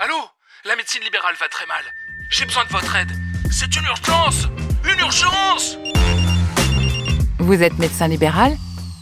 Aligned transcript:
Allô? 0.00 0.14
La 0.64 0.76
médecine 0.76 1.02
libérale 1.02 1.34
va 1.40 1.48
très 1.48 1.66
mal. 1.66 1.82
J'ai 2.30 2.44
besoin 2.44 2.64
de 2.64 2.68
votre 2.68 2.94
aide. 2.94 3.10
C'est 3.50 3.74
une 3.74 3.84
urgence 3.84 4.46
Une 4.84 5.00
urgence 5.00 5.76
Vous 7.40 7.60
êtes 7.64 7.76
médecin 7.80 8.06
libéral? 8.06 8.56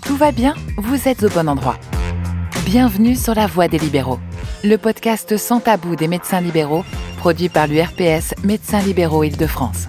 Tout 0.07 0.17
va 0.17 0.33
bien? 0.33 0.55
Vous 0.79 1.07
êtes 1.07 1.23
au 1.23 1.29
bon 1.29 1.51
endroit. 1.51 1.77
Bienvenue 2.65 3.15
sur 3.15 3.35
La 3.35 3.47
Voie 3.47 3.69
des 3.69 3.79
libéraux, 3.79 4.19
le 4.65 4.79
podcast 4.79 5.37
sans 5.37 5.61
tabou 5.61 5.97
des 5.97 6.09
médecins 6.09 6.41
libéraux, 6.41 6.85
produit 7.19 7.51
par 7.51 7.67
l'URPS 7.67 8.33
Médecins 8.43 8.81
libéraux 8.81 9.23
Île-de-France. 9.23 9.89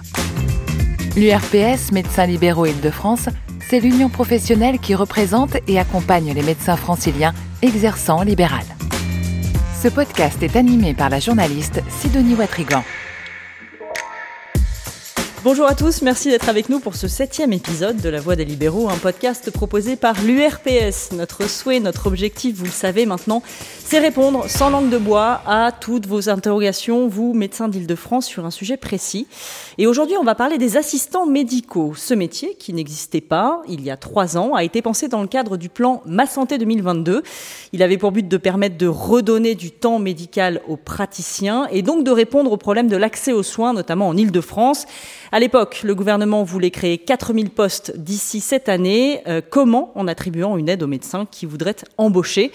L'URPS 1.16 1.90
Médecins 1.90 2.26
libéraux 2.26 2.66
Île-de-France, 2.66 3.30
c'est 3.66 3.80
l'union 3.80 4.10
professionnelle 4.10 4.78
qui 4.78 4.94
représente 4.94 5.56
et 5.68 5.78
accompagne 5.78 6.34
les 6.34 6.42
médecins 6.42 6.76
franciliens 6.76 7.32
exerçant 7.62 8.22
libéral. 8.24 8.67
Ce 9.80 9.86
podcast 9.86 10.42
est 10.42 10.56
animé 10.56 10.92
par 10.92 11.08
la 11.08 11.20
journaliste 11.20 11.80
Sidonie 11.88 12.34
Watrigan. 12.34 12.82
Bonjour 15.50 15.66
à 15.66 15.74
tous, 15.74 16.02
merci 16.02 16.28
d'être 16.28 16.50
avec 16.50 16.68
nous 16.68 16.78
pour 16.78 16.94
ce 16.94 17.08
septième 17.08 17.54
épisode 17.54 17.96
de 18.02 18.10
La 18.10 18.20
Voix 18.20 18.36
des 18.36 18.44
libéraux, 18.44 18.90
un 18.90 18.98
podcast 18.98 19.50
proposé 19.50 19.96
par 19.96 20.22
l'URPS. 20.22 21.12
Notre 21.12 21.48
souhait, 21.48 21.80
notre 21.80 22.06
objectif, 22.06 22.54
vous 22.56 22.66
le 22.66 22.70
savez 22.70 23.06
maintenant, 23.06 23.42
c'est 23.82 23.98
répondre 23.98 24.44
sans 24.46 24.68
langue 24.68 24.90
de 24.90 24.98
bois 24.98 25.40
à 25.46 25.72
toutes 25.72 26.06
vos 26.06 26.28
interrogations, 26.28 27.08
vous, 27.08 27.32
médecins 27.32 27.68
d'Île-de-France, 27.68 28.26
sur 28.26 28.44
un 28.44 28.50
sujet 28.50 28.76
précis. 28.76 29.26
Et 29.78 29.86
aujourd'hui, 29.86 30.16
on 30.20 30.22
va 30.22 30.34
parler 30.34 30.58
des 30.58 30.76
assistants 30.76 31.24
médicaux. 31.24 31.94
Ce 31.96 32.12
métier, 32.12 32.54
qui 32.58 32.74
n'existait 32.74 33.22
pas 33.22 33.62
il 33.70 33.80
y 33.80 33.90
a 33.90 33.96
trois 33.96 34.36
ans, 34.36 34.52
a 34.54 34.64
été 34.64 34.82
pensé 34.82 35.08
dans 35.08 35.22
le 35.22 35.28
cadre 35.28 35.56
du 35.56 35.70
plan 35.70 36.02
Ma 36.04 36.26
Santé 36.26 36.58
2022. 36.58 37.22
Il 37.72 37.82
avait 37.82 37.96
pour 37.96 38.12
but 38.12 38.28
de 38.28 38.36
permettre 38.36 38.76
de 38.76 38.86
redonner 38.86 39.54
du 39.54 39.70
temps 39.70 39.98
médical 39.98 40.60
aux 40.68 40.76
praticiens 40.76 41.66
et 41.70 41.80
donc 41.80 42.04
de 42.04 42.10
répondre 42.10 42.52
au 42.52 42.58
problème 42.58 42.88
de 42.88 42.98
l'accès 42.98 43.32
aux 43.32 43.42
soins, 43.42 43.72
notamment 43.72 44.08
en 44.08 44.16
Île-de-France. 44.18 44.84
À 45.30 45.40
l'époque, 45.40 45.82
le 45.84 45.94
gouvernement 45.94 46.42
voulait 46.42 46.70
créer 46.70 46.96
4000 46.96 47.50
postes 47.50 47.92
d'ici 47.96 48.40
cette 48.40 48.68
année. 48.68 49.20
Euh, 49.26 49.42
comment 49.48 49.92
En 49.94 50.08
attribuant 50.08 50.56
une 50.56 50.68
aide 50.68 50.82
aux 50.82 50.86
médecins 50.86 51.26
qui 51.30 51.44
voudraient 51.44 51.76
embaucher? 51.98 52.50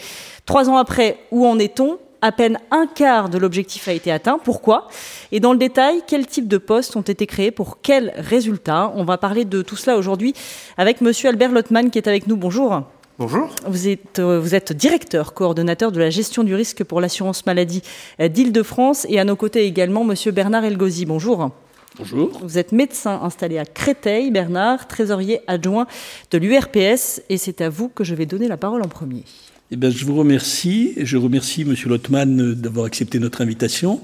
Trois 0.46 0.70
ans 0.70 0.78
après, 0.78 1.18
où 1.32 1.46
en 1.46 1.60
est-on? 1.60 2.00
À 2.24 2.32
peine 2.32 2.58
un 2.72 2.88
quart 2.88 3.28
de 3.28 3.38
l'objectif 3.38 3.90
a 3.90 3.92
été 3.92 4.10
atteint. 4.10 4.40
Pourquoi? 4.42 4.88
Et 5.34 5.42
dans 5.42 5.52
le 5.52 5.60
détail, 5.60 6.02
quels 6.08 6.26
types 6.26 6.48
de 6.48 6.58
postes 6.58 6.96
ont 6.96 7.02
été 7.02 7.28
créés 7.28 7.52
pour 7.52 7.82
quels 7.82 8.14
résultats? 8.16 8.94
On 8.96 9.04
va 9.04 9.18
parler 9.18 9.44
de 9.44 9.62
tout 9.62 9.76
cela 9.76 9.98
aujourd'hui 9.98 10.34
avec 10.78 11.02
Monsieur 11.02 11.30
Albert 11.30 11.52
Lottmann 11.52 11.92
qui 11.92 11.98
est 11.98 12.08
avec 12.08 12.28
nous. 12.28 12.38
Bonjour. 12.38 12.82
Bonjour. 13.20 13.50
Vous 13.68 13.90
êtes, 13.90 14.20
euh, 14.20 14.40
vous 14.40 14.56
êtes 14.56 14.72
directeur, 14.72 15.34
coordonnateur 15.34 15.92
de 15.92 16.00
la 16.00 16.10
gestion 16.10 16.44
du 16.44 16.56
risque 16.56 16.84
pour 16.86 17.02
l'assurance 17.02 17.46
maladie 17.46 17.84
euh, 18.22 18.30
d'Île-de-France 18.30 19.06
et 19.10 19.20
à 19.20 19.26
nos 19.26 19.36
côtés 19.36 19.66
également 19.66 20.06
Monsieur 20.06 20.32
Bernard 20.32 20.64
Elgozi. 20.64 21.06
Bonjour. 21.06 21.52
Bonjour. 21.98 22.40
Vous 22.42 22.58
êtes 22.58 22.72
médecin 22.72 23.20
installé 23.22 23.60
à 23.60 23.66
Créteil, 23.66 24.32
Bernard, 24.32 24.88
trésorier 24.88 25.42
adjoint 25.46 25.86
de 26.32 26.38
l'URPS 26.40 27.22
et 27.30 27.38
c'est 27.38 27.62
à 27.62 27.70
vous 27.70 27.88
que 27.88 28.04
je 28.04 28.16
vais 28.16 28.26
donner 28.26 28.48
la 28.48 28.58
parole 28.58 28.82
en 28.82 28.88
premier. 28.88 29.24
Eh 29.70 29.76
bien, 29.76 29.92
je 29.92 30.04
vous 30.04 30.16
remercie. 30.16 30.94
Je 30.98 31.18
remercie 31.18 31.66
Monsieur 31.66 31.90
Lottmann 31.90 32.56
d'avoir 32.56 32.88
accepté 32.88 33.20
notre 33.20 33.42
invitation. 33.42 34.02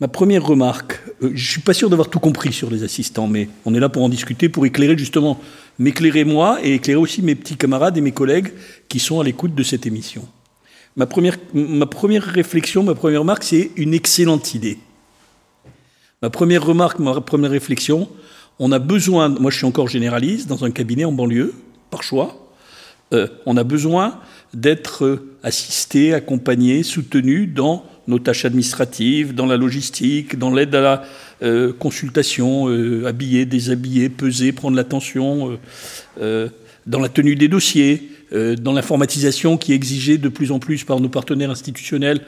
Ma 0.00 0.08
première 0.08 0.44
remarque, 0.44 1.00
euh, 1.22 1.28
je 1.28 1.44
ne 1.44 1.50
suis 1.50 1.60
pas 1.60 1.72
sûr 1.72 1.88
d'avoir 1.88 2.10
tout 2.10 2.18
compris 2.18 2.52
sur 2.52 2.68
les 2.68 2.82
assistants, 2.82 3.28
mais 3.28 3.48
on 3.64 3.74
est 3.74 3.80
là 3.80 3.88
pour 3.88 4.02
en 4.02 4.08
discuter, 4.08 4.48
pour 4.48 4.66
éclairer 4.66 4.98
justement, 4.98 5.40
m'éclairer 5.78 6.24
moi 6.24 6.58
et 6.64 6.74
éclairer 6.74 6.98
aussi 6.98 7.22
mes 7.22 7.36
petits 7.36 7.56
camarades 7.56 7.96
et 7.96 8.00
mes 8.00 8.10
collègues 8.10 8.52
qui 8.88 8.98
sont 8.98 9.20
à 9.20 9.24
l'écoute 9.24 9.54
de 9.54 9.62
cette 9.62 9.86
émission. 9.86 10.26
Ma 10.96 11.06
première, 11.06 11.36
ma 11.52 11.86
première 11.86 12.24
réflexion, 12.24 12.82
ma 12.82 12.96
première 12.96 13.20
remarque, 13.20 13.44
c'est 13.44 13.70
une 13.76 13.94
excellente 13.94 14.54
idée. 14.54 14.78
Ma 16.22 16.30
première 16.30 16.64
remarque, 16.64 16.98
ma 16.98 17.20
première 17.20 17.50
réflexion, 17.50 18.08
on 18.58 18.72
a 18.72 18.78
besoin, 18.78 19.28
moi 19.28 19.50
je 19.50 19.58
suis 19.58 19.66
encore 19.66 19.88
généraliste 19.88 20.48
dans 20.48 20.64
un 20.64 20.70
cabinet 20.70 21.04
en 21.04 21.12
banlieue, 21.12 21.54
par 21.90 22.02
choix, 22.02 22.48
euh, 23.12 23.28
on 23.46 23.56
a 23.56 23.64
besoin 23.64 24.20
d'être 24.54 25.04
euh, 25.04 25.36
assisté, 25.42 26.14
accompagné, 26.14 26.82
soutenu 26.82 27.46
dans 27.46 27.84
nos 28.06 28.18
tâches 28.18 28.44
administratives, 28.44 29.34
dans 29.34 29.46
la 29.46 29.56
logistique, 29.56 30.38
dans 30.38 30.52
l'aide 30.52 30.74
à 30.74 30.80
la 30.80 31.04
euh, 31.42 31.72
consultation, 31.72 32.68
euh, 32.68 33.06
habiller, 33.06 33.46
déshabiller, 33.46 34.08
peser, 34.08 34.52
prendre 34.52 34.76
l'attention, 34.76 35.58
dans 36.86 37.00
la 37.00 37.08
tenue 37.08 37.34
des 37.34 37.48
dossiers, 37.48 38.10
dans 38.30 38.72
l'informatisation 38.72 39.56
qui 39.56 39.72
est 39.72 39.74
exigée 39.74 40.18
de 40.18 40.28
plus 40.28 40.52
en 40.52 40.58
plus 40.58 40.84
par 40.84 41.00
nos 41.00 41.08
partenaires 41.08 41.50
institutionnels. 41.50 42.20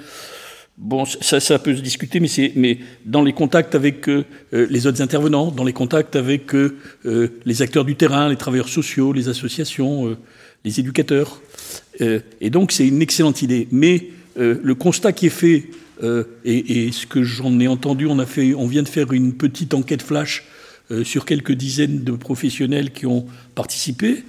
Bon, 0.78 1.06
ça, 1.06 1.40
ça 1.40 1.58
peut 1.58 1.74
se 1.74 1.80
discuter, 1.80 2.20
mais, 2.20 2.28
mais 2.54 2.78
dans 3.06 3.22
les 3.22 3.32
contacts 3.32 3.74
avec 3.74 4.08
euh, 4.10 4.24
les 4.52 4.86
autres 4.86 5.00
intervenants, 5.00 5.50
dans 5.50 5.64
les 5.64 5.72
contacts 5.72 6.16
avec 6.16 6.54
euh, 6.54 6.76
les 7.46 7.62
acteurs 7.62 7.86
du 7.86 7.96
terrain, 7.96 8.28
les 8.28 8.36
travailleurs 8.36 8.68
sociaux, 8.68 9.14
les 9.14 9.28
associations, 9.28 10.06
euh, 10.06 10.18
les 10.66 10.78
éducateurs. 10.78 11.40
et 12.00 12.50
donc, 12.50 12.72
c'est 12.72 12.86
une 12.86 13.00
excellente 13.00 13.40
idée. 13.40 13.68
Mais 13.70 14.10
le 14.36 14.74
constat 14.74 15.12
qui 15.12 15.26
est 15.26 15.30
fait, 15.30 15.70
et, 16.44 16.86
et, 16.86 16.92
ce 16.92 17.06
que 17.06 17.22
j'en 17.22 17.58
ai 17.60 17.68
entendu, 17.68 18.06
on, 18.06 18.18
a 18.18 18.26
fait, 18.26 18.52
on 18.52 18.66
vient 18.66 18.82
de 18.82 18.88
faire 18.88 19.12
une 19.12 19.32
petite 19.32 19.74
enquête 19.74 20.02
flash 20.02 20.44
sur 21.04 21.24
quelques 21.24 21.52
dizaines 21.52 22.02
de 22.02 22.12
professionnels 22.12 22.90
qui 22.90 23.06
ont 23.06 23.26
participé, 23.54 24.24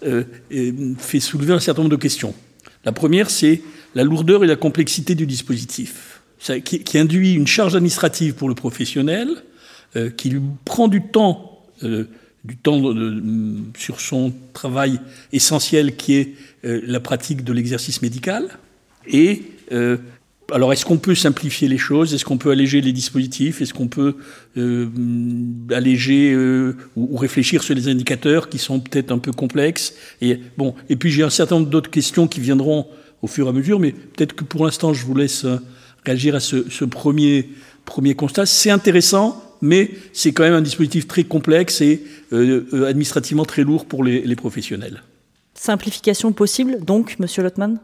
fait 0.00 1.20
soulever 1.20 1.54
un 1.54 1.60
certain 1.60 1.82
nombre 1.82 1.96
de 1.96 2.00
questions. 2.00 2.34
La 2.84 2.92
première, 2.92 3.28
c'est 3.28 3.60
la 3.94 4.04
lourdeur 4.04 4.44
et 4.44 4.46
la 4.46 4.56
complexité 4.56 5.14
du 5.14 5.26
dispositif, 5.26 6.20
qui, 6.64 6.98
induit 6.98 7.34
une 7.34 7.46
charge 7.46 7.76
administrative 7.76 8.34
pour 8.34 8.48
le 8.48 8.54
professionnel, 8.54 9.28
euh, 9.96 10.10
qui 10.10 10.30
lui 10.30 10.40
prend 10.64 10.88
du 10.88 11.02
temps, 11.02 11.64
euh, 11.82 12.04
du 12.44 12.56
temps 12.56 12.80
de, 12.80 13.22
sur 13.76 14.00
son 14.00 14.32
travail 14.52 15.00
essentiel 15.32 15.96
qui 15.96 16.14
est 16.14 16.34
euh, 16.64 16.80
la 16.86 17.00
pratique 17.00 17.44
de 17.44 17.52
l'exercice 17.52 18.00
médical. 18.00 18.48
Et 19.06 19.42
alors, 20.52 20.72
est-ce 20.72 20.84
qu'on 20.84 20.98
peut 20.98 21.14
simplifier 21.14 21.68
les 21.68 21.78
choses? 21.78 22.12
Est-ce 22.12 22.24
qu'on 22.24 22.38
peut 22.38 22.50
alléger 22.50 22.80
les 22.80 22.92
dispositifs? 22.92 23.62
Est-ce 23.62 23.72
qu'on 23.72 23.86
peut 23.86 24.16
alléger 25.72 26.34
ou, 26.36 26.74
ou, 26.96 27.16
réfléchir 27.16 27.62
sur 27.62 27.74
les 27.74 27.86
indicateurs 27.86 28.48
qui 28.48 28.58
sont 28.58 28.80
peut-être 28.80 29.12
un 29.12 29.18
peu 29.18 29.30
complexes? 29.30 29.94
Et 30.20 30.40
bon, 30.58 30.74
et 30.88 30.96
puis 30.96 31.12
j'ai 31.12 31.22
un 31.22 31.30
certain 31.30 31.56
nombre 31.56 31.70
d'autres 31.70 31.90
questions 31.90 32.26
qui 32.26 32.40
viendront 32.40 32.86
au 33.22 33.26
fur 33.26 33.46
et 33.46 33.48
à 33.48 33.52
mesure, 33.52 33.80
mais 33.80 33.92
peut-être 33.92 34.34
que 34.34 34.44
pour 34.44 34.64
l'instant, 34.64 34.92
je 34.92 35.04
vous 35.04 35.14
laisse 35.14 35.46
réagir 36.04 36.34
à 36.34 36.40
ce, 36.40 36.68
ce 36.70 36.84
premier, 36.84 37.50
premier 37.84 38.14
constat. 38.14 38.46
C'est 38.46 38.70
intéressant, 38.70 39.42
mais 39.60 39.90
c'est 40.12 40.32
quand 40.32 40.42
même 40.42 40.54
un 40.54 40.62
dispositif 40.62 41.06
très 41.06 41.24
complexe 41.24 41.80
et 41.80 42.02
euh, 42.32 42.86
administrativement 42.88 43.44
très 43.44 43.62
lourd 43.62 43.86
pour 43.86 44.04
les, 44.04 44.22
les, 44.22 44.36
professionnels. 44.36 45.02
Simplification 45.54 46.32
possible, 46.32 46.84
donc, 46.84 47.18
Monsieur 47.18 47.42
Lottmann? 47.42 47.78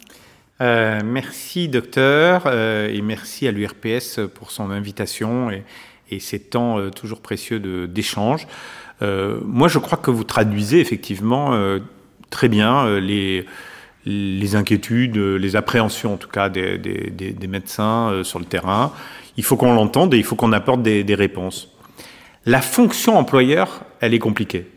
Euh, 0.60 1.00
Merci, 1.04 1.68
docteur, 1.68 2.44
euh, 2.46 2.88
et 2.88 3.02
merci 3.02 3.46
à 3.46 3.52
l'URPS 3.52 4.20
pour 4.34 4.50
son 4.50 4.70
invitation 4.70 5.50
et, 5.50 5.64
et 6.10 6.18
ces 6.18 6.38
temps 6.38 6.78
euh, 6.78 6.90
toujours 6.90 7.20
précieux 7.20 7.60
d'échange. 7.86 8.46
Euh, 9.02 9.38
moi, 9.44 9.68
je 9.68 9.78
crois 9.78 9.98
que 9.98 10.10
vous 10.10 10.24
traduisez 10.24 10.80
effectivement 10.80 11.52
très 12.30 12.48
bien 12.48 12.98
les 12.98 13.44
les 14.06 14.54
inquiétudes, 14.54 15.16
les 15.16 15.56
appréhensions 15.56 16.14
en 16.14 16.16
tout 16.16 16.28
cas 16.28 16.48
des, 16.48 16.78
des, 16.78 17.46
médecins 17.48 18.10
euh, 18.10 18.24
sur 18.24 18.38
le 18.38 18.44
terrain. 18.44 18.92
Il 19.36 19.44
faut 19.44 19.56
qu'on 19.56 19.74
l'entende 19.74 20.14
et 20.14 20.16
il 20.16 20.24
faut 20.24 20.36
qu'on 20.36 20.52
apporte 20.52 20.82
des, 20.82 21.14
réponses. 21.14 21.68
La 22.46 22.60
fonction 22.60 23.18
employeur, 23.18 23.82
elle 24.00 24.14
est 24.14 24.20
compliquée. 24.20 24.70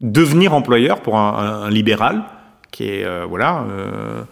Devenir 0.00 0.52
employeur 0.54 1.00
pour 1.00 1.16
un, 1.16 1.70
libéral, 1.70 2.24
qui 2.72 2.88
est 2.88 3.04
euh, 3.04 3.24
voilà 3.26 3.64
euh, 3.70 4.22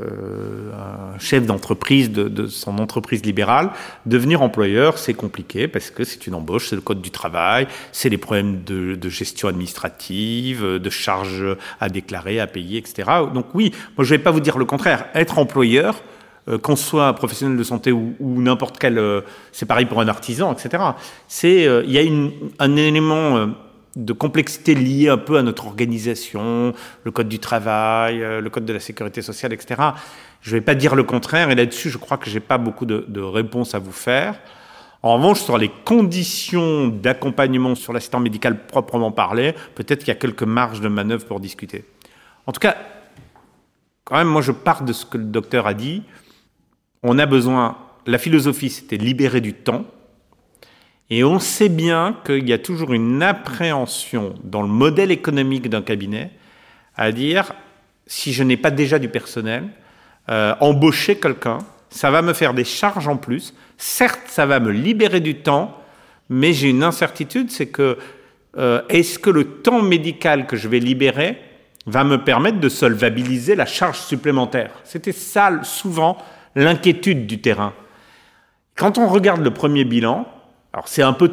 euh, 0.00 0.72
un 0.72 1.18
chef 1.18 1.46
d'entreprise 1.46 2.10
de, 2.10 2.28
de, 2.28 2.46
son 2.46 2.78
entreprise 2.78 3.24
libérale, 3.24 3.70
devenir 4.04 4.42
employeur, 4.42 4.98
c'est 4.98 5.14
compliqué 5.14 5.68
parce 5.68 5.90
que 5.90 6.04
c'est 6.04 6.26
une 6.26 6.34
embauche, 6.34 6.68
c'est 6.68 6.76
le 6.76 6.82
code 6.82 7.00
du 7.00 7.10
travail, 7.10 7.66
c'est 7.92 8.08
les 8.08 8.18
problèmes 8.18 8.62
de, 8.64 8.94
de, 8.94 9.08
gestion 9.08 9.48
administrative, 9.48 10.64
de 10.64 10.90
charges 10.90 11.44
à 11.80 11.88
déclarer, 11.88 12.40
à 12.40 12.46
payer, 12.46 12.78
etc. 12.78 13.10
Donc 13.32 13.46
oui, 13.54 13.72
moi 13.96 14.04
je 14.04 14.10
vais 14.10 14.22
pas 14.22 14.30
vous 14.30 14.40
dire 14.40 14.58
le 14.58 14.64
contraire. 14.64 15.06
Être 15.14 15.38
employeur, 15.38 16.02
euh, 16.48 16.58
qu'on 16.58 16.76
soit 16.76 17.08
un 17.08 17.12
professionnel 17.12 17.58
de 17.58 17.64
santé 17.64 17.90
ou, 17.90 18.14
ou 18.20 18.40
n'importe 18.40 18.78
quel, 18.78 18.98
euh, 18.98 19.22
c'est 19.50 19.66
pareil 19.66 19.86
pour 19.86 20.00
un 20.00 20.06
artisan, 20.06 20.52
etc. 20.52 20.84
C'est, 21.26 21.66
euh, 21.66 21.82
il 21.84 21.90
y 21.90 21.98
a 21.98 22.02
une, 22.02 22.30
un 22.60 22.76
élément 22.76 23.48
de 23.96 24.12
complexité 24.12 24.74
liée 24.74 25.08
un 25.08 25.18
peu 25.18 25.38
à 25.38 25.42
notre 25.42 25.66
organisation, 25.66 26.74
le 27.04 27.10
code 27.10 27.28
du 27.28 27.38
travail, 27.38 28.18
le 28.18 28.48
code 28.50 28.64
de 28.64 28.72
la 28.72 28.80
sécurité 28.80 29.22
sociale, 29.22 29.52
etc. 29.52 29.82
Je 30.42 30.50
ne 30.50 30.60
vais 30.60 30.64
pas 30.64 30.74
dire 30.74 30.94
le 30.94 31.02
contraire, 31.02 31.50
et 31.50 31.54
là-dessus, 31.54 31.90
je 31.90 31.98
crois 31.98 32.18
que 32.18 32.30
j'ai 32.30 32.40
pas 32.40 32.58
beaucoup 32.58 32.86
de, 32.86 33.04
de, 33.08 33.20
réponses 33.20 33.74
à 33.74 33.78
vous 33.78 33.92
faire. 33.92 34.38
En 35.02 35.14
revanche, 35.14 35.40
sur 35.40 35.58
les 35.58 35.70
conditions 35.84 36.88
d'accompagnement 36.88 37.74
sur 37.74 37.92
l'assistant 37.92 38.20
médical 38.20 38.66
proprement 38.66 39.12
parlé, 39.12 39.54
peut-être 39.74 40.00
qu'il 40.00 40.08
y 40.08 40.12
a 40.12 40.16
quelques 40.16 40.42
marges 40.42 40.80
de 40.80 40.88
manœuvre 40.88 41.24
pour 41.24 41.40
discuter. 41.40 41.84
En 42.46 42.52
tout 42.52 42.60
cas, 42.60 42.76
quand 44.04 44.16
même, 44.16 44.28
moi, 44.28 44.42
je 44.42 44.52
pars 44.52 44.84
de 44.84 44.92
ce 44.92 45.04
que 45.04 45.18
le 45.18 45.24
docteur 45.24 45.66
a 45.66 45.74
dit. 45.74 46.02
On 47.02 47.18
a 47.18 47.26
besoin 47.26 47.76
la 48.06 48.18
philosophie, 48.18 48.70
c'était 48.70 48.96
libérer 48.96 49.40
du 49.40 49.52
temps. 49.52 49.84
Et 51.10 51.22
on 51.22 51.38
sait 51.38 51.68
bien 51.68 52.16
qu'il 52.24 52.48
y 52.48 52.52
a 52.52 52.58
toujours 52.58 52.92
une 52.92 53.22
appréhension 53.22 54.34
dans 54.42 54.62
le 54.62 54.68
modèle 54.68 55.12
économique 55.12 55.68
d'un 55.68 55.82
cabinet 55.82 56.30
à 56.96 57.12
dire, 57.12 57.52
si 58.06 58.32
je 58.32 58.42
n'ai 58.42 58.56
pas 58.56 58.70
déjà 58.70 58.98
du 58.98 59.08
personnel, 59.08 59.64
euh, 60.28 60.54
embaucher 60.60 61.16
quelqu'un, 61.16 61.58
ça 61.90 62.10
va 62.10 62.22
me 62.22 62.32
faire 62.32 62.54
des 62.54 62.64
charges 62.64 63.06
en 63.06 63.16
plus. 63.16 63.54
Certes, 63.76 64.22
ça 64.26 64.46
va 64.46 64.58
me 64.58 64.70
libérer 64.70 65.20
du 65.20 65.36
temps, 65.36 65.80
mais 66.28 66.52
j'ai 66.52 66.70
une 66.70 66.82
incertitude, 66.82 67.50
c'est 67.50 67.68
que 67.68 67.98
euh, 68.58 68.82
est-ce 68.88 69.18
que 69.18 69.30
le 69.30 69.44
temps 69.44 69.82
médical 69.82 70.46
que 70.46 70.56
je 70.56 70.66
vais 70.66 70.80
libérer 70.80 71.38
va 71.86 72.02
me 72.02 72.24
permettre 72.24 72.58
de 72.58 72.68
solvabiliser 72.68 73.54
la 73.54 73.66
charge 73.66 74.00
supplémentaire? 74.00 74.70
C'était 74.82 75.12
ça 75.12 75.62
souvent 75.62 76.18
l'inquiétude 76.56 77.26
du 77.26 77.40
terrain. 77.40 77.74
Quand 78.74 78.98
on 78.98 79.08
regarde 79.08 79.42
le 79.42 79.52
premier 79.52 79.84
bilan, 79.84 80.26
alors 80.76 80.88
c'est 80.88 81.00
un 81.00 81.14
peu, 81.14 81.30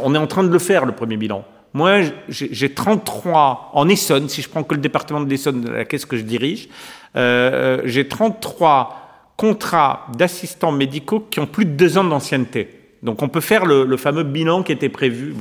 on 0.00 0.14
est 0.14 0.18
en 0.18 0.26
train 0.28 0.44
de 0.44 0.48
le 0.48 0.60
faire 0.60 0.86
le 0.86 0.92
premier 0.92 1.16
bilan. 1.16 1.44
Moi, 1.74 2.02
j'ai 2.28 2.72
33 2.72 3.72
en 3.74 3.88
Essonne, 3.88 4.28
si 4.28 4.42
je 4.42 4.48
prends 4.48 4.62
que 4.62 4.74
le 4.74 4.80
département 4.80 5.20
de 5.20 5.28
l'Essonne, 5.28 5.68
la 5.68 5.84
caisse 5.84 6.06
que 6.06 6.16
je 6.16 6.22
dirige, 6.22 6.68
euh, 7.16 7.82
j'ai 7.84 8.06
33 8.06 9.32
contrats 9.36 10.06
d'assistants 10.16 10.70
médicaux 10.70 11.18
qui 11.18 11.40
ont 11.40 11.48
plus 11.48 11.64
de 11.64 11.72
deux 11.72 11.98
ans 11.98 12.04
d'ancienneté. 12.04 12.94
Donc 13.02 13.22
on 13.22 13.28
peut 13.28 13.40
faire 13.40 13.66
le, 13.66 13.96
fameux 13.96 14.22
bilan 14.22 14.62
qui 14.62 14.70
était 14.70 14.88
prévu. 14.88 15.34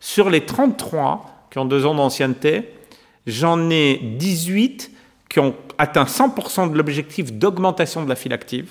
Sur 0.00 0.28
les 0.28 0.40
33 0.40 1.46
qui 1.52 1.58
ont 1.58 1.66
deux 1.66 1.86
ans 1.86 1.94
d'ancienneté, 1.94 2.68
j'en 3.28 3.70
ai 3.70 3.96
18 4.18 4.90
qui 5.30 5.38
ont 5.38 5.54
atteint 5.78 6.04
100% 6.04 6.72
de 6.72 6.76
l'objectif 6.76 7.32
d'augmentation 7.32 8.02
de 8.02 8.08
la 8.08 8.16
file 8.16 8.32
active. 8.32 8.70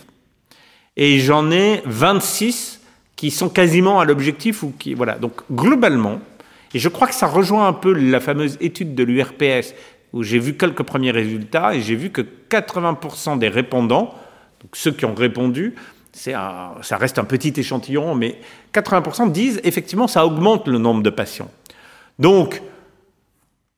Et 0.98 1.20
j'en 1.20 1.50
ai 1.50 1.82
26 1.86 2.82
qui 3.18 3.32
sont 3.32 3.50
quasiment 3.50 4.00
à 4.00 4.06
l'objectif 4.06 4.64
ou 4.64 4.74
qui 4.80 4.94
voilà. 4.94 5.18
Donc 5.18 5.42
globalement, 5.52 6.22
et 6.74 6.80
je 6.80 6.88
crois 6.88 7.08
que 7.08 7.16
ça 7.16 7.28
rejoint 7.28 7.68
un 7.68 7.74
peu 7.74 7.92
la 7.92 8.22
fameuse 8.22 8.58
étude 8.62 8.96
de 8.96 9.04
l'URPS 9.04 9.74
où 10.14 10.24
j'ai 10.24 10.40
vu 10.40 10.56
quelques 10.56 10.84
premiers 10.84 11.12
résultats 11.12 11.76
et 11.76 11.82
j'ai 11.82 11.96
vu 11.96 12.12
que 12.12 12.22
80% 12.22 13.40
des 13.40 13.50
répondants, 13.50 14.14
ceux 14.74 14.92
qui 14.92 15.06
ont 15.06 15.16
répondu, 15.16 15.76
ça 16.14 16.84
reste 16.92 17.20
un 17.20 17.26
petit 17.26 17.54
échantillon, 17.58 18.16
mais 18.16 18.40
80% 18.74 19.32
disent 19.32 19.60
effectivement 19.64 20.08
ça 20.08 20.26
augmente 20.26 20.68
le 20.68 20.78
nombre 20.78 21.04
de 21.04 21.10
patients. 21.10 21.52
Donc, 22.20 22.62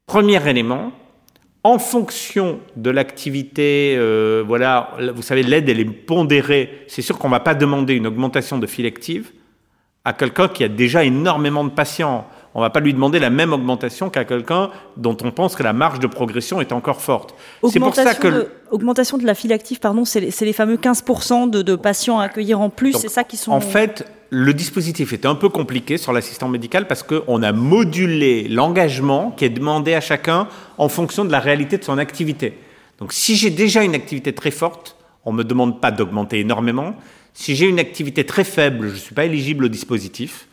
premier 0.06 0.48
élément, 0.48 0.92
en 1.64 1.78
fonction 1.80 2.60
de 2.76 2.90
l'activité, 2.90 3.96
euh, 3.98 4.44
voilà, 4.46 4.92
vous 5.14 5.22
savez, 5.22 5.44
l'aide, 5.44 5.68
elle 5.70 5.80
est 5.80 5.86
pondérée. 5.86 6.86
C'est 6.88 7.02
sûr 7.02 7.18
qu'on 7.18 7.28
ne 7.28 7.34
va 7.34 7.40
pas 7.42 7.56
demander 7.56 7.96
une 7.96 8.08
augmentation 8.08 8.58
de 8.58 8.68
file 8.68 8.86
active 8.86 9.32
à 10.06 10.14
quelqu'un 10.14 10.48
qui 10.48 10.64
a 10.64 10.70
déjà 10.70 11.04
énormément 11.04 11.64
de 11.64 11.70
patients 11.70 12.26
on 12.56 12.62
va 12.62 12.70
pas 12.70 12.80
lui 12.80 12.94
demander 12.94 13.20
la 13.20 13.30
même 13.30 13.54
augmentation 13.54 14.10
qu'à 14.10 14.26
quelqu'un 14.26 14.70
dont 14.98 15.16
on 15.24 15.32
pense 15.32 15.56
que 15.56 15.64
la 15.64 15.74
marge 15.74 16.00
de 16.00 16.08
progression 16.08 16.62
est 16.62 16.72
encore 16.72 17.02
forte. 17.02 17.36
C'est 17.70 17.80
pour 17.80 17.96
ça 17.96 18.16
que 18.16 18.28
de, 18.28 18.48
augmentation 18.72 19.18
de 19.18 19.26
la 19.26 19.36
file 19.36 19.54
active, 19.54 19.80
pardon, 19.80 20.04
c'est 20.06 20.20
les, 20.20 20.54
fameux 20.54 20.78
15% 20.78 21.50
de, 21.50 21.76
patients 21.76 22.20
à 22.20 22.26
accueillir 22.26 22.60
en 22.60 22.70
plus, 22.70 22.94
c'est 22.94 23.10
ça 23.10 23.24
qui 23.24 23.38
sont. 23.38 23.52
En 23.52 23.62
fait, 23.62 24.06
le 24.30 24.54
dispositif 24.54 25.14
était 25.14 25.28
un 25.28 25.36
peu 25.36 25.50
compliqué 25.50 25.98
sur 25.98 26.14
l'assistant 26.14 26.50
médical 26.50 26.88
parce 26.88 27.04
qu'on 27.04 27.42
a 27.42 27.52
modulé 27.52 28.48
l'engagement 28.48 29.32
qui 29.32 29.46
est 29.46 29.50
demandé 29.50 29.94
à 29.96 30.02
chacun 30.02 30.48
en 30.78 30.90
fonction 30.90 31.26
de 31.26 31.32
la 31.32 31.40
réalité 31.40 31.78
de 31.78 31.84
son 31.84 31.98
activité. 31.98 32.58
Donc, 33.00 33.14
si 33.14 33.36
j'ai 33.36 33.50
déjà 33.50 33.84
une 33.84 33.96
activité 33.96 34.34
très 34.34 34.52
forte, 34.52 34.96
on 35.26 35.32
me 35.32 35.44
demande 35.44 35.82
pas 35.82 35.92
d'augmenter 35.92 36.40
énormément. 36.40 36.96
Si 37.34 37.56
j'ai 37.56 37.68
une 37.68 37.80
activité 37.80 38.26
très 38.26 38.44
faible, 38.44 38.90
je 38.90 38.94
ne 38.94 39.00
suis 39.00 39.16
pas 39.16 39.26
éligible 39.26 39.66
au 39.66 39.70
dispositif 39.70 40.48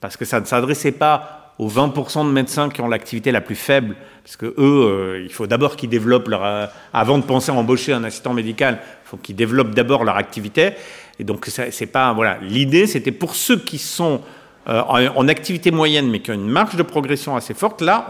parce 0.00 0.16
que 0.16 0.24
ça 0.24 0.40
ne 0.40 0.46
s'adressait 0.46 0.92
pas 0.92 1.40
aux 1.60 1.68
20% 1.68 2.26
de 2.26 2.32
médecins 2.32 2.70
qui 2.70 2.80
ont 2.80 2.88
l'activité 2.88 3.32
la 3.32 3.42
plus 3.42 3.54
faible, 3.54 3.94
parce 4.24 4.36
que 4.36 4.46
eux, 4.46 4.54
euh, 4.58 5.22
il 5.22 5.30
faut 5.30 5.46
d'abord 5.46 5.76
qu'ils 5.76 5.90
développent 5.90 6.28
leur, 6.28 6.42
euh, 6.42 6.66
avant 6.94 7.18
de 7.18 7.22
penser 7.22 7.52
à 7.52 7.54
embaucher 7.54 7.92
un 7.92 8.02
assistant 8.02 8.32
médical, 8.32 8.78
il 8.82 9.08
faut 9.08 9.18
qu'ils 9.18 9.36
développent 9.36 9.74
d'abord 9.74 10.04
leur 10.04 10.16
activité. 10.16 10.72
Et 11.20 11.24
donc 11.24 11.46
c'est 11.46 11.86
pas 11.86 12.14
voilà, 12.14 12.38
l'idée, 12.40 12.86
c'était 12.86 13.12
pour 13.12 13.34
ceux 13.34 13.58
qui 13.58 13.76
sont 13.76 14.22
euh, 14.68 14.82
en, 15.14 15.28
activité 15.28 15.70
moyenne, 15.70 16.08
mais 16.08 16.20
qui 16.20 16.30
ont 16.30 16.34
une 16.34 16.48
marge 16.48 16.76
de 16.76 16.82
progression 16.82 17.36
assez 17.36 17.52
forte. 17.52 17.82
Là, 17.82 18.08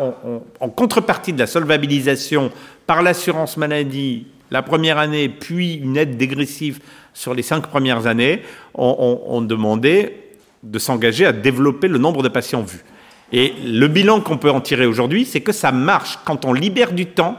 en 0.60 0.68
contrepartie 0.68 1.32
de 1.32 1.38
la 1.40 1.48
solvabilisation 1.48 2.52
par 2.86 3.02
l'assurance 3.02 3.56
maladie 3.56 4.28
la 4.52 4.62
première 4.62 4.98
année, 4.98 5.28
puis 5.28 5.74
une 5.74 5.96
aide 5.96 6.16
dégressive 6.16 6.78
sur 7.12 7.34
les 7.34 7.42
cinq 7.42 7.66
premières 7.66 8.06
années, 8.06 8.42
on 8.74 9.42
demandait 9.42 10.16
de 10.62 10.78
s'engager 10.78 11.26
à 11.26 11.32
développer 11.32 11.88
le 11.88 11.98
nombre 11.98 12.22
de 12.22 12.28
patients 12.28 12.62
vus. 12.62 12.84
Et 13.32 13.54
le 13.64 13.88
bilan 13.88 14.20
qu'on 14.20 14.38
peut 14.38 14.50
en 14.50 14.60
tirer 14.60 14.86
aujourd'hui, 14.86 15.24
c'est 15.24 15.40
que 15.40 15.52
ça 15.52 15.72
marche 15.72 16.18
quand 16.24 16.44
on 16.44 16.52
libère 16.52 16.92
du 16.92 17.06
temps 17.06 17.38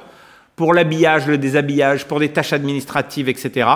pour 0.57 0.73
l'habillage, 0.73 1.27
le 1.27 1.37
déshabillage, 1.37 2.05
pour 2.05 2.19
des 2.19 2.29
tâches 2.29 2.53
administratives, 2.53 3.29
etc. 3.29 3.67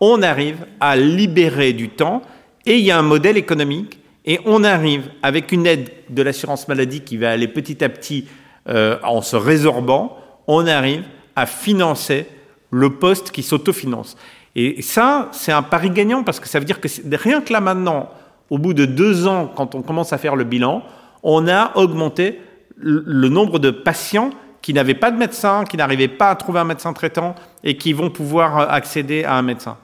On 0.00 0.22
arrive 0.22 0.66
à 0.80 0.96
libérer 0.96 1.72
du 1.72 1.88
temps 1.88 2.22
et 2.64 2.78
il 2.78 2.84
y 2.84 2.90
a 2.90 2.98
un 2.98 3.02
modèle 3.02 3.36
économique 3.36 4.00
et 4.24 4.40
on 4.44 4.64
arrive 4.64 5.08
avec 5.22 5.52
une 5.52 5.66
aide 5.66 5.90
de 6.10 6.22
l'assurance 6.22 6.68
maladie 6.68 7.00
qui 7.00 7.16
va 7.16 7.30
aller 7.30 7.48
petit 7.48 7.82
à 7.82 7.88
petit 7.88 8.26
euh, 8.68 8.98
en 9.04 9.22
se 9.22 9.36
résorbant, 9.36 10.18
on 10.48 10.66
arrive 10.66 11.04
à 11.36 11.46
financer 11.46 12.26
le 12.70 12.90
poste 12.90 13.30
qui 13.30 13.42
s'autofinance. 13.42 14.16
Et 14.56 14.82
ça, 14.82 15.28
c'est 15.32 15.52
un 15.52 15.62
pari 15.62 15.90
gagnant 15.90 16.24
parce 16.24 16.40
que 16.40 16.48
ça 16.48 16.58
veut 16.58 16.64
dire 16.64 16.80
que 16.80 16.88
rien 17.16 17.40
que 17.40 17.52
là 17.52 17.60
maintenant, 17.60 18.10
au 18.50 18.58
bout 18.58 18.74
de 18.74 18.84
deux 18.84 19.26
ans, 19.26 19.52
quand 19.54 19.74
on 19.74 19.82
commence 19.82 20.12
à 20.12 20.18
faire 20.18 20.34
le 20.34 20.44
bilan, 20.44 20.82
on 21.22 21.46
a 21.46 21.76
augmenté 21.76 22.40
le 22.78 23.28
nombre 23.28 23.58
de 23.58 23.70
patients 23.70 24.30
qui 24.60 24.72
n'avaient 24.72 24.94
pas 24.94 25.12
de 25.12 25.16
médecin, 25.16 25.64
qui 25.64 25.76
n'arrivaient 25.76 26.08
pas 26.08 26.30
à 26.30 26.34
trouver 26.34 26.58
un 26.58 26.64
médecin 26.64 26.92
traitant 26.92 27.36
et 27.62 27.76
qui 27.76 27.92
vont 27.92 28.10
pouvoir 28.10 28.72
accéder 28.72 29.22
à 29.22 29.34
un 29.34 29.42
médecin. 29.42 29.76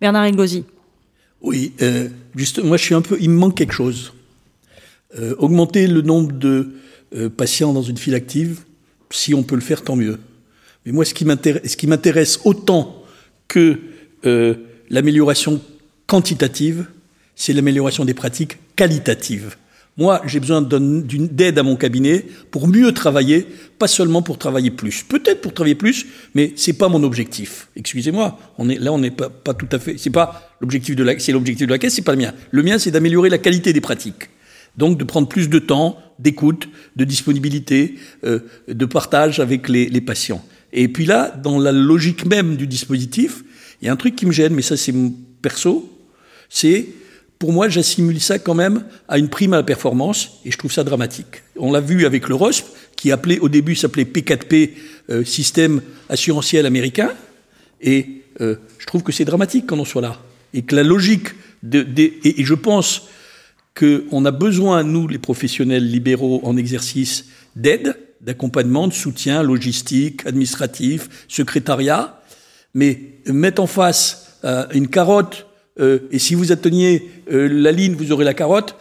Bernard 0.00 0.30
Ngozi. 0.32 0.64
Oui, 1.40 1.72
euh, 1.82 2.08
juste, 2.34 2.62
moi 2.62 2.76
je 2.76 2.84
suis 2.84 2.94
un 2.94 3.02
peu, 3.02 3.16
il 3.20 3.30
me 3.30 3.36
manque 3.36 3.56
quelque 3.56 3.72
chose. 3.72 4.12
Euh, 5.18 5.34
augmenter 5.38 5.86
le 5.86 6.02
nombre 6.02 6.32
de 6.32 6.74
patients 7.38 7.72
dans 7.72 7.82
une 7.82 7.96
file 7.96 8.14
active, 8.14 8.60
si 9.08 9.32
on 9.32 9.42
peut 9.42 9.54
le 9.54 9.62
faire, 9.62 9.82
tant 9.82 9.96
mieux. 9.96 10.18
Mais 10.84 10.92
moi, 10.92 11.06
ce 11.06 11.14
qui 11.14 11.86
m'intéresse 11.86 12.40
autant 12.44 13.02
que 13.48 13.78
l'amélioration 14.90 15.62
quantitative, 16.06 16.86
c'est 17.34 17.54
l'amélioration 17.54 18.04
des 18.04 18.12
pratiques 18.12 18.58
qualitatives. 18.76 19.56
Moi, 19.98 20.22
j'ai 20.26 20.38
besoin 20.38 20.62
d'aide 20.62 21.58
à 21.58 21.64
mon 21.64 21.74
cabinet 21.74 22.24
pour 22.52 22.68
mieux 22.68 22.92
travailler, 22.92 23.44
pas 23.80 23.88
seulement 23.88 24.22
pour 24.22 24.38
travailler 24.38 24.70
plus. 24.70 25.02
Peut-être 25.02 25.40
pour 25.40 25.52
travailler 25.52 25.74
plus, 25.74 26.06
mais 26.36 26.52
c'est 26.54 26.74
pas 26.74 26.88
mon 26.88 27.02
objectif. 27.02 27.66
Excusez-moi, 27.74 28.38
là, 28.58 28.92
on 28.92 28.98
n'est 28.98 29.10
pas, 29.10 29.28
pas 29.28 29.54
tout 29.54 29.66
à 29.72 29.80
fait. 29.80 29.98
C'est 29.98 30.10
pas 30.10 30.54
l'objectif 30.60 30.94
de 30.94 31.02
la, 31.02 31.18
c'est 31.18 31.32
l'objectif 31.32 31.66
de 31.66 31.72
la 31.72 31.78
caisse, 31.78 31.94
c'est 31.94 32.02
pas 32.02 32.12
le 32.12 32.18
mien. 32.18 32.32
Le 32.52 32.62
mien, 32.62 32.78
c'est 32.78 32.92
d'améliorer 32.92 33.28
la 33.28 33.38
qualité 33.38 33.72
des 33.72 33.80
pratiques. 33.80 34.30
Donc 34.76 34.98
de 34.98 35.02
prendre 35.04 35.26
plus 35.26 35.48
de 35.48 35.58
temps, 35.58 35.98
d'écoute, 36.20 36.68
de 36.94 37.02
disponibilité, 37.02 37.96
euh, 38.24 38.38
de 38.68 38.84
partage 38.84 39.40
avec 39.40 39.68
les, 39.68 39.86
les 39.86 40.00
patients. 40.00 40.44
Et 40.72 40.86
puis 40.86 41.06
là, 41.06 41.34
dans 41.42 41.58
la 41.58 41.72
logique 41.72 42.24
même 42.24 42.54
du 42.54 42.68
dispositif, 42.68 43.42
il 43.82 43.86
y 43.86 43.88
a 43.88 43.92
un 43.92 43.96
truc 43.96 44.14
qui 44.14 44.26
me 44.26 44.32
gêne, 44.32 44.54
mais 44.54 44.62
ça 44.62 44.76
c'est 44.76 44.94
perso, 45.42 45.92
c'est 46.48 46.86
pour 47.38 47.52
moi, 47.52 47.68
j'assimile 47.68 48.20
ça 48.20 48.38
quand 48.38 48.54
même 48.54 48.84
à 49.06 49.18
une 49.18 49.28
prime 49.28 49.52
à 49.52 49.56
la 49.56 49.62
performance, 49.62 50.40
et 50.44 50.50
je 50.50 50.58
trouve 50.58 50.72
ça 50.72 50.82
dramatique. 50.82 51.42
On 51.56 51.70
l'a 51.70 51.80
vu 51.80 52.04
avec 52.04 52.28
le 52.28 52.34
ROSP, 52.34 52.66
qui 52.96 53.12
appelait 53.12 53.38
au 53.38 53.48
début 53.48 53.76
s'appelait 53.76 54.04
P4P, 54.04 54.70
euh, 55.10 55.24
système 55.24 55.80
assurantiel 56.08 56.66
américain, 56.66 57.10
et 57.80 58.22
euh, 58.40 58.56
je 58.78 58.86
trouve 58.86 59.02
que 59.02 59.12
c'est 59.12 59.24
dramatique 59.24 59.66
quand 59.66 59.78
on 59.78 59.84
soit 59.84 60.02
là, 60.02 60.20
et 60.52 60.62
que 60.62 60.74
la 60.74 60.82
logique 60.82 61.28
de, 61.62 61.86
et, 61.96 62.44
je 62.44 62.54
pense 62.54 63.08
qu'on 63.78 64.24
a 64.24 64.30
besoin, 64.32 64.82
nous, 64.82 65.06
les 65.06 65.18
professionnels 65.18 65.88
libéraux 65.88 66.40
en 66.42 66.56
exercice, 66.56 67.26
d'aide, 67.54 67.96
d'accompagnement, 68.20 68.88
de 68.88 68.92
soutien 68.92 69.44
logistique, 69.44 70.26
administratif, 70.26 71.26
secrétariat, 71.28 72.20
mais 72.74 73.00
mettre 73.26 73.62
en 73.62 73.68
face 73.68 74.38
euh, 74.44 74.66
une 74.72 74.88
carotte 74.88 75.47
euh, 75.80 75.98
et 76.10 76.18
si 76.18 76.34
vous 76.34 76.52
atteignez 76.52 77.10
euh, 77.32 77.48
la 77.50 77.72
ligne, 77.72 77.94
vous 77.94 78.12
aurez 78.12 78.24
la 78.24 78.34
carotte. 78.34 78.76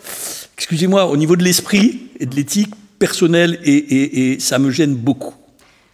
Excusez-moi, 0.57 1.07
au 1.07 1.17
niveau 1.17 1.35
de 1.35 1.43
l'esprit 1.43 2.01
et 2.19 2.25
de 2.25 2.35
l'éthique 2.35 2.73
personnelle, 2.99 3.59
et, 3.63 4.37
ça 4.39 4.57
me 4.57 4.71
gêne 4.71 4.95
beaucoup. 4.95 5.35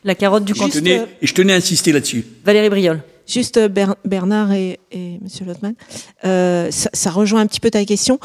La 0.03 0.15
carotte 0.15 0.45
du 0.45 0.53
candidat. 0.53 1.05
Et 1.21 1.27
je 1.27 1.33
tenais 1.33 1.53
à 1.53 1.57
insister 1.57 1.91
là-dessus. 1.91 2.25
Valérie 2.45 2.69
Briol. 2.69 3.03
Juste 3.27 3.59
Bernard 4.05 4.51
et, 4.51 4.79
et 4.91 5.17
Monsieur 5.21 5.45
Lotman, 5.45 5.75
euh, 6.25 6.69
ça, 6.71 7.09
rejoint 7.09 7.39
un 7.39 7.47
petit 7.47 7.61
peu 7.61 7.69
ta 7.69 7.83
question. 7.85 8.19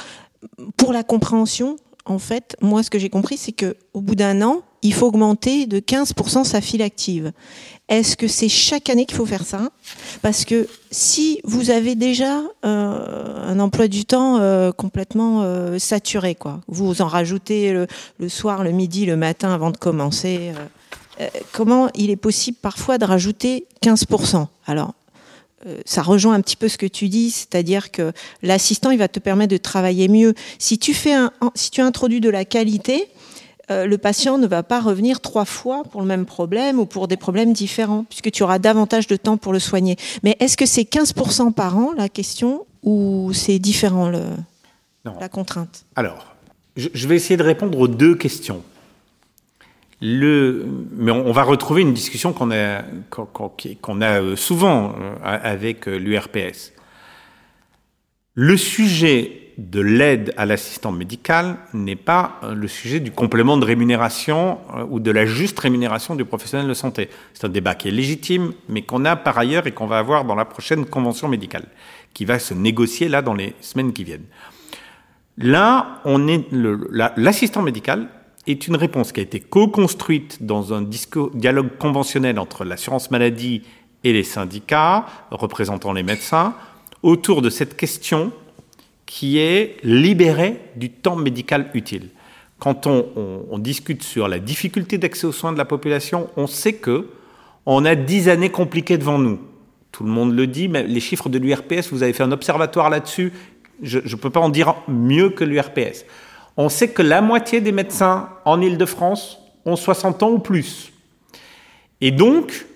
Pour 0.76 0.92
la 0.92 1.04
compréhension, 1.04 1.76
en 2.09 2.19
fait, 2.19 2.57
moi, 2.61 2.83
ce 2.83 2.91
que 2.91 2.99
j'ai 2.99 3.11
compris, 3.11 3.37
c'est 3.37 3.53
que 3.53 3.77
au 3.93 4.00
bout 4.00 4.15
d'un 4.15 4.43
an, 4.43 4.62
il 4.83 4.95
faut 4.95 5.07
augmenter 5.07 5.67
de 5.67 5.79
15% 5.79 6.45
sa 6.45 6.61
file 6.61 6.83
active. 6.83 7.33
Est-ce 7.88 8.17
que 8.17 8.29
c'est 8.29 8.49
chaque 8.49 8.91
année 8.91 9.07
qu'il 9.07 9.17
faut 9.17 9.27
faire 9.27 9.45
ça? 9.45 9.71
Parce 10.23 10.45
que 10.45 10.69
si 10.91 11.41
vous 11.45 11.71
avez 11.71 11.95
déjà 11.95 12.43
euh, 12.65 13.50
un 13.50 13.61
emploi 13.61 13.88
du 13.88 14.05
temps 14.05 14.38
euh, 14.38 14.73
complètement 14.73 15.43
euh, 15.43 15.79
saturé, 15.79 16.35
quoi, 16.35 16.61
vous 16.69 17.03
en 17.03 17.07
rajoutez 17.07 17.73
le, 17.73 17.87
le, 18.19 18.29
soir, 18.29 18.62
le 18.62 18.71
midi, 18.71 19.05
le 19.05 19.17
matin 19.17 19.53
avant 19.53 19.71
de 19.71 19.77
commencer, 19.77 20.53
comment 21.53 21.88
il 21.95 22.11
est 22.11 22.17
possible 22.17 22.57
parfois 22.62 22.97
de 22.97 23.05
rajouter 23.05 23.67
15% 23.83 24.47
Alors, 24.67 24.95
ça 25.85 26.03
rejoint 26.03 26.35
un 26.35 26.41
petit 26.41 26.57
peu 26.57 26.69
ce 26.69 26.79
que 26.79 26.87
tu 26.87 27.09
dis, 27.09 27.31
c'est-à-dire 27.31 27.91
que 27.91 28.12
l'assistant, 28.43 28.91
il 28.91 28.99
va 28.99 29.09
te 29.09 29.19
permettre 29.19 29.50
de 29.50 29.57
travailler 29.57 30.09
mieux. 30.09 30.35
Si 30.59 30.79
tu 30.79 30.95
fais 30.95 31.15
un, 31.15 31.33
si 31.55 31.71
tu 31.71 31.81
introduis 31.81 32.21
de 32.21 32.31
la 32.31 32.45
qualité, 32.45 33.09
euh, 33.71 33.87
le 33.87 33.99
patient 33.99 34.38
ne 34.38 34.47
va 34.47 34.62
pas 34.62 34.81
revenir 34.81 35.21
trois 35.21 35.45
fois 35.45 35.83
pour 35.85 36.00
le 36.00 36.07
même 36.07 36.25
problème 36.25 36.79
ou 36.79 36.87
pour 36.87 37.07
des 37.07 37.17
problèmes 37.17 37.53
différents, 37.53 38.05
puisque 38.09 38.31
tu 38.31 38.43
auras 38.43 38.59
davantage 38.59 39.07
de 39.07 39.17
temps 39.17 39.37
pour 39.37 39.53
le 39.53 39.59
soigner. 39.59 39.97
Mais 40.23 40.37
est-ce 40.41 40.57
que 40.57 40.65
c'est 40.65 40.83
15% 40.83 41.53
par 41.53 41.77
an, 41.77 41.93
la 41.97 42.09
question, 42.09 42.67
ou 42.83 43.33
c'est 43.35 43.59
différent, 43.59 44.09
le, 44.09 44.23
la 45.21 45.29
contrainte? 45.29 45.85
Alors, 45.97 46.35
je, 46.77 46.88
je 46.95 47.09
vais 47.09 47.17
essayer 47.17 47.37
de 47.37 47.43
répondre 47.43 47.79
aux 47.79 47.88
deux 47.88 48.15
questions. 48.15 48.62
Le, 50.00 50.64
mais 50.97 51.11
on, 51.11 51.33
va 51.33 51.43
retrouver 51.43 51.83
une 51.83 51.93
discussion 51.93 52.33
qu'on 52.33 52.52
a, 52.52 52.83
qu'on 53.11 54.00
a 54.00 54.37
souvent 54.37 54.95
euh, 55.00 55.17
avec 55.23 55.88
euh, 55.88 55.99
l'URPS. 55.99 56.73
Le 58.35 58.57
sujet 58.57 59.43
de 59.59 59.81
l'aide 59.81 60.33
à 60.37 60.47
l'assistant 60.47 60.93
médical 60.93 61.57
n'est 61.75 61.97
pas 61.97 62.38
euh, 62.45 62.55
le 62.55 62.69
sujet 62.69 63.00
du 63.00 63.11
complément 63.11 63.57
de 63.57 63.64
rémunération 63.64 64.59
ou 64.88 65.00
de 65.00 65.11
la 65.11 65.26
juste 65.26 65.59
rémunération 65.59 66.14
du 66.14 66.25
professionnel 66.25 66.69
de 66.69 66.75
santé. 66.75 67.11
C'est 67.35 67.47
un 67.47 67.50
débat 67.50 67.75
qui 67.75 67.88
est 67.88 67.93
légitime, 67.93 68.52
mais 68.69 68.83
qu'on 68.83 69.05
a 69.05 69.17
par 69.17 69.37
ailleurs 69.37 69.67
et 69.67 69.73
qu'on 69.73 69.88
va 69.88 69.99
avoir 69.99 70.25
dans 70.25 70.37
la 70.37 70.45
prochaine 70.45 70.87
convention 70.87 71.26
médicale, 71.26 71.64
qui 72.14 72.25
va 72.25 72.38
se 72.38 72.55
négocier 72.55 73.09
là 73.09 73.21
dans 73.21 73.35
les 73.35 73.57
semaines 73.61 73.93
qui 73.93 74.05
viennent. 74.05 74.26
Là, 75.38 76.00
on 76.05 76.28
est 76.28 76.45
l'assistant 77.17 77.62
médical 77.62 78.09
est 78.52 78.67
une 78.67 78.76
réponse 78.76 79.12
qui 79.12 79.21
a 79.21 79.23
été 79.23 79.40
co-construite 79.40 80.43
dans 80.43 80.73
un 80.73 80.83
dialogue 80.83 81.76
conventionnel 81.78 82.38
entre 82.38 82.64
l'assurance 82.64 83.11
maladie 83.11 83.62
et 84.05 84.12
les 84.12 84.25
syndicats 84.25 85.07
représentant 85.31 85.93
les 85.93 86.02
médecins 86.02 86.55
autour 87.02 87.43
de 87.43 87.50
cette 87.50 87.76
question 87.76 88.33
qui 89.07 89.38
est 89.38 89.76
libérée 89.83 90.61
du 90.76 90.90
temps 90.90 91.17
médical 91.17 91.71
utile. 91.75 92.09
Quand 92.59 92.87
on 92.87 93.59
discute 93.59 94.02
sur 94.02 94.28
la 94.28 94.38
difficulté 94.38 94.99
d'accès 94.99 95.26
aux 95.26 95.33
soins 95.33 95.52
de 95.52 95.59
la 95.59 95.64
population, 95.64 96.28
on 96.37 96.47
sait 96.47 96.75
que 96.75 97.09
on 97.67 97.85
a 97.85 97.95
dix 97.95 98.28
années 98.28 98.50
compliquées 98.50 98.99
devant 98.99 99.19
nous. 99.19 99.38
Tout 99.93 100.05
le 100.05 100.11
monde 100.11 100.35
le 100.35 100.47
dit, 100.47 100.69
mais 100.69 100.85
les 100.85 101.00
chiffres 101.00 101.28
de 101.28 101.38
l'URPS, 101.38 101.90
vous 101.93 102.02
avez 102.02 102.12
fait 102.12 102.23
un 102.23 102.33
observatoire 102.33 102.90
là-dessus. 102.90 103.33
Je 103.83 103.99
ne 103.99 104.14
peux 104.17 104.31
pas 104.31 104.40
en 104.40 104.49
dire 104.49 104.75
mieux 104.88 105.31
que 105.31 105.45
l'URPS 105.45 106.05
on 106.59 106.69
sait 106.69 106.88
que 106.88 107.03
la 107.03 107.23
moitié 107.23 107.61
des 107.61 107.71
médecins 107.71 108.31
en 108.45 108.61
Ile-de-France 108.61 109.38
ont 109.65 109.77
60 109.77 110.25
ans 110.25 110.31
ou 110.31 110.38
plus. 110.41 110.93
Et 112.00 112.11
donc, 112.11 112.67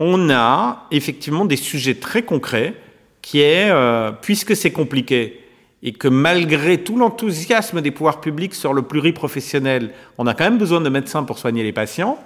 on 0.00 0.28
a 0.28 0.88
effectivement 0.90 1.44
des 1.44 1.56
sujets 1.56 1.94
très 1.94 2.22
concrets 2.22 2.74
qui 3.22 3.40
est, 3.40 3.70
euh, 3.70 4.10
puisque 4.10 4.56
c'est 4.56 4.72
compliqué, 4.72 5.40
et 5.84 5.92
que 5.92 6.08
malgré 6.08 6.82
tout 6.82 6.96
l'enthousiasme 6.96 7.80
des 7.80 7.92
pouvoirs 7.92 8.20
publics 8.20 8.54
sur 8.54 8.74
le 8.74 8.82
pluriprofessionnel, 8.82 9.92
on 10.18 10.26
a 10.26 10.34
quand 10.34 10.44
même 10.44 10.58
besoin 10.58 10.80
de 10.80 10.88
médecins 10.88 11.22
pour 11.22 11.38
soigner 11.38 11.62
les 11.62 11.72
patients, 11.72 12.18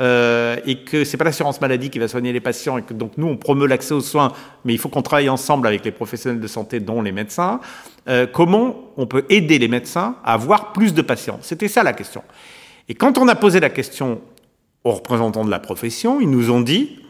euh, 0.00 0.56
et 0.66 0.76
que 0.84 1.04
c'est 1.04 1.16
pas 1.16 1.24
l'assurance 1.24 1.60
maladie 1.60 1.90
qui 1.90 1.98
va 1.98 2.08
soigner 2.08 2.32
les 2.32 2.40
patients 2.40 2.78
et 2.78 2.82
que 2.82 2.94
donc 2.94 3.12
nous 3.18 3.26
on 3.26 3.36
promeut 3.36 3.66
l'accès 3.66 3.92
aux 3.92 4.00
soins, 4.00 4.32
mais 4.64 4.72
il 4.72 4.78
faut 4.78 4.88
qu'on 4.88 5.02
travaille 5.02 5.28
ensemble 5.28 5.66
avec 5.66 5.84
les 5.84 5.90
professionnels 5.90 6.40
de 6.40 6.46
santé, 6.46 6.80
dont 6.80 7.02
les 7.02 7.12
médecins. 7.12 7.60
Euh, 8.08 8.26
comment 8.26 8.92
on 8.96 9.06
peut 9.06 9.24
aider 9.28 9.58
les 9.58 9.68
médecins 9.68 10.16
à 10.24 10.32
avoir 10.32 10.72
plus 10.72 10.94
de 10.94 11.02
patients? 11.02 11.38
C'était 11.42 11.68
ça 11.68 11.82
la 11.82 11.92
question. 11.92 12.22
Et 12.88 12.94
quand 12.94 13.18
on 13.18 13.28
a 13.28 13.34
posé 13.34 13.60
la 13.60 13.70
question 13.70 14.20
aux 14.84 14.92
représentants 14.92 15.44
de 15.44 15.50
la 15.50 15.60
profession, 15.60 16.20
ils 16.20 16.30
nous 16.30 16.50
ont 16.50 16.62
dit, 16.62 17.00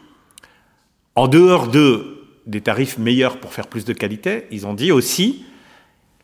en 1.15 1.27
dehors 1.27 1.67
de 1.67 2.17
des 2.47 2.61
tarifs 2.61 2.97
meilleurs 2.97 3.37
pour 3.37 3.53
faire 3.53 3.67
plus 3.67 3.85
de 3.85 3.93
qualité, 3.93 4.47
ils 4.51 4.65
ont 4.65 4.73
dit 4.73 4.91
aussi 4.91 5.45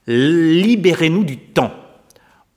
libérez-nous 0.07 1.23
du 1.23 1.37
temps. 1.37 1.71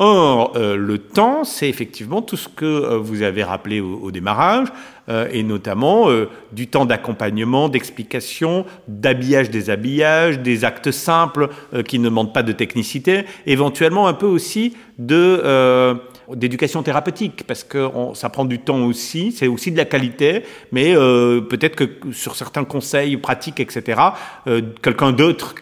Or, 0.03 0.55
euh, 0.57 0.79
le 0.79 0.97
temps, 0.97 1.45
c'est 1.45 1.69
effectivement 1.69 2.23
tout 2.23 2.39
ce 2.39 2.49
que 2.49 2.65
euh, 2.65 2.97
vous 2.97 3.21
avez 3.21 3.45
rappelé 3.45 3.81
au, 3.81 4.11
démarrage, 4.11 4.69
euh, 5.11 5.29
et 5.31 5.43
notamment 5.43 6.09
du 6.53 6.69
temps 6.69 6.87
d'accompagnement, 6.87 7.69
d'explication, 7.69 8.65
d'habillage 8.89 9.51
des 9.51 9.69
habillages, 9.69 10.39
des 10.39 10.65
actes 10.65 10.91
simples 10.91 11.51
qui 11.87 11.99
ne 11.99 12.05
demandent 12.05 12.33
pas 12.33 12.43
de 12.43 12.53
technicité, 12.53 13.27
éventuellement 13.45 14.09
un 14.09 14.15
peu 14.15 14.27
aussi 14.27 14.75
de 14.99 15.99
d'éducation 16.35 16.83
thérapeutique, 16.85 17.43
parce 17.47 17.65
que 17.65 17.91
ça 18.15 18.29
prend 18.29 18.45
du 18.45 18.61
temps 18.61 18.83
aussi, 18.85 19.33
c'est 19.33 19.49
aussi 19.49 19.73
de 19.73 19.77
la 19.77 19.85
qualité, 19.85 20.45
mais 20.71 20.95
peut-être 20.95 21.75
que 21.77 22.13
sur 22.13 22.37
certains 22.37 22.65
conseils 22.65 23.17
pratiques, 23.17 23.59
etc., 23.59 24.01
quelqu'un 24.81 25.13
d'autre 25.13 25.57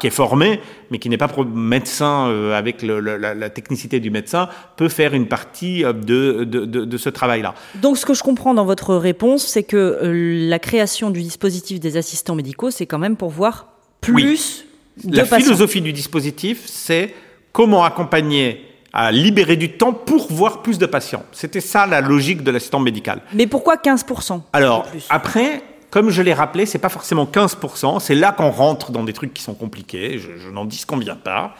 qui 0.00 0.06
est 0.06 0.10
formé, 0.10 0.60
mais 0.90 0.98
qui 0.98 1.08
n'est 1.08 1.16
pas 1.18 1.28
médecin 1.54 2.28
euh, 2.28 2.56
avec 2.56 2.82
le, 2.82 3.00
la, 3.00 3.34
la, 3.34 3.50
technicité 3.50 4.00
du 4.00 4.10
médecin, 4.10 4.48
peut 4.76 4.88
faire 4.88 5.14
une 5.14 5.26
partie 5.26 5.84
euh, 5.84 5.92
de, 5.92 6.44
de, 6.44 6.64
de, 6.64 6.84
de 6.84 6.96
ce 6.96 7.08
travail-là. 7.08 7.54
Donc 7.76 7.98
ce 7.98 8.06
que 8.06 8.14
je 8.14 8.22
comprends 8.22 8.54
dans 8.54 8.64
votre 8.64 8.94
réponse, 8.94 9.44
c'est 9.46 9.62
que 9.62 9.76
euh, 9.76 10.48
la 10.48 10.58
création 10.58 11.10
du 11.10 11.22
dispositif 11.22 11.80
des 11.80 11.96
assistants 11.96 12.34
médicaux, 12.34 12.70
c'est 12.70 12.86
quand 12.86 12.98
même 12.98 13.16
pour 13.16 13.30
voir 13.30 13.68
plus 14.00 14.14
oui. 14.14 14.64
de 15.04 15.16
La 15.16 15.24
patients. 15.24 15.46
philosophie 15.46 15.80
du 15.80 15.92
dispositif, 15.92 16.62
c'est 16.66 17.14
comment 17.52 17.84
accompagner 17.84 18.64
à 18.92 19.12
libérer 19.12 19.56
du 19.56 19.72
temps 19.72 19.92
pour 19.92 20.32
voir 20.32 20.62
plus 20.62 20.78
de 20.78 20.86
patients. 20.86 21.22
C'était 21.32 21.60
ça 21.60 21.86
la 21.86 22.00
logique 22.00 22.42
de 22.42 22.50
l'assistant 22.50 22.80
médical. 22.80 23.20
Mais 23.34 23.46
pourquoi 23.46 23.76
15% 23.76 24.40
Alors, 24.52 24.86
après, 25.10 25.62
comme 25.90 26.10
je 26.10 26.22
l'ai 26.22 26.34
rappelé, 26.34 26.66
c'est 26.66 26.78
pas 26.78 26.88
forcément 26.88 27.24
15%, 27.24 28.00
c'est 28.00 28.14
là 28.14 28.32
qu'on 28.32 28.50
rentre 28.50 28.90
dans 28.92 29.04
des 29.04 29.12
trucs 29.12 29.32
qui 29.32 29.42
sont 29.42 29.54
compliqués, 29.54 30.18
je, 30.18 30.50
n'en 30.50 30.64
dis 30.64 30.84
qu'on 30.86 30.96
vient 30.96 31.16
pas, 31.16 31.54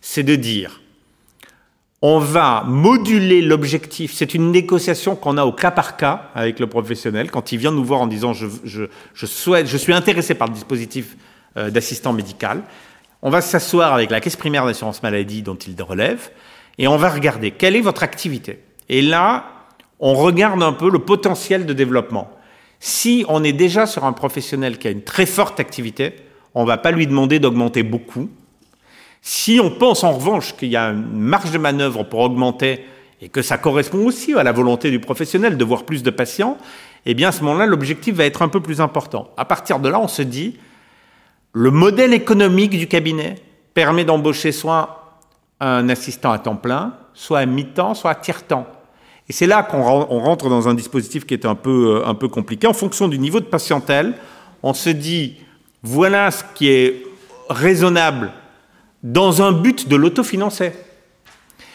c'est 0.00 0.22
de 0.22 0.36
dire, 0.36 0.80
on 2.02 2.18
va 2.18 2.64
moduler 2.66 3.42
l'objectif, 3.42 4.12
c'est 4.12 4.34
une 4.34 4.50
négociation 4.50 5.16
qu'on 5.16 5.38
a 5.38 5.44
au 5.44 5.52
cas 5.52 5.70
par 5.70 5.96
cas 5.96 6.30
avec 6.34 6.60
le 6.60 6.66
professionnel, 6.66 7.30
quand 7.30 7.52
il 7.52 7.58
vient 7.58 7.72
nous 7.72 7.84
voir 7.84 8.00
en 8.00 8.06
disant 8.06 8.32
je, 8.32 8.46
je, 8.64 8.84
je 9.14 9.26
souhaite, 9.26 9.66
je 9.66 9.76
suis 9.76 9.92
intéressé 9.92 10.34
par 10.34 10.48
le 10.48 10.54
dispositif 10.54 11.16
euh, 11.56 11.70
d'assistant 11.70 12.12
médical, 12.12 12.62
on 13.22 13.30
va 13.30 13.40
s'asseoir 13.40 13.94
avec 13.94 14.10
la 14.10 14.20
caisse 14.20 14.36
primaire 14.36 14.66
d'assurance 14.66 15.02
maladie 15.02 15.42
dont 15.42 15.56
il 15.56 15.80
relève, 15.82 16.30
et 16.78 16.88
on 16.88 16.96
va 16.96 17.08
regarder 17.08 17.50
quelle 17.52 17.76
est 17.76 17.80
votre 17.80 18.02
activité. 18.02 18.60
Et 18.88 19.00
là, 19.00 19.46
on 20.00 20.14
regarde 20.14 20.62
un 20.62 20.72
peu 20.72 20.90
le 20.90 20.98
potentiel 20.98 21.66
de 21.66 21.72
développement. 21.72 22.30
Si 22.86 23.24
on 23.30 23.42
est 23.42 23.54
déjà 23.54 23.86
sur 23.86 24.04
un 24.04 24.12
professionnel 24.12 24.76
qui 24.76 24.88
a 24.88 24.90
une 24.90 25.04
très 25.04 25.24
forte 25.24 25.58
activité, 25.58 26.16
on 26.54 26.64
ne 26.64 26.66
va 26.66 26.76
pas 26.76 26.90
lui 26.90 27.06
demander 27.06 27.38
d'augmenter 27.38 27.82
beaucoup. 27.82 28.28
Si 29.22 29.58
on 29.58 29.70
pense 29.70 30.04
en 30.04 30.12
revanche 30.12 30.54
qu'il 30.54 30.68
y 30.68 30.76
a 30.76 30.90
une 30.90 31.18
marge 31.18 31.50
de 31.50 31.56
manœuvre 31.56 32.02
pour 32.02 32.20
augmenter 32.20 32.84
et 33.22 33.30
que 33.30 33.40
ça 33.40 33.56
correspond 33.56 34.04
aussi 34.04 34.34
à 34.34 34.42
la 34.42 34.52
volonté 34.52 34.90
du 34.90 35.00
professionnel 35.00 35.56
de 35.56 35.64
voir 35.64 35.84
plus 35.84 36.02
de 36.02 36.10
patients, 36.10 36.58
eh 37.06 37.14
bien 37.14 37.30
à 37.30 37.32
ce 37.32 37.42
moment-là, 37.44 37.64
l'objectif 37.64 38.16
va 38.16 38.26
être 38.26 38.42
un 38.42 38.48
peu 38.48 38.60
plus 38.60 38.82
important. 38.82 39.30
À 39.38 39.46
partir 39.46 39.78
de 39.78 39.88
là, 39.88 39.98
on 39.98 40.06
se 40.06 40.20
dit, 40.20 40.58
le 41.54 41.70
modèle 41.70 42.12
économique 42.12 42.76
du 42.76 42.86
cabinet 42.86 43.36
permet 43.72 44.04
d'embaucher 44.04 44.52
soit 44.52 45.22
un 45.58 45.88
assistant 45.88 46.32
à 46.32 46.38
temps 46.38 46.56
plein, 46.56 46.92
soit 47.14 47.38
à 47.38 47.46
mi-temps, 47.46 47.94
soit 47.94 48.10
à 48.10 48.14
tiers-temps. 48.14 48.66
Et 49.28 49.32
c'est 49.32 49.46
là 49.46 49.62
qu'on 49.62 49.82
rentre 49.82 50.48
dans 50.48 50.68
un 50.68 50.74
dispositif 50.74 51.24
qui 51.24 51.34
est 51.34 51.46
un 51.46 51.54
peu, 51.54 52.02
un 52.04 52.14
peu 52.14 52.28
compliqué. 52.28 52.66
En 52.66 52.74
fonction 52.74 53.08
du 53.08 53.18
niveau 53.18 53.40
de 53.40 53.46
patientèle, 53.46 54.14
on 54.62 54.74
se 54.74 54.90
dit, 54.90 55.36
voilà 55.82 56.30
ce 56.30 56.44
qui 56.54 56.68
est 56.68 57.06
raisonnable 57.48 58.32
dans 59.02 59.42
un 59.42 59.52
but 59.52 59.88
de 59.88 59.96
l'autofinancer. 59.96 60.72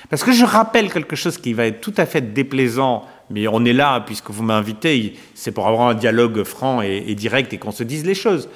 Parce 0.09 0.23
que 0.23 0.31
je 0.31 0.45
rappelle 0.45 0.91
quelque 0.91 1.15
chose 1.15 1.37
qui 1.37 1.53
va 1.53 1.65
être 1.65 1.81
tout 1.81 1.93
à 1.97 2.05
fait 2.05 2.33
déplaisant, 2.33 3.05
mais 3.29 3.47
on 3.47 3.63
est 3.65 3.73
là, 3.73 3.99
puisque 4.01 4.31
vous 4.31 4.41
m'invitez, 4.43 5.15
c'est 5.35 5.51
pour 5.51 5.67
avoir 5.67 5.89
un 5.89 5.93
dialogue 5.93 6.43
franc 6.43 6.81
et 6.81 7.13
direct 7.13 7.53
et 7.53 7.57
qu'on 7.57 7.71
se 7.71 7.83
dise 7.83 8.05
les 8.05 8.15
choses. 8.15 8.49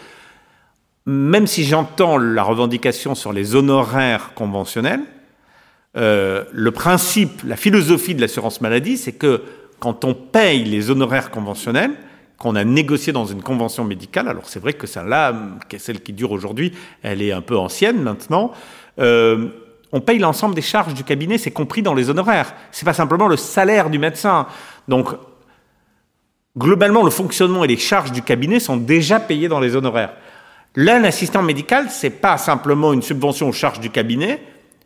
Même 1.06 1.48
si 1.48 1.64
j'entends 1.64 2.18
la 2.18 2.44
revendication 2.44 3.14
sur 3.14 3.34
les 3.34 3.56
honoraires 3.56 4.34
conventionnels, 4.34 5.02
euh, 5.96 6.44
le 6.52 6.72
principe, 6.72 7.44
la 7.46 7.56
philosophie 7.56 8.16
de 8.16 8.22
l'assurance 8.22 8.62
maladie, 8.62 8.98
c'est 8.98 9.14
que 9.14 9.42
quand 9.80 10.06
on 10.06 10.14
paye 10.14 10.64
les 10.64 10.90
honoraires 10.90 11.30
conventionnels, 11.30 11.92
qu'on 12.38 12.56
a 12.56 12.64
négocié 12.64 13.14
dans 13.14 13.26
une 13.26 13.42
convention 13.42 13.84
médicale, 13.84 14.28
alors 14.28 14.44
c'est 14.48 14.60
vrai 14.60 14.74
que 14.74 14.88
celle-là, 14.88 15.34
celle 15.78 16.02
qui 16.02 16.14
dure 16.14 16.32
aujourd'hui, 16.32 16.74
elle 17.04 17.22
est 17.22 17.32
un 17.32 17.42
peu 17.42 17.58
ancienne 17.58 18.02
maintenant, 18.02 18.52
euh, 19.00 19.50
on 19.92 20.02
paye 20.02 20.18
l'ensemble 20.18 20.56
des 20.56 20.62
charges 20.62 20.96
du 20.96 21.04
cabinet, 21.04 21.38
c'est 21.38 21.52
compris 21.52 21.84
dans 21.84 21.94
les 21.94 22.10
honoraires. 22.10 22.56
C'est 22.72 22.86
pas 22.86 22.94
simplement 22.94 23.28
le 23.28 23.38
salaire 23.38 23.92
du 23.92 24.00
médecin. 24.00 24.48
Donc, 24.88 25.10
globalement, 26.58 27.04
le 27.04 27.12
fonctionnement 27.12 27.64
et 27.64 27.68
les 27.68 27.78
charges 27.78 28.12
du 28.12 28.24
cabinet 28.24 28.60
sont 28.60 28.78
déjà 28.78 29.20
payés 29.20 29.48
dans 29.48 29.60
les 29.60 29.76
honoraires. 29.76 30.14
Là, 30.76 30.96
un 30.96 31.04
assistant 31.04 31.44
médical, 31.44 31.92
c'est 31.92 32.10
pas 32.10 32.40
simplement 32.40 32.92
une 32.92 33.04
subvention 33.04 33.50
aux 33.50 33.54
charges 33.54 33.80
du 33.80 33.92
cabinet, 33.92 34.42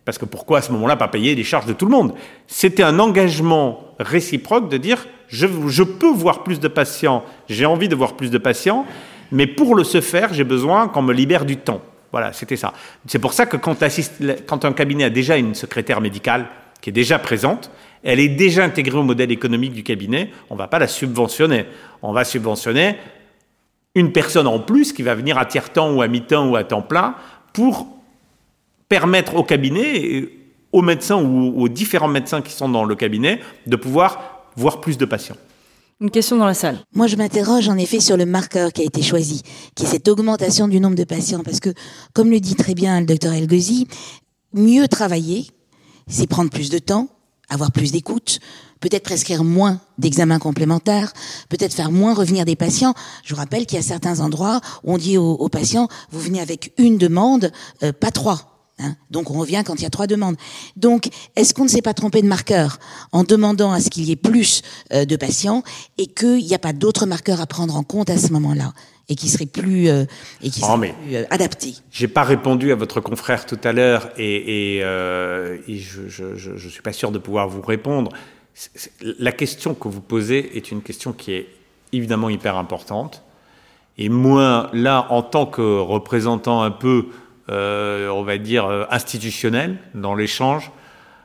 parce 0.07 0.17
que 0.17 0.23
pourquoi 0.23 0.59
à 0.59 0.61
ce 0.61 0.71
moment-là 0.71 0.95
pas 0.95 1.09
payer 1.09 1.35
les 1.35 1.43
charges 1.43 1.65
de 1.65 1.73
tout 1.73 1.83
le 1.83 1.91
monde? 1.91 2.13
C'était 2.47 2.81
un 2.81 2.97
engagement 2.97 3.81
réciproque 3.99 4.69
de 4.69 4.77
dire 4.77 5.05
je, 5.27 5.47
je 5.67 5.83
peux 5.83 6.09
voir 6.09 6.45
plus 6.45 6.61
de 6.61 6.69
patients, 6.69 7.25
j'ai 7.49 7.65
envie 7.65 7.89
de 7.89 7.95
voir 7.95 8.13
plus 8.13 8.31
de 8.31 8.37
patients, 8.37 8.85
mais 9.33 9.47
pour 9.47 9.75
le 9.75 9.83
se 9.83 9.99
faire, 9.99 10.33
j'ai 10.33 10.45
besoin 10.45 10.87
qu'on 10.87 11.01
me 11.01 11.11
libère 11.11 11.43
du 11.43 11.57
temps. 11.57 11.81
Voilà, 12.13 12.31
c'était 12.31 12.55
ça. 12.55 12.71
C'est 13.05 13.19
pour 13.19 13.33
ça 13.33 13.47
que 13.47 13.57
quand, 13.57 13.75
quand, 14.47 14.63
un 14.63 14.71
cabinet 14.71 15.03
a 15.03 15.09
déjà 15.09 15.35
une 15.35 15.53
secrétaire 15.53 15.99
médicale 15.99 16.45
qui 16.79 16.91
est 16.91 16.93
déjà 16.93 17.19
présente, 17.19 17.69
elle 18.01 18.21
est 18.21 18.29
déjà 18.29 18.63
intégrée 18.63 18.99
au 18.99 19.03
modèle 19.03 19.33
économique 19.33 19.73
du 19.73 19.83
cabinet, 19.83 20.31
on 20.49 20.53
ne 20.53 20.59
va 20.59 20.69
pas 20.69 20.79
la 20.79 20.87
subventionner. 20.87 21.65
On 22.01 22.13
va 22.13 22.23
subventionner 22.23 22.95
une 23.93 24.13
personne 24.13 24.47
en 24.47 24.59
plus 24.59 24.93
qui 24.93 25.03
va 25.03 25.15
venir 25.15 25.37
à 25.37 25.43
tiers-temps 25.43 25.91
ou 25.91 26.01
à 26.01 26.07
mi-temps 26.07 26.47
ou 26.47 26.55
à 26.55 26.63
temps 26.63 26.81
plein 26.81 27.15
pour 27.51 27.96
permettre 28.89 29.36
au 29.36 29.44
cabinet, 29.44 30.29
aux 30.72 30.82
médecins 30.82 31.22
ou 31.22 31.62
aux 31.62 31.70
différents 31.70 32.08
médecins 32.08 32.41
qui 32.41 32.53
sont 32.53 32.70
dans 32.70 32.86
le 32.86 32.96
cabinet, 32.96 33.39
de 33.65 33.75
pouvoir 33.75 34.48
voir 34.56 34.82
plus 34.82 34.98
de 34.98 35.06
patients. 35.06 35.38
Une 36.00 36.12
question 36.12 36.38
dans 36.38 36.46
la 36.46 36.53
salle. 36.53 36.77
Moi, 36.94 37.08
je 37.08 37.15
m'interroge 37.15 37.70
en 37.70 37.77
effet 37.77 38.00
sur 38.00 38.17
le 38.17 38.25
marqueur 38.25 38.72
qui 38.72 38.82
a 38.82 38.86
été 38.86 39.01
choisi, 39.01 39.41
qui 39.74 39.84
est 39.84 39.88
cette 39.88 40.08
augmentation 40.08 40.67
du 40.67 40.79
nombre 40.79 40.96
de 40.96 41.03
patients. 41.03 41.41
Parce 41.44 41.60
que, 41.60 41.74
comme 42.13 42.29
le 42.29 42.39
dit 42.39 42.56
très 42.56 42.75
bien 42.75 43.00
le 43.00 43.08
docteur 43.08 43.34
Elgozi, 43.34 43.88
mieux 44.53 44.88
travailler, 44.88 45.48
c'est 46.08 46.27
prendre 46.27 46.51
plus 46.51 46.70
de 46.70 46.77
temps, 46.77 47.08
avoir 47.50 47.72
plus 47.72 47.91
d'écoute, 47.91 48.39
peut-être 48.79 49.03
prescrire 49.03 49.44
moins 49.44 49.82
d'examens 49.98 50.38
complémentaires, 50.38 51.13
peut-être 51.50 51.74
faire 51.74 51.91
moins 51.91 52.13
revenir 52.13 52.46
des 52.46 52.56
patients. 52.56 52.94
Je 53.24 53.34
vous 53.34 53.39
rappelle 53.39 53.65
qu'il 53.65 53.77
y 53.77 53.79
a 53.79 53.84
certains 53.84 54.20
endroits 54.20 54.62
où 54.84 54.94
on 54.94 54.98
dit 55.00 55.17
aux, 55.17 55.50
patients, 55.50 55.88
vous 56.12 56.20
venez 56.20 56.41
avec 56.41 56.74
une 56.77 57.00
demande, 57.00 57.51
euh, 57.82 57.91
pas 57.91 58.12
trois. 58.12 58.56
Hein. 58.79 58.96
Donc 59.10 59.31
on 59.31 59.39
revient 59.39 59.63
quand 59.65 59.75
il 59.75 59.84
y 59.84 59.86
a 59.86 59.89
trois 59.89 60.07
demandes. 60.07 60.36
Donc 60.75 61.10
est-ce 61.36 61.53
qu'on 61.53 61.63
ne 61.63 61.69
s'est 61.69 61.81
pas 61.81 61.93
trompé 61.93 62.22
de 62.22 62.27
marqueur 62.27 62.77
en 63.12 63.24
demandant 63.24 63.72
à 63.72 63.79
ce 63.79 63.89
qu'il 63.89 64.05
y 64.05 64.12
ait 64.12 64.15
plus 64.15 64.62
euh, 64.93 65.05
de 65.05 65.15
patients 65.15 65.63
et 65.98 66.07
qu'il 66.07 66.46
n'y 66.46 66.53
a 66.53 66.60
pas 66.60 66.74
d'autres 66.74 67.05
marqueurs 67.05 67.41
à 67.41 67.48
prendre 67.48 67.75
en 67.75 67.84
compte 67.84 68.10
à 68.10 68.17
ce 68.17 68.31
moment-là 68.34 68.74
et 69.10 69.15
qui 69.15 69.29
seraient 69.29 69.46
plus 69.46 69.89
euh, 69.89 70.05
et 70.43 70.50
qui 70.50 70.62
oh, 70.63 70.79
euh, 70.79 71.25
adaptés? 71.29 71.75
J'ai 71.91 72.07
pas 72.07 72.24
répondu 72.24 72.72
à 72.72 72.75
votre 72.75 73.01
confrère 73.01 73.46
tout 73.46 73.60
à 73.63 73.74
l'heure 73.74 74.10
et, 74.17 74.75
et, 74.75 74.77
et 74.79 75.77
je, 75.77 76.07
je 76.07 76.69
suis 76.69 76.81
pas 76.81 76.93
sûr 76.93 77.12
de 77.12 77.17
pouvoir 77.17 77.48
vous 77.48 77.62
répondre. 77.62 78.12
La 79.19 79.31
question 79.31 79.75
que 79.75 79.88
vous 79.88 80.01
posez 80.01 80.57
est 80.57 80.72
une 80.72 80.81
question 80.81 81.13
qui 81.13 81.31
est 81.31 81.48
évidemment 81.93 82.29
hyper 82.29 82.57
importante. 82.57 83.24
Et 84.00 84.10
moi, 84.10 84.69
là, 84.74 85.07
en 85.10 85.24
tant 85.24 85.46
que 85.46 85.79
représentant 85.79 86.62
un 86.62 86.72
peu 86.72 87.07
on 87.49 88.23
va 88.23 88.37
dire, 88.37 88.65
euh, 88.65 88.85
institutionnel 88.91 89.77
dans 89.93 90.15
l'échange, 90.15 90.71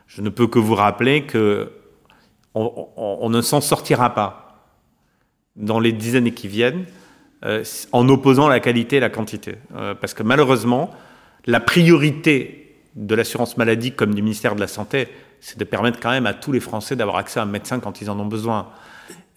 je 0.07 0.23
ne 0.23 0.29
peux 0.29 0.47
que 0.47 0.59
vous 0.59 0.75
rappeler 0.75 1.25
que 1.25 1.73
on, 2.55 3.31
ne 3.31 3.41
s'en 3.41 3.63
sortira 3.63 4.15
pas 4.15 4.69
dans 5.57 5.81
les 5.81 5.93
dix 5.93 6.17
années 6.17 6.35
qui 6.35 6.49
viennent 6.49 6.85
euh, 7.45 7.65
en 7.93 8.07
opposant 8.11 8.47
la 8.47 8.61
qualité 8.61 8.97
et 8.97 9.01
la 9.01 9.09
quantité. 9.09 9.57
parce 10.01 10.13
que 10.13 10.23
malheureusement, 10.23 10.91
la 11.47 11.61
priorité 11.61 12.77
de 12.95 13.15
l'assurance 13.15 13.57
maladie 13.57 13.93
comme 13.93 14.15
du 14.15 14.21
ministère 14.21 14.55
de 14.55 14.61
la 14.61 14.67
Santé, 14.67 15.09
c'est 15.41 15.59
de 15.59 15.65
permettre 15.65 15.99
quand 15.99 16.11
même 16.11 16.27
à 16.27 16.35
tous 16.35 16.53
les 16.53 16.61
Français 16.61 16.95
d'avoir 16.95 17.17
accès 17.17 17.41
à 17.41 17.45
un 17.45 17.47
médecin 17.47 17.81
quand 17.81 18.03
ils 18.03 18.11
en 18.11 18.21
ont 18.21 18.27
besoin. 18.27 18.69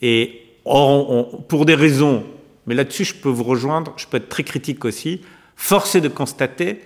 Et 0.01 0.41
pour 0.65 1.65
des 1.65 1.75
raisons, 1.75 2.25
mais 2.65 2.75
là-dessus 2.75 3.05
je 3.05 3.15
peux 3.15 3.29
vous 3.29 3.43
rejoindre, 3.43 3.93
je 3.95 4.07
peux 4.07 4.17
être 4.17 4.29
très 4.29 4.43
critique 4.43 4.83
aussi, 4.83 5.21
force 5.55 5.95
est 5.95 6.01
de 6.01 6.09
constater 6.09 6.81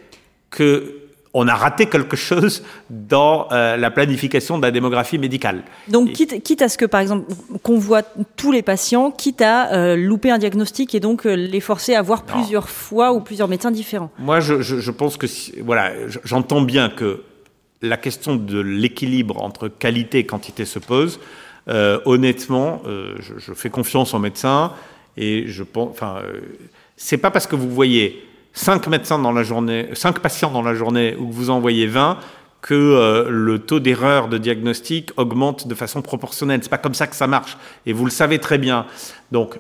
que 0.49 1.09
on 1.33 1.47
a 1.47 1.55
raté 1.55 1.87
quelque 1.87 2.15
chose 2.15 2.63
dans 2.89 3.47
euh, 3.51 3.77
la 3.77 3.91
planification 3.91 4.57
de 4.57 4.63
la 4.63 4.71
démographie 4.71 5.17
médicale. 5.17 5.63
Donc, 5.87 6.11
quitte, 6.11 6.61
à 6.61 6.69
ce 6.69 6.77
que, 6.77 6.85
par 6.85 7.01
exemple, 7.01 7.31
qu'on 7.61 7.77
voit 7.77 8.01
tous 8.35 8.51
les 8.51 8.61
patients, 8.61 9.11
quitte 9.11 9.41
à 9.41 9.73
euh, 9.73 9.95
louper 9.95 10.31
un 10.31 10.37
diagnostic 10.37 10.95
et 10.95 10.99
donc 10.99 11.25
euh, 11.25 11.35
les 11.35 11.59
forcer 11.59 11.93
à 11.93 12.01
voir 12.01 12.23
plusieurs 12.23 12.69
fois 12.69 13.13
ou 13.13 13.21
plusieurs 13.21 13.47
médecins 13.47 13.71
différents. 13.71 14.11
Moi, 14.17 14.39
je, 14.39 14.91
pense 14.91 15.17
que, 15.17 15.27
voilà, 15.63 15.91
j'entends 16.23 16.61
bien 16.61 16.89
que 16.89 17.23
la 17.81 17.97
question 17.97 18.35
de 18.35 18.59
l'équilibre 18.59 19.41
entre 19.41 19.67
qualité 19.67 20.19
et 20.19 20.25
quantité 20.25 20.65
se 20.65 20.79
pose. 20.79 21.19
honnêtement, 21.67 22.81
je, 22.85 23.37
je, 23.37 23.53
fais 23.53 23.69
confiance 23.69 24.13
aux 24.13 24.19
médecins 24.19 24.73
et 25.15 25.45
je 25.47 25.63
pense, 25.63 25.91
enfin, 25.91 26.21
c'est 26.97 27.17
pas 27.17 27.31
parce 27.31 27.47
que 27.47 27.55
vous 27.55 27.69
voyez 27.69 28.28
5 28.53 28.87
médecins 28.87 29.19
dans 29.19 29.31
la 29.31 29.43
journée, 29.43 29.89
5 29.93 30.19
patients 30.19 30.51
dans 30.51 30.61
la 30.61 30.73
journée 30.73 31.15
ou 31.15 31.27
que 31.27 31.33
vous 31.33 31.49
envoyez 31.49 31.87
20, 31.87 32.17
que 32.61 32.73
euh, 32.73 33.29
le 33.29 33.59
taux 33.59 33.79
d'erreur 33.79 34.27
de 34.27 34.37
diagnostic 34.37 35.11
augmente 35.17 35.67
de 35.67 35.75
façon 35.75 36.01
proportionnelle. 36.01 36.59
C'est 36.61 36.69
pas 36.69 36.77
comme 36.77 36.93
ça 36.93 37.07
que 37.07 37.15
ça 37.15 37.27
marche, 37.27 37.57
et 37.85 37.93
vous 37.93 38.05
le 38.05 38.11
savez 38.11 38.39
très 38.39 38.57
bien. 38.57 38.85
Donc, 39.31 39.59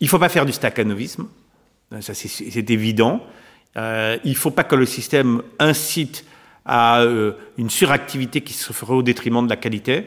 il 0.00 0.08
faut 0.08 0.18
pas 0.18 0.28
faire 0.28 0.46
du 0.46 0.52
staccanovisme, 0.52 1.26
c'est 2.00 2.70
évident. 2.70 3.22
Euh, 3.76 4.18
il 4.24 4.36
faut 4.36 4.50
pas 4.50 4.64
que 4.64 4.76
le 4.76 4.86
système 4.86 5.42
incite 5.58 6.24
à 6.64 7.00
euh, 7.00 7.32
une 7.58 7.70
suractivité 7.70 8.40
qui 8.40 8.52
se 8.52 8.72
ferait 8.72 8.94
au 8.94 9.02
détriment 9.02 9.44
de 9.44 9.50
la 9.50 9.56
qualité, 9.56 10.06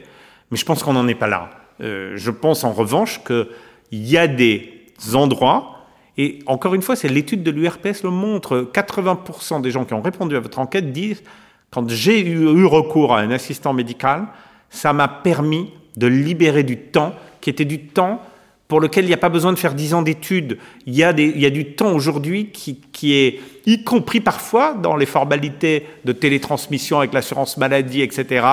mais 0.51 0.57
je 0.57 0.65
pense 0.65 0.83
qu'on 0.83 0.93
n'en 0.93 1.07
est 1.07 1.15
pas 1.15 1.27
là. 1.27 1.49
Euh, 1.81 2.13
je 2.15 2.31
pense 2.31 2.63
en 2.63 2.71
revanche 2.71 3.21
qu'il 3.23 3.47
y 3.91 4.17
a 4.17 4.27
des 4.27 4.85
endroits 5.13 5.76
et 6.17 6.39
encore 6.47 6.73
une 6.73 6.81
fois, 6.81 6.95
c'est 6.95 7.07
l'étude 7.07 7.43
de 7.43 7.51
l'URPS 7.51 8.03
le 8.03 8.09
montre. 8.09 8.69
80% 8.73 9.61
des 9.61 9.71
gens 9.71 9.85
qui 9.85 9.93
ont 9.93 10.01
répondu 10.01 10.35
à 10.35 10.39
votre 10.39 10.59
enquête 10.59 10.91
disent 10.91 11.23
quand 11.69 11.87
j'ai 11.89 12.25
eu, 12.25 12.65
recours 12.65 13.13
à 13.13 13.19
un 13.19 13.29
assistant 13.31 13.73
médical, 13.73 14.25
ça 14.69 14.93
m'a 14.93 15.07
permis 15.07 15.71
de 15.95 16.07
libérer 16.07 16.63
du 16.63 16.77
temps 16.77 17.13
qui 17.41 17.49
était 17.49 17.65
du 17.65 17.87
temps 17.87 18.21
pour 18.67 18.81
lequel 18.81 19.05
il 19.05 19.07
n'y 19.07 19.13
a 19.13 19.17
pas 19.17 19.29
besoin 19.29 19.53
de 19.53 19.57
faire 19.57 19.73
10 19.73 19.93
ans 19.93 20.01
d'études. 20.01 20.57
Il, 20.85 20.95
y 20.95 21.03
a 21.03 21.13
du 21.13 21.73
temps 21.75 21.93
aujourd'hui 21.93 22.49
qui, 22.51 22.81
qui, 22.91 23.13
est, 23.13 23.39
y 23.65 23.83
compris 23.83 24.19
parfois 24.19 24.73
dans 24.73 24.97
les 24.97 25.05
formalités 25.05 25.85
de 26.03 26.11
télétransmission 26.11 26.99
avec 26.99 27.13
l'assurance 27.13 27.57
maladie, 27.57 28.01
etc. 28.01 28.45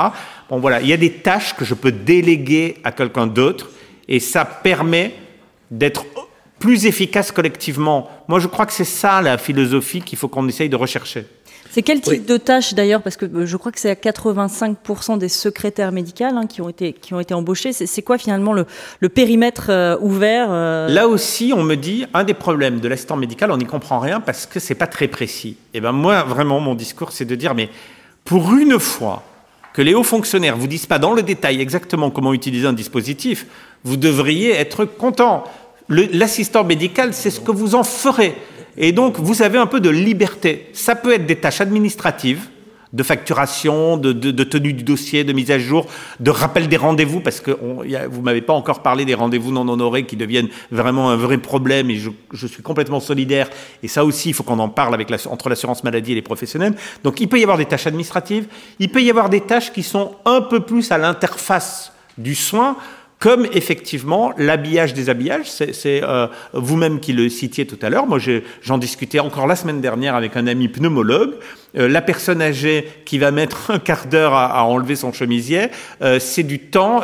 Bon 0.50 0.60
voilà, 0.60 0.80
il 0.80 0.86
y 0.86 0.92
a 0.92 0.96
des 0.96 1.10
tâches 1.10 1.56
que 1.56 1.64
je 1.64 1.74
peux 1.74 1.90
déléguer 1.90 2.76
à 2.84 2.92
quelqu'un 2.92 3.26
d'autre 3.26 3.70
et 4.06 4.20
ça 4.20 4.44
permet 4.44 5.14
d'être 5.70 6.04
plus 6.64 6.86
efficace 6.86 7.30
collectivement. 7.30 8.08
Moi, 8.26 8.38
je 8.38 8.46
crois 8.46 8.64
que 8.64 8.72
c'est 8.72 8.84
ça 8.84 9.20
la 9.20 9.36
philosophie 9.36 10.00
qu'il 10.00 10.16
faut 10.16 10.28
qu'on 10.28 10.48
essaye 10.48 10.70
de 10.70 10.76
rechercher. 10.76 11.26
C'est 11.70 11.82
quel 11.82 12.00
type 12.00 12.24
de 12.24 12.38
tâches 12.38 12.72
d'ailleurs 12.72 13.02
Parce 13.02 13.18
que 13.18 13.26
euh, 13.26 13.44
je 13.44 13.56
crois 13.58 13.70
que 13.70 13.78
c'est 13.78 13.90
à 13.90 13.94
85% 13.94 15.18
des 15.18 15.28
secrétaires 15.28 15.92
médicales 15.92 16.38
hein, 16.38 16.46
qui, 16.46 16.62
ont 16.62 16.70
été, 16.70 16.94
qui 16.94 17.12
ont 17.12 17.20
été 17.20 17.34
embauchés. 17.34 17.74
C'est 17.74 18.00
quoi 18.00 18.16
finalement 18.16 18.54
le, 18.54 18.64
le 19.00 19.08
périmètre 19.10 19.66
euh, 19.68 19.98
ouvert 20.00 20.46
euh 20.50 20.88
Là 20.88 21.06
aussi, 21.06 21.52
on 21.54 21.62
me 21.62 21.74
dit, 21.74 22.06
un 22.14 22.24
des 22.24 22.32
problèmes 22.32 22.80
de 22.80 22.88
l'assistant 22.88 23.16
médical, 23.16 23.50
on 23.50 23.58
n'y 23.58 23.66
comprend 23.66 23.98
rien 23.98 24.22
parce 24.22 24.46
que 24.46 24.58
c'est 24.58 24.74
pas 24.74 24.86
très 24.86 25.08
précis. 25.08 25.58
Et 25.74 25.78
eh 25.78 25.80
ben 25.82 25.92
moi, 25.92 26.22
vraiment, 26.22 26.60
mon 26.60 26.74
discours, 26.74 27.12
c'est 27.12 27.26
de 27.26 27.34
dire, 27.34 27.54
mais 27.54 27.68
pour 28.24 28.54
une 28.54 28.80
fois 28.80 29.22
que 29.74 29.82
les 29.82 29.92
hauts 29.92 30.02
fonctionnaires 30.02 30.56
vous 30.56 30.68
disent 30.68 30.86
pas 30.86 30.98
dans 30.98 31.12
le 31.12 31.22
détail 31.22 31.60
exactement 31.60 32.10
comment 32.10 32.32
utiliser 32.32 32.66
un 32.66 32.72
dispositif, 32.72 33.44
vous 33.82 33.98
devriez 33.98 34.52
être 34.54 34.86
content 34.86 35.44
l'assistant 35.88 36.64
médical, 36.64 37.14
c'est 37.14 37.30
ce 37.30 37.40
que 37.40 37.52
vous 37.52 37.74
en 37.74 37.82
ferez. 37.82 38.34
Et 38.76 38.92
donc, 38.92 39.18
vous 39.18 39.42
avez 39.42 39.58
un 39.58 39.66
peu 39.66 39.80
de 39.80 39.90
liberté. 39.90 40.68
Ça 40.72 40.94
peut 40.96 41.12
être 41.12 41.26
des 41.26 41.36
tâches 41.36 41.60
administratives, 41.60 42.48
de 42.92 43.02
facturation, 43.02 43.96
de, 43.96 44.12
tenue 44.44 44.72
du 44.72 44.84
dossier, 44.84 45.24
de 45.24 45.32
mise 45.32 45.50
à 45.50 45.58
jour, 45.58 45.86
de 46.20 46.30
rappel 46.30 46.68
des 46.68 46.76
rendez-vous, 46.76 47.20
parce 47.20 47.40
que 47.40 47.50
on, 47.60 47.82
vous 48.08 48.22
m'avez 48.22 48.40
pas 48.40 48.52
encore 48.52 48.82
parlé 48.82 49.04
des 49.04 49.14
rendez-vous 49.14 49.50
non 49.50 49.68
honorés 49.68 50.06
qui 50.06 50.16
deviennent 50.16 50.48
vraiment 50.70 51.10
un 51.10 51.16
vrai 51.16 51.38
problème, 51.38 51.90
et 51.90 51.96
je, 51.96 52.46
suis 52.46 52.62
complètement 52.62 53.00
solidaire. 53.00 53.50
Et 53.82 53.88
ça 53.88 54.04
aussi, 54.04 54.30
il 54.30 54.34
faut 54.34 54.44
qu'on 54.44 54.60
en 54.60 54.68
parle 54.68 54.96
entre 55.28 55.48
l'assurance 55.48 55.82
maladie 55.84 56.12
et 56.12 56.16
les 56.16 56.22
professionnels. 56.22 56.74
Donc, 57.02 57.20
il 57.20 57.28
peut 57.28 57.38
y 57.38 57.42
avoir 57.42 57.58
des 57.58 57.66
tâches 57.66 57.86
administratives, 57.86 58.46
il 58.78 58.90
peut 58.90 59.02
y 59.02 59.10
avoir 59.10 59.28
des 59.28 59.40
tâches 59.40 59.72
qui 59.72 59.82
sont 59.82 60.12
un 60.24 60.40
peu 60.40 60.60
plus 60.60 60.90
à 60.92 60.98
l'interface 60.98 61.92
du 62.16 62.36
soin 62.36 62.76
comme 63.24 63.46
effectivement 63.54 64.34
l'habillage 64.36 64.92
des 64.92 65.08
habillages. 65.08 65.46
C'est 65.46 66.02
euh, 66.02 66.26
vous-même 66.52 67.00
qui 67.00 67.14
le 67.14 67.30
citiez 67.30 67.66
tout 67.66 67.78
à 67.80 67.88
l'heure. 67.88 68.06
Moi, 68.06 68.18
j'en 68.60 68.76
discutais 68.76 69.18
encore 69.18 69.46
la 69.46 69.56
semaine 69.56 69.80
dernière 69.80 70.14
avec 70.14 70.36
un 70.36 70.46
ami 70.46 70.68
pneumologue. 70.68 71.32
Euh, 71.74 71.88
la 71.88 72.02
personne 72.02 72.42
âgée 72.42 72.86
qui 73.06 73.16
va 73.16 73.30
mettre 73.30 73.70
un 73.70 73.78
quart 73.78 74.04
d'heure 74.08 74.34
à, 74.34 74.62
enlever 74.66 74.94
son 74.94 75.10
chemisier, 75.10 75.68
euh, 76.02 76.18
c'est 76.18 76.42
du 76.42 76.58
temps 76.58 77.00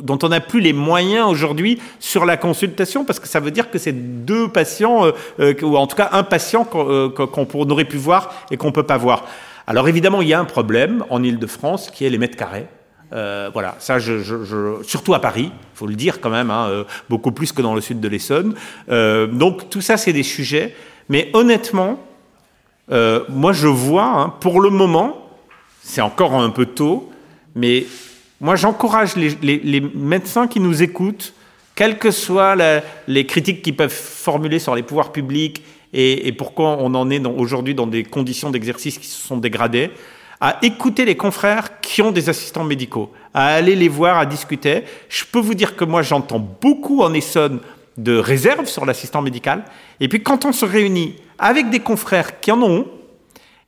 dont 0.00 0.18
on 0.22 0.30
n'a 0.30 0.40
plus 0.40 0.60
les 0.60 0.72
moyens 0.72 1.28
aujourd'hui 1.28 1.78
sur 2.00 2.24
la 2.24 2.38
consultation, 2.38 3.04
parce 3.04 3.20
que 3.20 3.28
ça 3.28 3.38
veut 3.38 3.50
dire 3.50 3.70
que 3.70 3.76
c'est 3.76 4.24
deux 4.24 4.48
patients, 4.48 5.12
ou 5.38 5.76
en 5.76 5.86
tout 5.86 5.96
cas 5.96 6.08
un 6.12 6.22
patient 6.22 6.64
qu'on 6.64 7.70
aurait 7.70 7.84
pu 7.84 7.98
voir 7.98 8.46
et 8.50 8.56
qu'on 8.56 8.72
peut 8.72 8.84
pas 8.84 8.96
voir. 8.96 9.26
Alors 9.66 9.86
évidemment, 9.86 10.22
il 10.22 10.28
y 10.28 10.34
a 10.34 10.40
un 10.40 10.46
problème 10.46 11.04
en 11.10 11.22
Ile-de-France 11.22 11.90
qui 11.90 12.06
est 12.06 12.10
les 12.10 12.16
mètres 12.16 12.38
carrés. 12.38 12.68
Euh, 13.12 13.50
voilà, 13.52 13.76
ça, 13.78 13.98
surtout 14.82 15.14
à 15.14 15.20
Paris, 15.20 15.50
faut 15.74 15.86
le 15.86 15.94
dire 15.94 16.20
quand 16.20 16.30
même, 16.30 16.50
hein, 16.50 16.68
euh, 16.68 16.84
beaucoup 17.08 17.32
plus 17.32 17.52
que 17.52 17.62
dans 17.62 17.74
le 17.74 17.80
sud 17.80 18.00
de 18.00 18.08
l'Essonne. 18.08 18.54
Euh, 18.90 19.26
donc 19.26 19.70
tout 19.70 19.80
ça, 19.80 19.96
c'est 19.96 20.12
des 20.12 20.22
sujets. 20.22 20.74
Mais 21.08 21.30
honnêtement, 21.32 22.04
moi, 22.90 23.52
je 23.52 23.66
vois, 23.66 24.04
hein, 24.04 24.34
pour 24.40 24.60
le 24.60 24.70
moment, 24.70 25.30
c'est 25.82 26.00
encore 26.00 26.34
un 26.34 26.50
peu 26.50 26.66
tôt, 26.66 27.10
mais 27.54 27.86
moi, 28.40 28.56
j'encourage 28.56 29.16
les, 29.16 29.80
médecins 29.94 30.46
qui 30.46 30.60
nous 30.60 30.82
écoutent, 30.82 31.34
quelles 31.74 31.98
que 31.98 32.10
soient 32.10 32.56
les 33.06 33.26
critiques 33.26 33.62
qu'ils 33.62 33.76
peuvent 33.76 33.90
formuler 33.90 34.58
sur 34.58 34.74
les 34.74 34.82
pouvoirs 34.82 35.12
publics 35.12 35.62
et 35.94 36.32
pourquoi 36.32 36.76
on 36.80 36.94
en 36.94 37.08
est 37.08 37.24
aujourd'hui 37.26 37.74
dans 37.74 37.86
des 37.86 38.04
conditions 38.04 38.50
d'exercice 38.50 38.98
qui 38.98 39.06
se 39.06 39.26
sont 39.26 39.38
dégradées, 39.38 39.90
à 40.40 40.58
écouter 40.62 41.04
les 41.04 41.16
confrères 41.16 41.80
qui 41.80 42.00
ont 42.02 42.12
des 42.12 42.28
assistants 42.28 42.64
médicaux, 42.64 43.12
à 43.34 43.46
aller 43.54 43.74
les 43.74 43.88
voir, 43.88 44.18
à 44.18 44.26
discuter. 44.26 44.84
Je 45.08 45.24
peux 45.24 45.40
vous 45.40 45.54
dire 45.54 45.76
que 45.76 45.84
moi, 45.84 46.02
j'entends 46.02 46.38
beaucoup 46.38 47.02
en 47.02 47.12
Essonne 47.12 47.60
de 47.96 48.16
réserves 48.16 48.66
sur 48.66 48.86
l'assistant 48.86 49.22
médical. 49.22 49.64
Et 49.98 50.08
puis 50.08 50.22
quand 50.22 50.44
on 50.44 50.52
se 50.52 50.64
réunit 50.64 51.16
avec 51.38 51.70
des 51.70 51.80
confrères 51.80 52.40
qui 52.40 52.52
en 52.52 52.62
ont, 52.62 52.86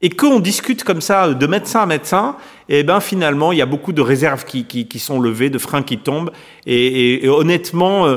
et 0.02 0.09
qu'on 0.09 0.40
discute 0.40 0.83
comme 0.83 1.02
ça 1.02 1.35
de 1.35 1.46
médecin 1.46 1.80
à 1.80 1.87
médecin, 1.87 2.37
et 2.70 2.78
eh 2.78 2.83
ben 2.85 3.00
finalement 3.00 3.52
il 3.52 3.59
y 3.59 3.62
a 3.62 3.66
beaucoup 3.66 3.92
de 3.92 4.00
réserves 4.00 4.46
qui, 4.46 4.98
sont 4.98 5.20
levées, 5.20 5.50
de 5.50 5.59
freins 5.59 5.83
qui 5.83 5.98
tombent, 5.98 6.30
et 6.64 7.28
honnêtement, 7.28 8.06
euh, 8.06 8.16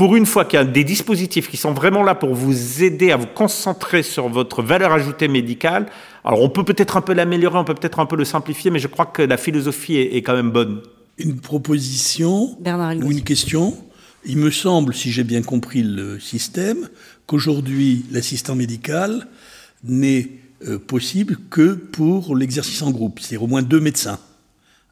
pour 0.00 0.16
une 0.16 0.24
fois 0.24 0.46
qu'il 0.46 0.58
y 0.58 0.62
a 0.62 0.64
des 0.64 0.82
dispositifs 0.82 1.50
qui 1.50 1.58
sont 1.58 1.74
vraiment 1.74 2.02
là 2.02 2.14
pour 2.14 2.34
vous 2.34 2.82
aider 2.82 3.12
à 3.12 3.18
vous 3.18 3.26
concentrer 3.26 4.02
sur 4.02 4.30
votre 4.30 4.62
valeur 4.62 4.92
ajoutée 4.92 5.28
médicale, 5.28 5.90
alors 6.24 6.40
on 6.40 6.48
peut 6.48 6.64
peut-être 6.64 6.96
un 6.96 7.02
peu 7.02 7.12
l'améliorer, 7.12 7.58
on 7.58 7.64
peut 7.64 7.74
peut-être 7.74 7.98
un 7.98 8.06
peu 8.06 8.16
le 8.16 8.24
simplifier, 8.24 8.70
mais 8.70 8.78
je 8.78 8.86
crois 8.86 9.04
que 9.04 9.20
la 9.20 9.36
philosophie 9.36 9.96
est, 9.96 10.16
est 10.16 10.22
quand 10.22 10.32
même 10.32 10.52
bonne. 10.52 10.80
Une 11.18 11.38
proposition 11.38 12.56
Bernard 12.60 12.96
ou 13.04 13.12
une 13.12 13.22
question? 13.22 13.76
Il 14.24 14.38
me 14.38 14.50
semble, 14.50 14.94
si 14.94 15.12
j'ai 15.12 15.22
bien 15.22 15.42
compris 15.42 15.82
le 15.82 16.18
système, 16.18 16.88
qu'aujourd'hui, 17.26 18.06
l'assistant 18.10 18.54
médical 18.54 19.28
n'est 19.84 20.30
euh, 20.66 20.78
possible 20.78 21.36
que 21.50 21.74
pour 21.74 22.34
l'exercice 22.34 22.80
en 22.80 22.90
groupe, 22.90 23.20
c'est-à-dire 23.20 23.42
au 23.42 23.48
moins 23.48 23.60
deux 23.60 23.80
médecins. 23.80 24.18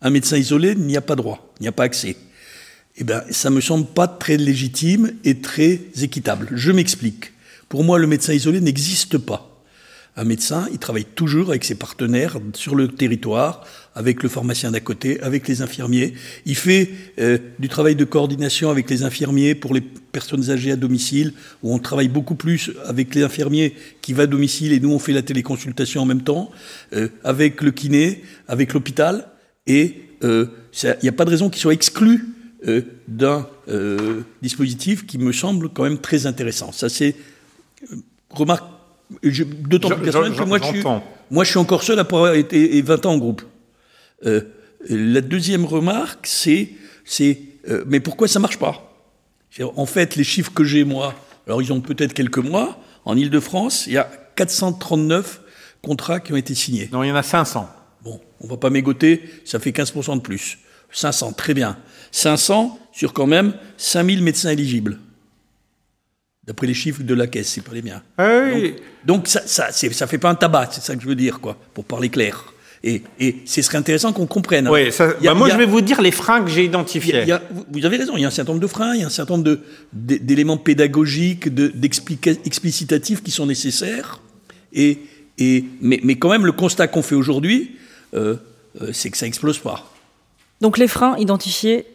Un 0.03 0.11
médecin 0.11 0.37
isolé 0.37 0.75
n'y 0.75 0.99
a 0.99 1.01
pas 1.01 1.17
droit, 1.17 1.51
n'y 1.63 1.67
a 1.67 1.73
pas 1.73 1.85
accès. 1.85 2.15
Eh 3.01 3.05
bien, 3.05 3.23
ça 3.31 3.49
me 3.49 3.61
semble 3.61 3.87
pas 3.87 4.09
très 4.09 4.37
légitime 4.37 5.13
et 5.25 5.37
très 5.37 5.81
équitable. 6.03 6.49
Je 6.53 6.73
m'explique. 6.73 7.33
Pour 7.69 7.85
moi, 7.85 7.97
le 7.97 8.09
médecin 8.09 8.33
isolé 8.33 8.61
n'existe 8.61 9.19
pas. 9.19 9.63
Un 10.17 10.25
médecin, 10.25 10.67
il 10.73 10.79
travaille 10.79 11.05
toujours 11.05 11.51
avec 11.51 11.63
ses 11.63 11.77
partenaires 11.77 12.39
sur 12.55 12.75
le 12.75 12.89
territoire, 12.89 13.65
avec 13.95 14.25
le 14.25 14.29
pharmacien 14.29 14.73
d'à 14.73 14.81
côté, 14.81 15.21
avec 15.21 15.47
les 15.47 15.63
infirmiers. 15.63 16.15
Il 16.45 16.57
fait 16.57 16.91
euh, 17.21 17.39
du 17.61 17.69
travail 17.69 17.95
de 17.95 18.05
coordination 18.05 18.69
avec 18.69 18.91
les 18.91 19.05
infirmiers 19.05 19.55
pour 19.55 19.75
les 19.75 19.81
personnes 19.81 20.51
âgées 20.51 20.73
à 20.73 20.77
domicile, 20.77 21.35
où 21.63 21.73
on 21.73 21.79
travaille 21.79 22.09
beaucoup 22.09 22.35
plus 22.35 22.73
avec 22.85 23.15
les 23.15 23.23
infirmiers 23.23 23.77
qui 24.03 24.13
va 24.13 24.25
à 24.25 24.27
domicile 24.27 24.73
et 24.73 24.81
nous 24.81 24.91
on 24.91 24.99
fait 24.99 25.13
la 25.13 25.23
téléconsultation 25.23 26.03
en 26.03 26.07
même 26.07 26.23
temps, 26.23 26.51
euh, 26.95 27.11
avec 27.23 27.63
le 27.63 27.71
kiné, 27.71 28.25
avec 28.49 28.75
l'hôpital. 28.75 29.29
Et 29.69 30.03
il 30.25 30.49
n'y 31.05 31.09
a 31.09 31.13
pas 31.13 31.25
de 31.25 31.31
raison 31.31 31.49
qu'il 31.49 31.63
soit 31.63 31.75
exclu 31.75 32.25
euh, 32.67 32.83
d'un 33.07 33.47
dispositif 34.43 35.07
qui 35.07 35.19
me 35.19 35.33
semble 35.33 35.69
quand 35.69 35.85
même 35.85 35.99
très 35.99 36.27
intéressant. 36.27 36.73
Ça 36.73 36.89
c'est 36.89 37.15
remarque 38.31 38.65
D'autant 39.23 39.89
plus 39.91 40.03
personnel 40.03 40.35
que 40.35 40.45
moi 40.45 40.59
je, 40.59 40.67
suis, 40.67 40.83
moi, 41.31 41.45
je 41.45 41.51
suis 41.51 41.59
encore 41.59 41.83
seul 41.83 41.99
après 41.99 42.17
avoir 42.17 42.35
été 42.35 42.81
20 42.83 43.07
ans 43.07 43.13
en 43.13 43.19
groupe. 43.19 43.43
Euh, 44.27 44.43
la 44.89 45.21
deuxième 45.21 45.65
remarque, 45.65 46.27
c'est, 46.27 46.71
c'est 47.05 47.39
euh, 47.69 47.85
mais 47.87 48.01
pourquoi 48.01 48.29
ça 48.29 48.39
marche 48.39 48.59
pas? 48.59 48.85
En 49.77 49.87
fait, 49.87 50.15
les 50.17 50.25
chiffres 50.25 50.53
que 50.53 50.63
j'ai, 50.63 50.85
moi, 50.85 51.15
alors 51.47 51.63
ils 51.63 51.73
ont 51.73 51.81
peut-être 51.81 52.13
quelques 52.13 52.39
mois, 52.39 52.79
en 53.05 53.17
Ile-de-France, 53.17 53.87
il 53.87 53.95
y 53.95 53.97
a 53.97 54.09
439 54.37 55.41
contrats 55.83 56.21
qui 56.21 56.33
ont 56.33 56.37
été 56.37 56.55
signés. 56.55 56.89
Non, 56.93 57.03
il 57.03 57.09
y 57.09 57.13
en 57.13 57.17
a 57.17 57.23
500. 57.23 57.69
Bon, 58.05 58.21
on 58.41 58.47
va 58.47 58.57
pas 58.59 58.71
mégoter, 58.71 59.23
ça 59.45 59.59
fait 59.59 59.71
15% 59.71 60.17
de 60.17 60.21
plus. 60.21 60.59
500, 60.91 61.33
très 61.33 61.55
bien. 61.55 61.77
500 62.13 62.79
sur 62.93 63.13
quand 63.13 63.27
même 63.27 63.55
5000 63.77 64.23
médecins 64.23 64.51
éligibles. 64.51 64.99
D'après 66.45 66.67
les 66.67 66.75
chiffres 66.75 67.03
de 67.03 67.15
la 67.15 67.27
caisse, 67.27 67.49
c'est 67.49 67.61
pas 67.61 67.75
les 67.75 67.83
miens. 67.83 68.03
Ah. 68.17 68.51
Donc, 68.51 68.75
donc, 69.05 69.29
ça, 69.29 69.43
ça, 69.47 69.71
ça 69.71 70.07
fait 70.07 70.19
pas 70.19 70.31
un 70.31 70.35
tabac, 70.35 70.71
c'est 70.73 70.81
ça 70.81 70.97
que 70.97 71.03
je 71.03 71.07
veux 71.07 71.15
dire, 71.15 71.41
quoi, 71.41 71.59
pour 71.75 71.85
parler 71.85 72.09
clair. 72.09 72.55
Et, 72.83 73.03
et 73.19 73.37
ce 73.45 73.61
serait 73.61 73.79
intéressant 73.79 74.13
qu'on 74.13 74.27
comprenne. 74.27 74.69
Oui, 74.69 74.93
ça, 74.93 75.09
a, 75.09 75.15
bah 75.21 75.35
moi 75.35 75.49
a, 75.49 75.51
je 75.51 75.57
vais 75.57 75.67
vous 75.67 75.81
dire 75.81 76.01
les 76.01 76.13
freins 76.13 76.43
que 76.43 76.51
j'ai 76.51 76.65
identifiés. 76.65 77.25
Y 77.25 77.33
a, 77.33 77.43
vous 77.71 77.85
avez 77.85 77.97
raison, 77.97 78.17
il 78.17 78.23
y 78.23 78.25
a 78.25 78.29
un 78.29 78.31
certain 78.31 78.53
nombre 78.53 78.63
de 78.63 78.69
freins, 78.69 78.95
il 78.95 79.01
y 79.01 79.05
a 79.05 79.07
un 79.07 79.11
certain 79.11 79.37
nombre 79.37 79.59
d'éléments 79.93 80.57
pédagogiques, 80.57 81.49
d'explicitatifs 81.49 83.23
qui 83.23 83.31
sont 83.31 83.47
nécessaires. 83.47 84.21
Et, 84.73 85.01
et, 85.39 85.65
mais, 85.81 86.01
mais 86.05 86.17
quand 86.17 86.31
même, 86.31 86.47
le 86.47 86.53
constat 86.53 86.87
qu'on 86.87 87.03
fait 87.03 87.15
aujourd'hui, 87.15 87.77
euh, 88.15 88.37
euh, 88.81 88.91
c'est 88.93 89.11
que 89.11 89.17
ça 89.17 89.27
explose 89.27 89.59
pas. 89.59 89.91
Donc 90.61 90.79
les 90.79 90.89
freins 90.89 91.17
identifiés 91.19 91.87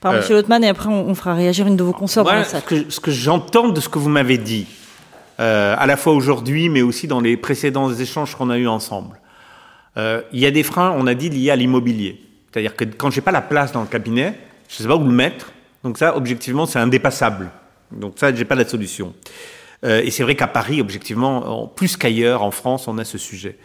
par 0.00 0.12
euh, 0.12 0.22
M. 0.22 0.26
Lotman 0.30 0.64
et 0.64 0.68
après 0.68 0.88
on, 0.88 1.08
on, 1.08 1.14
fera 1.14 1.34
réagir 1.34 1.66
une 1.66 1.76
de 1.76 1.82
vos 1.82 1.92
consorts. 1.92 2.24
Voilà 2.24 2.44
ce 2.44 2.56
que, 2.58 2.90
ce 2.90 3.00
que 3.00 3.10
j'entends 3.10 3.68
de 3.68 3.80
ce 3.80 3.88
que 3.88 3.98
vous 3.98 4.08
m'avez 4.08 4.38
dit, 4.38 4.66
euh, 5.40 5.74
à 5.78 5.86
la 5.86 5.96
fois 5.96 6.12
aujourd'hui 6.12 6.68
mais 6.68 6.82
aussi 6.82 7.06
dans 7.06 7.20
les 7.20 7.36
précédents 7.36 7.92
échanges 7.92 8.34
qu'on 8.34 8.50
a 8.50 8.58
eus 8.58 8.68
ensemble. 8.68 9.20
Euh, 9.98 10.22
il 10.32 10.38
y 10.38 10.46
a 10.46 10.50
des 10.50 10.62
freins, 10.62 10.94
on 10.96 11.06
a 11.06 11.14
dit, 11.14 11.28
liés 11.28 11.50
à 11.50 11.56
l'immobilier. 11.56 12.20
C'est-à-dire 12.50 12.76
que 12.76 12.84
quand 12.84 13.10
j'ai 13.10 13.20
pas 13.20 13.32
la 13.32 13.42
place 13.42 13.72
dans 13.72 13.80
le 13.80 13.88
cabinet, 13.88 14.38
je 14.68 14.76
sais 14.76 14.86
pas 14.86 14.96
où 14.96 15.04
le 15.04 15.10
mettre. 15.10 15.52
Donc 15.82 15.98
ça, 15.98 16.16
objectivement, 16.16 16.66
c'est 16.66 16.78
indépassable. 16.78 17.50
Donc 17.90 18.14
ça, 18.16 18.34
j'ai 18.34 18.44
pas 18.44 18.54
la 18.54 18.66
solution. 18.66 19.14
Euh, 19.84 20.02
et 20.02 20.10
c'est 20.10 20.22
vrai 20.22 20.34
qu'à 20.34 20.46
Paris, 20.46 20.80
objectivement, 20.80 21.66
plus 21.66 21.96
qu'ailleurs 21.96 22.42
en 22.42 22.50
France, 22.50 22.88
on 22.88 22.98
a 22.98 23.04
ce 23.04 23.18
sujet. 23.18 23.56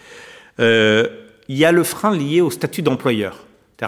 Euh, 0.59 1.07
il 1.47 1.57
y 1.57 1.65
a 1.65 1.71
le 1.71 1.83
frein 1.83 2.15
lié 2.15 2.41
au 2.41 2.49
statut 2.49 2.81
d'employeur. 2.81 3.45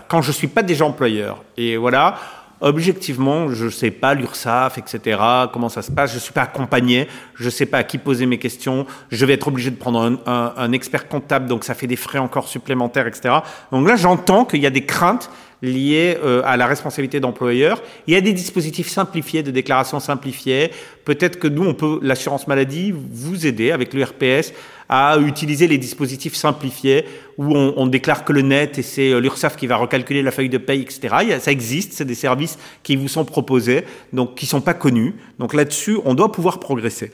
Quand 0.07 0.21
je 0.21 0.31
suis 0.31 0.47
pas 0.47 0.63
déjà 0.63 0.85
employeur, 0.85 1.43
et 1.57 1.77
voilà, 1.77 2.15
objectivement, 2.61 3.49
je 3.49 3.65
ne 3.65 3.69
sais 3.69 3.91
pas 3.91 4.13
l'URSSAF, 4.13 4.77
etc., 4.77 5.19
comment 5.51 5.69
ça 5.69 5.81
se 5.81 5.91
passe, 5.91 6.11
je 6.11 6.15
ne 6.15 6.21
suis 6.21 6.33
pas 6.33 6.43
accompagné, 6.43 7.07
je 7.35 7.45
ne 7.45 7.49
sais 7.49 7.65
pas 7.65 7.79
à 7.79 7.83
qui 7.83 7.97
poser 7.97 8.25
mes 8.25 8.39
questions, 8.39 8.85
je 9.11 9.25
vais 9.25 9.33
être 9.33 9.47
obligé 9.47 9.71
de 9.71 9.75
prendre 9.75 10.19
un, 10.25 10.71
expert 10.71 11.07
comptable, 11.07 11.47
donc 11.47 11.63
ça 11.63 11.73
fait 11.73 11.87
des 11.87 11.95
frais 11.95 12.19
encore 12.19 12.47
supplémentaires, 12.47 13.07
etc. 13.07 13.35
Donc 13.71 13.87
là, 13.87 13.95
j'entends 13.95 14.45
qu'il 14.45 14.61
y 14.61 14.67
a 14.67 14.71
des 14.71 14.85
craintes 14.85 15.29
liées 15.65 16.17
euh, 16.23 16.41
à 16.45 16.55
la 16.57 16.67
responsabilité 16.67 17.19
d'employeur. 17.19 17.81
Il 18.07 18.13
y 18.13 18.17
a 18.17 18.21
des 18.21 18.33
dispositifs 18.33 18.87
simplifiés, 18.87 19.43
de 19.43 19.51
déclaration 19.51 19.99
simplifiée. 19.99 20.71
Peut-être 21.03 21.39
que 21.39 21.47
nous, 21.47 21.65
on 21.65 21.73
peut, 21.73 21.99
l'assurance 22.01 22.47
maladie, 22.47 22.93
vous 22.93 23.45
aider 23.45 23.71
avec 23.71 23.93
l'URPS 23.93 24.53
à 24.87 25.17
utiliser 25.19 25.67
les 25.67 25.77
dispositifs 25.77 26.35
simplifiés 26.35 27.05
où 27.37 27.55
on, 27.55 27.73
on 27.75 27.87
déclare 27.87 28.23
que 28.23 28.31
le 28.31 28.41
net 28.41 28.77
et 28.77 28.83
c'est 28.83 29.11
euh, 29.11 29.19
l'URSSAF 29.19 29.57
qui 29.57 29.67
va 29.67 29.77
recalculer 29.77 30.21
la 30.21 30.31
feuille 30.31 30.49
de 30.49 30.59
paye, 30.59 30.81
etc. 30.81 31.39
Ça 31.39 31.51
existe, 31.51 31.93
c'est 31.93 32.05
des 32.05 32.15
services 32.15 32.57
qui 32.83 32.95
vous 32.95 33.07
sont 33.07 33.25
proposés, 33.25 33.83
donc 34.13 34.35
qui 34.35 34.45
sont 34.45 34.61
pas 34.61 34.73
connus. 34.73 35.15
Donc 35.39 35.53
là-dessus, 35.53 35.97
on 36.05 36.13
doit 36.13 36.31
pouvoir 36.31 36.59
progresser. 36.59 37.11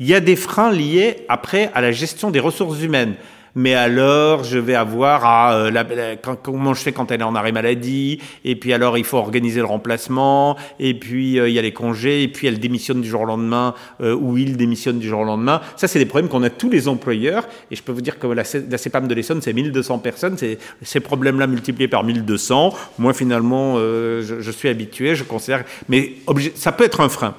Il 0.00 0.06
y 0.06 0.14
a 0.14 0.20
des 0.20 0.36
freins 0.36 0.70
liés 0.70 1.24
après 1.28 1.70
à 1.74 1.80
la 1.80 1.90
gestion 1.90 2.30
des 2.30 2.38
ressources 2.38 2.80
humaines 2.80 3.16
mais 3.58 3.74
alors 3.74 4.44
je 4.44 4.56
vais 4.56 4.76
avoir 4.76 5.24
à, 5.24 5.54
euh, 5.54 5.70
la, 5.70 5.84
comment 6.16 6.74
je 6.74 6.80
fais 6.80 6.92
quand 6.92 7.10
elle 7.10 7.20
est 7.20 7.24
en 7.24 7.34
arrêt 7.34 7.50
maladie, 7.50 8.20
et 8.44 8.54
puis 8.54 8.72
alors 8.72 8.96
il 8.96 9.04
faut 9.04 9.16
organiser 9.16 9.58
le 9.58 9.66
remplacement, 9.66 10.56
et 10.78 10.94
puis 10.94 11.40
euh, 11.40 11.48
il 11.48 11.54
y 11.54 11.58
a 11.58 11.62
les 11.62 11.72
congés, 11.72 12.22
et 12.22 12.28
puis 12.28 12.46
elle 12.46 12.60
démissionne 12.60 13.00
du 13.00 13.08
jour 13.08 13.22
au 13.22 13.26
lendemain, 13.26 13.74
euh, 14.00 14.14
ou 14.14 14.38
il 14.38 14.56
démissionne 14.56 15.00
du 15.00 15.08
jour 15.08 15.20
au 15.20 15.24
lendemain. 15.24 15.60
Ça, 15.76 15.88
c'est 15.88 15.98
des 15.98 16.06
problèmes 16.06 16.30
qu'on 16.30 16.44
a 16.44 16.50
tous 16.50 16.70
les 16.70 16.86
employeurs, 16.86 17.48
et 17.72 17.74
je 17.76 17.82
peux 17.82 17.90
vous 17.90 18.00
dire 18.00 18.20
que 18.20 18.28
la, 18.28 18.44
la 18.70 18.78
CEPAM 18.78 19.08
de 19.08 19.14
l'Essonne, 19.14 19.42
c'est 19.42 19.52
1200 19.52 19.98
personnes, 19.98 20.38
c'est 20.38 20.58
ces 20.82 21.00
problèmes-là 21.00 21.48
multipliés 21.48 21.88
par 21.88 22.04
1200. 22.04 22.74
Moi, 22.98 23.12
finalement, 23.12 23.74
euh, 23.76 24.22
je, 24.22 24.40
je, 24.40 24.50
suis 24.52 24.68
habitué, 24.68 25.16
je 25.16 25.24
considère, 25.24 25.64
mais 25.88 26.12
ça 26.54 26.70
peut 26.70 26.84
être 26.84 27.00
un 27.00 27.08
frein. 27.08 27.34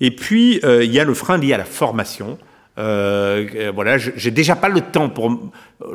Et 0.00 0.10
puis, 0.10 0.60
euh, 0.64 0.84
il 0.84 0.92
y 0.92 1.00
a 1.00 1.04
le 1.04 1.14
frein 1.14 1.38
lié 1.38 1.54
à 1.54 1.58
la 1.58 1.64
formation. 1.64 2.38
Euh, 2.76 3.70
voilà, 3.72 3.98
j'ai 3.98 4.30
déjà 4.32 4.56
pas 4.56 4.68
le 4.68 4.80
temps 4.80 5.08
pour. 5.08 5.30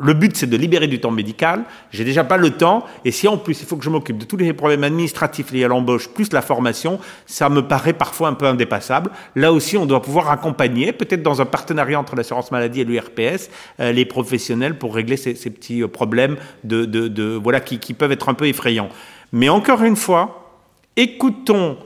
Le 0.00 0.14
but, 0.14 0.36
c'est 0.36 0.46
de 0.46 0.56
libérer 0.56 0.86
du 0.86 1.00
temps 1.00 1.10
médical. 1.10 1.64
J'ai 1.90 2.04
déjà 2.04 2.24
pas 2.24 2.36
le 2.36 2.50
temps. 2.50 2.84
Et 3.04 3.10
si 3.10 3.28
en 3.28 3.36
plus, 3.36 3.60
il 3.60 3.66
faut 3.66 3.76
que 3.76 3.84
je 3.84 3.90
m'occupe 3.90 4.18
de 4.18 4.24
tous 4.24 4.36
les 4.36 4.52
problèmes 4.52 4.84
administratifs 4.84 5.50
liés 5.52 5.64
à 5.64 5.68
l'embauche, 5.68 6.08
plus 6.08 6.32
la 6.32 6.42
formation, 6.42 6.98
ça 7.26 7.48
me 7.48 7.66
paraît 7.66 7.92
parfois 7.92 8.28
un 8.28 8.34
peu 8.34 8.46
indépassable. 8.46 9.10
Là 9.36 9.52
aussi, 9.52 9.76
on 9.76 9.86
doit 9.86 10.00
pouvoir 10.00 10.30
accompagner, 10.30 10.92
peut-être 10.92 11.22
dans 11.22 11.42
un 11.42 11.46
partenariat 11.46 11.98
entre 11.98 12.16
l'assurance 12.16 12.50
maladie 12.50 12.80
et 12.80 12.84
l'URPS, 12.84 13.50
euh, 13.80 13.92
les 13.92 14.04
professionnels 14.04 14.78
pour 14.78 14.94
régler 14.94 15.16
ces, 15.16 15.34
petits 15.34 15.82
problèmes 15.88 16.36
de, 16.64 17.36
voilà 17.42 17.60
qui 17.60 17.94
peuvent 17.94 18.12
être 18.12 18.28
un 18.28 18.34
peu 18.34 18.46
effrayants. 18.46 18.88
Mais 19.32 19.48
encore 19.48 19.82
une 19.82 19.96
fois, 19.96 20.58
écoutons 20.96 21.76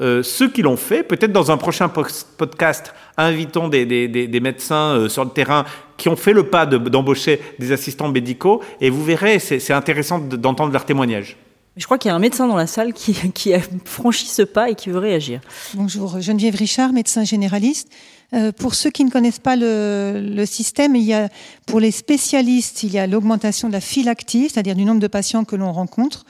euh, 0.00 0.22
ceux 0.22 0.50
qui 0.50 0.62
l'ont 0.62 0.76
fait, 0.76 1.02
peut-être 1.02 1.32
dans 1.32 1.50
un 1.50 1.56
prochain 1.56 1.88
podcast, 1.88 2.92
invitons 3.16 3.68
des, 3.68 3.86
des, 3.86 4.08
des, 4.08 4.40
médecins 4.40 4.96
euh, 4.96 5.08
sur 5.08 5.24
le 5.24 5.30
terrain 5.30 5.64
qui 5.96 6.08
ont 6.08 6.16
fait 6.16 6.32
le 6.32 6.48
pas 6.48 6.66
d'embaucher 6.66 7.40
des 7.60 7.70
assistants 7.70 8.08
médicaux, 8.08 8.60
et 8.80 8.90
vous 8.90 9.04
verrez, 9.04 9.38
c'est 9.38 9.72
intéressant 9.72 10.18
d'entendre 10.18 10.72
leur 10.72 10.84
témoignage. 10.84 11.36
Je 11.76 11.86
crois 11.86 11.98
qu'il 11.98 12.08
y 12.08 12.12
a 12.12 12.14
un 12.14 12.20
médecin 12.20 12.46
dans 12.46 12.56
la 12.56 12.66
salle 12.66 12.92
qui, 12.92 13.14
qui, 13.34 13.52
a 13.54 13.60
franchi 13.84 14.26
ce 14.26 14.42
pas 14.42 14.70
et 14.70 14.74
qui 14.74 14.90
veut 14.90 14.98
réagir. 14.98 15.40
Bonjour, 15.74 16.20
Geneviève 16.20 16.56
Richard, 16.56 16.92
médecin 16.92 17.24
généraliste. 17.24 17.88
Euh, 18.32 18.52
pour 18.52 18.74
ceux 18.74 18.90
qui 18.90 19.04
ne 19.04 19.10
connaissent 19.10 19.38
pas 19.38 19.54
le, 19.54 20.20
le, 20.34 20.46
système, 20.46 20.96
il 20.96 21.04
y 21.04 21.14
a, 21.14 21.28
pour 21.66 21.78
les 21.78 21.90
spécialistes, 21.90 22.82
il 22.82 22.92
y 22.92 22.98
a 22.98 23.06
l'augmentation 23.06 23.68
de 23.68 23.72
la 23.72 23.80
file 23.80 24.08
active, 24.08 24.50
c'est-à-dire 24.52 24.74
du 24.74 24.84
nombre 24.84 25.00
de 25.00 25.06
patients 25.06 25.44
que 25.44 25.56
l'on 25.56 25.72
rencontre 25.72 26.24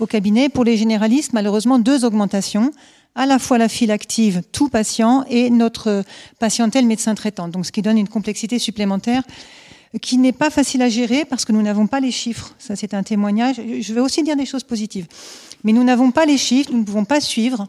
au 0.00 0.06
cabinet. 0.06 0.48
Pour 0.48 0.64
les 0.64 0.76
généralistes, 0.76 1.32
malheureusement, 1.32 1.78
deux 1.78 2.04
augmentations 2.04 2.72
à 3.14 3.26
la 3.26 3.38
fois 3.38 3.58
la 3.58 3.68
file 3.68 3.90
active, 3.90 4.42
tout 4.52 4.68
patient, 4.68 5.24
et 5.28 5.50
notre 5.50 6.04
patientèle 6.38 6.86
médecin 6.86 7.14
traitant. 7.14 7.48
Donc, 7.48 7.66
ce 7.66 7.72
qui 7.72 7.82
donne 7.82 7.98
une 7.98 8.08
complexité 8.08 8.58
supplémentaire 8.58 9.22
qui 10.00 10.18
n'est 10.18 10.32
pas 10.32 10.50
facile 10.50 10.82
à 10.82 10.88
gérer 10.88 11.24
parce 11.24 11.44
que 11.44 11.52
nous 11.52 11.62
n'avons 11.62 11.88
pas 11.88 11.98
les 11.98 12.12
chiffres. 12.12 12.54
Ça, 12.58 12.76
c'est 12.76 12.94
un 12.94 13.02
témoignage. 13.02 13.56
Je 13.56 13.92
vais 13.92 14.00
aussi 14.00 14.22
dire 14.22 14.36
des 14.36 14.46
choses 14.46 14.62
positives. 14.62 15.08
Mais 15.64 15.72
nous 15.72 15.82
n'avons 15.82 16.12
pas 16.12 16.26
les 16.26 16.38
chiffres, 16.38 16.70
nous 16.72 16.78
ne 16.78 16.84
pouvons 16.84 17.04
pas 17.04 17.20
suivre. 17.20 17.66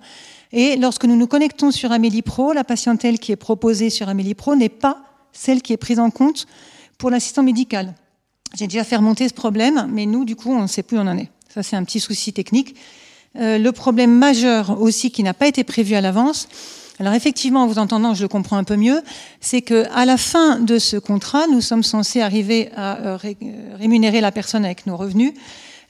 Et 0.51 0.75
lorsque 0.75 1.05
nous 1.05 1.15
nous 1.15 1.27
connectons 1.27 1.71
sur 1.71 1.91
Amélie 1.91 2.21
Pro, 2.21 2.53
la 2.53 2.63
patientèle 2.63 3.17
qui 3.19 3.31
est 3.31 3.37
proposée 3.37 3.89
sur 3.89 4.07
Amélie 4.07 4.35
Pro 4.35 4.55
n'est 4.55 4.69
pas 4.69 5.01
celle 5.31 5.61
qui 5.61 5.73
est 5.73 5.77
prise 5.77 5.99
en 5.99 6.11
compte 6.11 6.45
pour 6.97 7.09
l'assistant 7.09 7.41
médical. 7.41 7.95
J'ai 8.53 8.67
déjà 8.67 8.83
fait 8.83 8.97
remonter 8.97 9.27
ce 9.27 9.33
problème, 9.33 9.87
mais 9.91 10.05
nous, 10.05 10.25
du 10.25 10.35
coup, 10.35 10.51
on 10.51 10.61
ne 10.61 10.67
sait 10.67 10.83
plus 10.83 10.97
où 10.97 11.01
on 11.01 11.07
en 11.07 11.17
est. 11.17 11.29
Ça, 11.49 11.63
c'est 11.63 11.75
un 11.75 11.83
petit 11.83 11.99
souci 11.99 12.33
technique. 12.33 12.75
Euh, 13.39 13.57
le 13.57 13.71
problème 13.71 14.11
majeur 14.11 14.81
aussi 14.81 15.09
qui 15.09 15.23
n'a 15.23 15.33
pas 15.33 15.47
été 15.47 15.63
prévu 15.63 15.95
à 15.95 16.01
l'avance, 16.01 16.49
alors 16.99 17.13
effectivement, 17.13 17.63
en 17.63 17.67
vous 17.67 17.79
entendant, 17.79 18.13
je 18.13 18.21
le 18.23 18.27
comprends 18.27 18.57
un 18.57 18.63
peu 18.65 18.75
mieux, 18.75 19.01
c'est 19.39 19.61
que 19.61 19.85
à 19.93 20.05
la 20.05 20.17
fin 20.17 20.59
de 20.59 20.77
ce 20.77 20.97
contrat, 20.97 21.47
nous 21.47 21.61
sommes 21.61 21.83
censés 21.83 22.21
arriver 22.21 22.69
à 22.75 22.99
euh, 22.99 23.17
rémunérer 23.79 24.21
la 24.21 24.31
personne 24.31 24.65
avec 24.65 24.85
nos 24.85 24.97
revenus, 24.97 25.33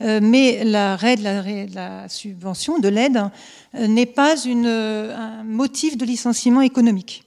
euh, 0.01 0.19
mais 0.21 0.63
la 0.63 0.97
la, 1.17 2.08
subvention, 2.08 2.80
de 2.80 2.88
l'aide, 2.88 3.23
n'est 3.77 4.06
pas 4.06 4.36
un 4.47 5.43
motif 5.43 5.97
de 5.97 6.06
licenciement 6.06 6.62
économique. 6.62 7.23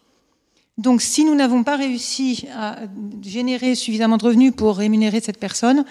Donc, 0.77 1.03
si 1.03 1.25
nous 1.25 1.37
n'avons 1.37 1.63
pas 1.63 1.77
réussi 1.77 2.47
à 2.57 2.79
générer 3.23 3.77
suffisamment 3.77 4.17
de 4.17 4.25
revenus 4.25 4.53
pour 4.57 4.77
rémunérer 4.77 5.21
cette 5.21 5.39
personne, 5.39 5.85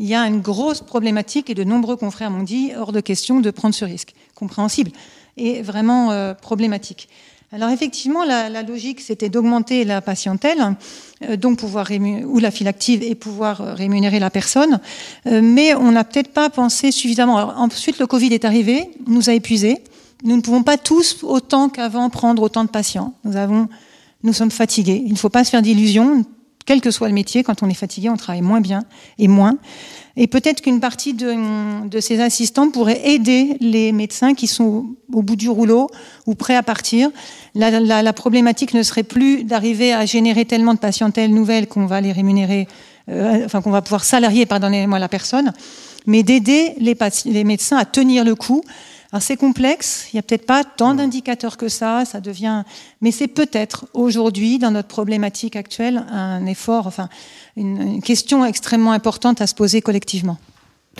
il 0.00 0.06
y 0.06 0.14
a 0.14 0.26
une 0.26 0.40
grosse 0.40 0.80
problématique 0.80 1.50
et 1.50 1.54
de 1.54 1.62
nombreux 1.62 1.96
confrères 1.96 2.30
m'ont 2.30 2.42
dit 2.42 2.72
hors 2.74 2.90
de 2.90 3.00
question 3.00 3.40
de 3.40 3.50
prendre 3.50 3.74
ce 3.74 3.84
risque. 3.84 4.14
Compréhensible 4.34 4.92
et 5.36 5.60
vraiment 5.60 6.10
euh, 6.10 6.32
problématique. 6.32 7.08
Alors 7.52 7.68
effectivement, 7.68 8.24
la, 8.24 8.62
logique, 8.62 9.00
c'était 9.00 9.28
d'augmenter 9.28 9.84
la 9.84 10.00
patientèle, 10.00 10.76
euh, 11.28 11.36
donc 11.36 11.58
pouvoir 11.58 11.90
ou 12.24 12.38
la 12.38 12.50
file 12.50 12.68
active 12.68 13.02
et 13.02 13.14
pouvoir 13.14 13.60
euh, 13.60 13.74
rémunérer 13.74 14.20
la 14.20 14.30
personne, 14.30 14.80
mais 15.26 15.74
on 15.74 15.92
n'a 15.92 16.04
peut-être 16.04 16.32
pas 16.32 16.48
pensé 16.48 16.92
suffisamment. 16.92 17.36
ensuite, 17.58 17.98
le 17.98 18.06
Covid 18.06 18.32
est 18.32 18.46
arrivé, 18.46 18.90
nous 19.06 19.28
a 19.28 19.34
épuisés. 19.34 19.82
Nous 20.24 20.36
ne 20.36 20.40
pouvons 20.40 20.62
pas 20.62 20.78
tous 20.78 21.24
autant 21.24 21.68
qu'avant 21.68 22.08
prendre 22.08 22.42
autant 22.42 22.64
de 22.64 22.70
patients. 22.70 23.12
Nous 23.24 23.36
avons, 23.36 23.68
nous 24.22 24.32
sommes 24.32 24.50
fatigués. 24.50 25.02
Il 25.04 25.12
ne 25.12 25.18
faut 25.18 25.28
pas 25.28 25.44
se 25.44 25.50
faire 25.50 25.62
d'illusions 25.62 26.24
quel 26.66 26.80
que 26.80 26.90
soit 26.90 27.08
le 27.08 27.14
métier, 27.14 27.42
quand 27.42 27.62
on 27.62 27.68
est 27.68 27.74
fatigué, 27.74 28.08
on 28.10 28.16
travaille 28.16 28.42
moins 28.42 28.60
bien 28.60 28.84
et 29.18 29.28
moins. 29.28 29.56
Et 30.16 30.26
peut-être 30.26 30.60
qu'une 30.60 30.80
partie 30.80 31.14
de, 31.14 32.00
ces 32.00 32.20
assistants 32.20 32.70
pourrait 32.70 33.00
aider 33.08 33.56
les 33.60 33.92
médecins 33.92 34.34
qui 34.34 34.46
sont 34.46 34.86
au 35.12 35.22
bout 35.22 35.36
du 35.36 35.48
rouleau 35.48 35.88
ou 36.26 36.34
prêts 36.34 36.56
à 36.56 36.62
partir. 36.62 37.10
La, 37.54 38.12
problématique 38.12 38.74
ne 38.74 38.82
serait 38.82 39.02
plus 39.02 39.44
d'arriver 39.44 39.92
à 39.92 40.04
générer 40.06 40.44
tellement 40.44 40.74
de 40.74 40.78
patientèle 40.78 41.32
nouvelle 41.32 41.66
qu'on 41.66 41.86
va 41.86 42.00
les 42.00 42.12
rémunérer, 42.12 42.68
euh, 43.08 43.44
enfin 43.44 43.62
qu'on 43.62 43.70
va 43.70 43.82
pouvoir 43.82 44.04
salarier, 44.04 44.46
pardonnez-moi, 44.46 44.98
la 44.98 45.08
personne, 45.08 45.52
mais 46.06 46.22
d'aider 46.22 46.74
les 46.78 47.44
médecins 47.44 47.78
à 47.78 47.84
tenir 47.84 48.24
le 48.24 48.34
coup 48.34 48.62
alors 49.12 49.22
c'est 49.22 49.36
complexe, 49.36 50.08
il 50.12 50.16
n'y 50.16 50.20
a 50.20 50.22
peut-être 50.22 50.46
pas 50.46 50.62
tant 50.62 50.94
d'indicateurs 50.94 51.56
que 51.56 51.68
ça, 51.68 52.04
ça 52.04 52.20
devient, 52.20 52.62
mais 53.00 53.10
c'est 53.10 53.26
peut-être 53.26 53.86
aujourd'hui 53.92 54.58
dans 54.58 54.70
notre 54.70 54.86
problématique 54.86 55.56
actuelle 55.56 56.04
un 56.10 56.46
effort, 56.46 56.86
enfin 56.86 57.08
une, 57.56 58.00
question 58.02 58.44
extrêmement 58.44 58.92
importante 58.92 59.40
à 59.40 59.48
se 59.48 59.54
poser 59.56 59.82
collectivement. 59.82 60.38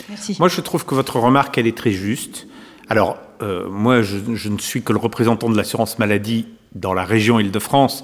Merci. 0.09 0.35
Moi 0.39 0.49
je 0.49 0.59
trouve 0.59 0.85
que 0.85 0.93
votre 0.93 1.19
remarque 1.19 1.57
elle 1.57 1.67
est 1.67 1.77
très 1.77 1.91
juste. 1.91 2.47
Alors 2.89 3.17
euh, 3.41 3.69
moi 3.69 4.01
je, 4.01 4.17
ne 4.49 4.57
suis 4.57 4.83
que 4.83 4.91
le 4.91 4.99
représentant 4.99 5.49
de 5.49 5.55
l'assurance 5.55 5.97
maladie 5.97 6.47
dans 6.75 6.93
la 6.93 7.05
région 7.05 7.39
Île-de-France. 7.39 8.03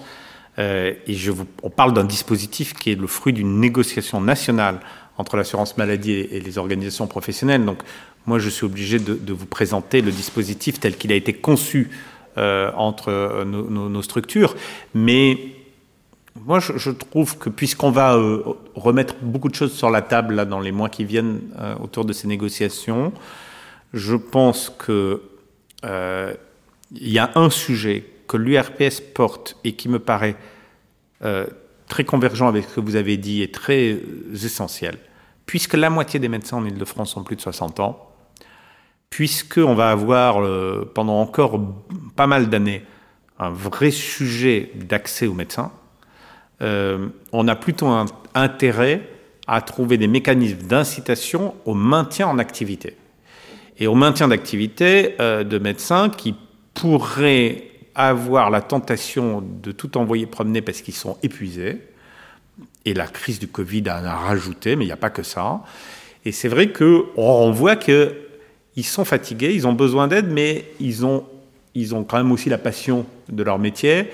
Euh, 0.59 0.93
et 1.05 1.13
je 1.13 1.31
vous, 1.31 1.45
on 1.63 1.69
parle 1.69 1.93
d'un 1.93 2.03
dispositif 2.05 2.73
qui 2.73 2.91
est 2.91 2.99
le 2.99 3.07
fruit 3.07 3.33
d'une 3.33 3.59
négociation 3.59 4.21
nationale 4.21 4.79
entre 5.17 5.35
l'assurance 5.35 5.77
maladie 5.77 6.13
et 6.13 6.39
les 6.39 6.57
organisations 6.57 7.07
professionnelles. 7.07 7.65
Donc, 7.65 7.79
moi, 8.27 8.39
je 8.39 8.49
suis 8.49 8.65
obligé 8.65 8.99
de, 8.99 9.33
vous 9.33 9.45
présenter 9.45 10.01
le 10.01 10.11
dispositif 10.11 10.79
tel 10.79 10.97
qu'il 10.97 11.11
a 11.11 11.15
été 11.15 11.33
conçu 11.33 11.89
euh, 12.37 12.71
entre 12.75 13.09
euh, 13.09 13.45
nos, 13.45 14.01
structures. 14.01 14.55
Mais 14.93 15.37
moi, 16.45 16.59
je, 16.59 16.89
trouve 16.91 17.37
que 17.37 17.49
puisqu'on 17.49 17.89
va 17.89 18.15
euh, 18.15 18.43
remettre 18.75 19.15
beaucoup 19.21 19.49
de 19.49 19.55
choses 19.55 19.73
sur 19.73 19.89
la 19.89 20.01
table 20.01 20.45
dans 20.45 20.59
les 20.59 20.73
mois 20.73 20.89
qui 20.89 21.05
viennent 21.05 21.39
autour 21.81 22.05
de 22.05 22.13
ces 22.13 22.27
négociations, 22.27 23.13
je 23.93 24.15
pense 24.15 24.71
que 24.77 25.21
il 25.83 27.09
y 27.09 27.19
a 27.19 27.31
un 27.35 27.49
sujet 27.49 28.03
que 28.27 28.35
l'URPS 28.35 29.01
porte 29.13 29.55
et 29.63 29.73
qui 29.73 29.87
me 29.87 29.99
paraît 29.99 30.35
très 31.87 32.03
convergent 32.03 32.47
avec 32.47 32.65
ce 32.65 32.75
que 32.75 32.79
vous 32.81 32.95
avez 32.97 33.15
dit 33.15 33.41
et 33.41 33.51
très 33.51 33.97
essentiel 34.33 34.97
puisque 35.47 35.73
la 35.73 35.89
moitié 35.89 36.19
des 36.19 36.27
médecins 36.27 36.57
en 36.57 36.65
Ile-de-France 36.65 37.17
ont 37.17 37.23
plus 37.23 37.37
de 37.37 37.41
60 37.41 37.79
ans, 37.79 38.06
puisqu'on 39.09 39.75
va 39.75 39.89
avoir 39.89 40.43
euh, 40.43 40.89
pendant 40.93 41.19
encore 41.19 41.59
pas 42.15 42.27
mal 42.27 42.49
d'années 42.49 42.83
un 43.39 43.49
vrai 43.49 43.91
sujet 43.91 44.71
d'accès 44.75 45.27
aux 45.27 45.33
médecins, 45.33 45.71
euh, 46.61 47.07
on 47.31 47.47
a 47.47 47.55
plutôt 47.55 47.87
intérêt 48.33 49.07
à 49.47 49.61
trouver 49.61 49.97
des 49.97 50.07
mécanismes 50.07 50.63
d'incitation 50.63 51.55
au 51.65 51.73
maintien 51.73 52.27
en 52.27 52.39
activité. 52.39 52.97
Et 53.79 53.87
au 53.87 53.95
maintien 53.95 54.27
d'activité 54.27 55.15
euh, 55.19 55.43
de 55.43 55.59
médecins 55.59 56.09
qui 56.09 56.35
pourraient 56.73 57.63
avoir 57.95 58.49
la 58.49 58.61
tentation 58.61 59.41
de 59.41 59.71
tout 59.71 59.97
envoyer 59.97 60.25
promener 60.25 60.61
parce 60.61 60.81
qu'ils 60.81 60.95
sont 60.95 61.17
épuisés, 61.23 61.81
et 62.85 62.93
la 62.93 63.07
crise 63.07 63.39
du 63.39 63.47
Covid 63.47 63.83
en 63.89 64.05
a 64.05 64.15
rajouté, 64.15 64.75
mais 64.75 64.85
il 64.85 64.87
n'y 64.87 64.93
a 64.93 64.97
pas 64.97 65.09
que 65.09 65.23
ça. 65.23 65.61
Et 66.25 66.31
c'est 66.31 66.47
vrai 66.47 66.71
qu'on 66.71 67.51
voit 67.51 67.75
qu'ils 68.77 68.85
sont 68.85 69.05
fatigués, 69.05 69.55
ils 69.55 69.65
ont 69.65 69.73
besoin 69.73 70.07
d'aide, 70.07 70.27
mais 70.31 70.65
ils 70.79 71.03
ont, 71.03 71.23
ils 71.73 71.95
ont 71.95 72.03
quand 72.03 72.17
même 72.17 72.31
aussi 72.31 72.47
la 72.47 72.59
passion 72.59 73.07
de 73.27 73.41
leur 73.41 73.57
métier. 73.57 74.11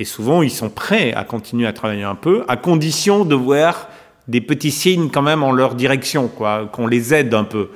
Et 0.00 0.04
souvent, 0.04 0.42
ils 0.42 0.50
sont 0.50 0.68
prêts 0.68 1.12
à 1.12 1.22
continuer 1.22 1.68
à 1.68 1.72
travailler 1.72 2.02
un 2.02 2.16
peu, 2.16 2.42
à 2.48 2.56
condition 2.56 3.24
de 3.24 3.36
voir 3.36 3.88
des 4.26 4.40
petits 4.40 4.72
signes 4.72 5.10
quand 5.10 5.22
même 5.22 5.44
en 5.44 5.52
leur 5.52 5.76
direction, 5.76 6.26
quoi, 6.26 6.68
qu'on 6.72 6.88
les 6.88 7.14
aide 7.14 7.32
un 7.34 7.44
peu. 7.44 7.68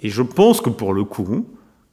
Et 0.00 0.08
je 0.08 0.22
pense 0.22 0.62
que 0.62 0.70
pour 0.70 0.94
le 0.94 1.04
coup, 1.04 1.46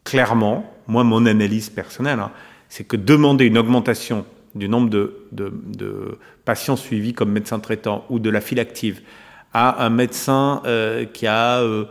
clairement, 0.06 0.74
moi, 0.88 1.04
mon 1.04 1.26
analyse 1.26 1.70
personnelle, 1.70 2.22
hein, 2.22 2.32
c'est 2.70 2.86
que 2.86 2.96
demander 2.96 3.44
une 3.44 3.58
augmentation 3.58 4.26
du 4.54 4.70
nombre 4.70 4.90
de, 4.90 6.18
patients 6.46 6.78
suivis 6.78 7.12
comme 7.12 7.34
médecin 7.34 7.60
traitant 7.60 8.06
ou 8.10 8.20
de 8.20 8.30
la 8.30 8.40
file 8.40 8.62
active 8.62 9.02
à 9.52 9.84
un 9.84 9.90
médecin 9.90 10.62
euh, 10.66 11.04
qui 11.04 11.28
a 11.28 11.60
euh, 11.60 11.84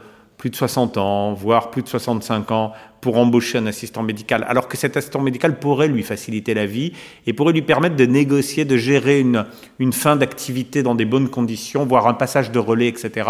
plus 0.44 0.50
de 0.50 0.56
60 0.56 0.98
ans, 0.98 1.32
voire 1.32 1.70
plus 1.70 1.80
de 1.80 1.88
65 1.88 2.50
ans, 2.50 2.72
pour 3.00 3.16
embaucher 3.16 3.56
un 3.56 3.66
assistant 3.66 4.02
médical, 4.02 4.44
alors 4.46 4.68
que 4.68 4.76
cet 4.76 4.94
assistant 4.94 5.22
médical 5.22 5.58
pourrait 5.58 5.88
lui 5.88 6.02
faciliter 6.02 6.52
la 6.52 6.66
vie 6.66 6.92
et 7.26 7.32
pourrait 7.32 7.54
lui 7.54 7.62
permettre 7.62 7.96
de 7.96 8.04
négocier, 8.04 8.66
de 8.66 8.76
gérer 8.76 9.20
une, 9.20 9.46
une 9.78 9.94
fin 9.94 10.16
d'activité 10.16 10.82
dans 10.82 10.94
des 10.94 11.06
bonnes 11.06 11.30
conditions, 11.30 11.86
voire 11.86 12.06
un 12.08 12.12
passage 12.12 12.50
de 12.50 12.58
relais, 12.58 12.88
etc. 12.88 13.26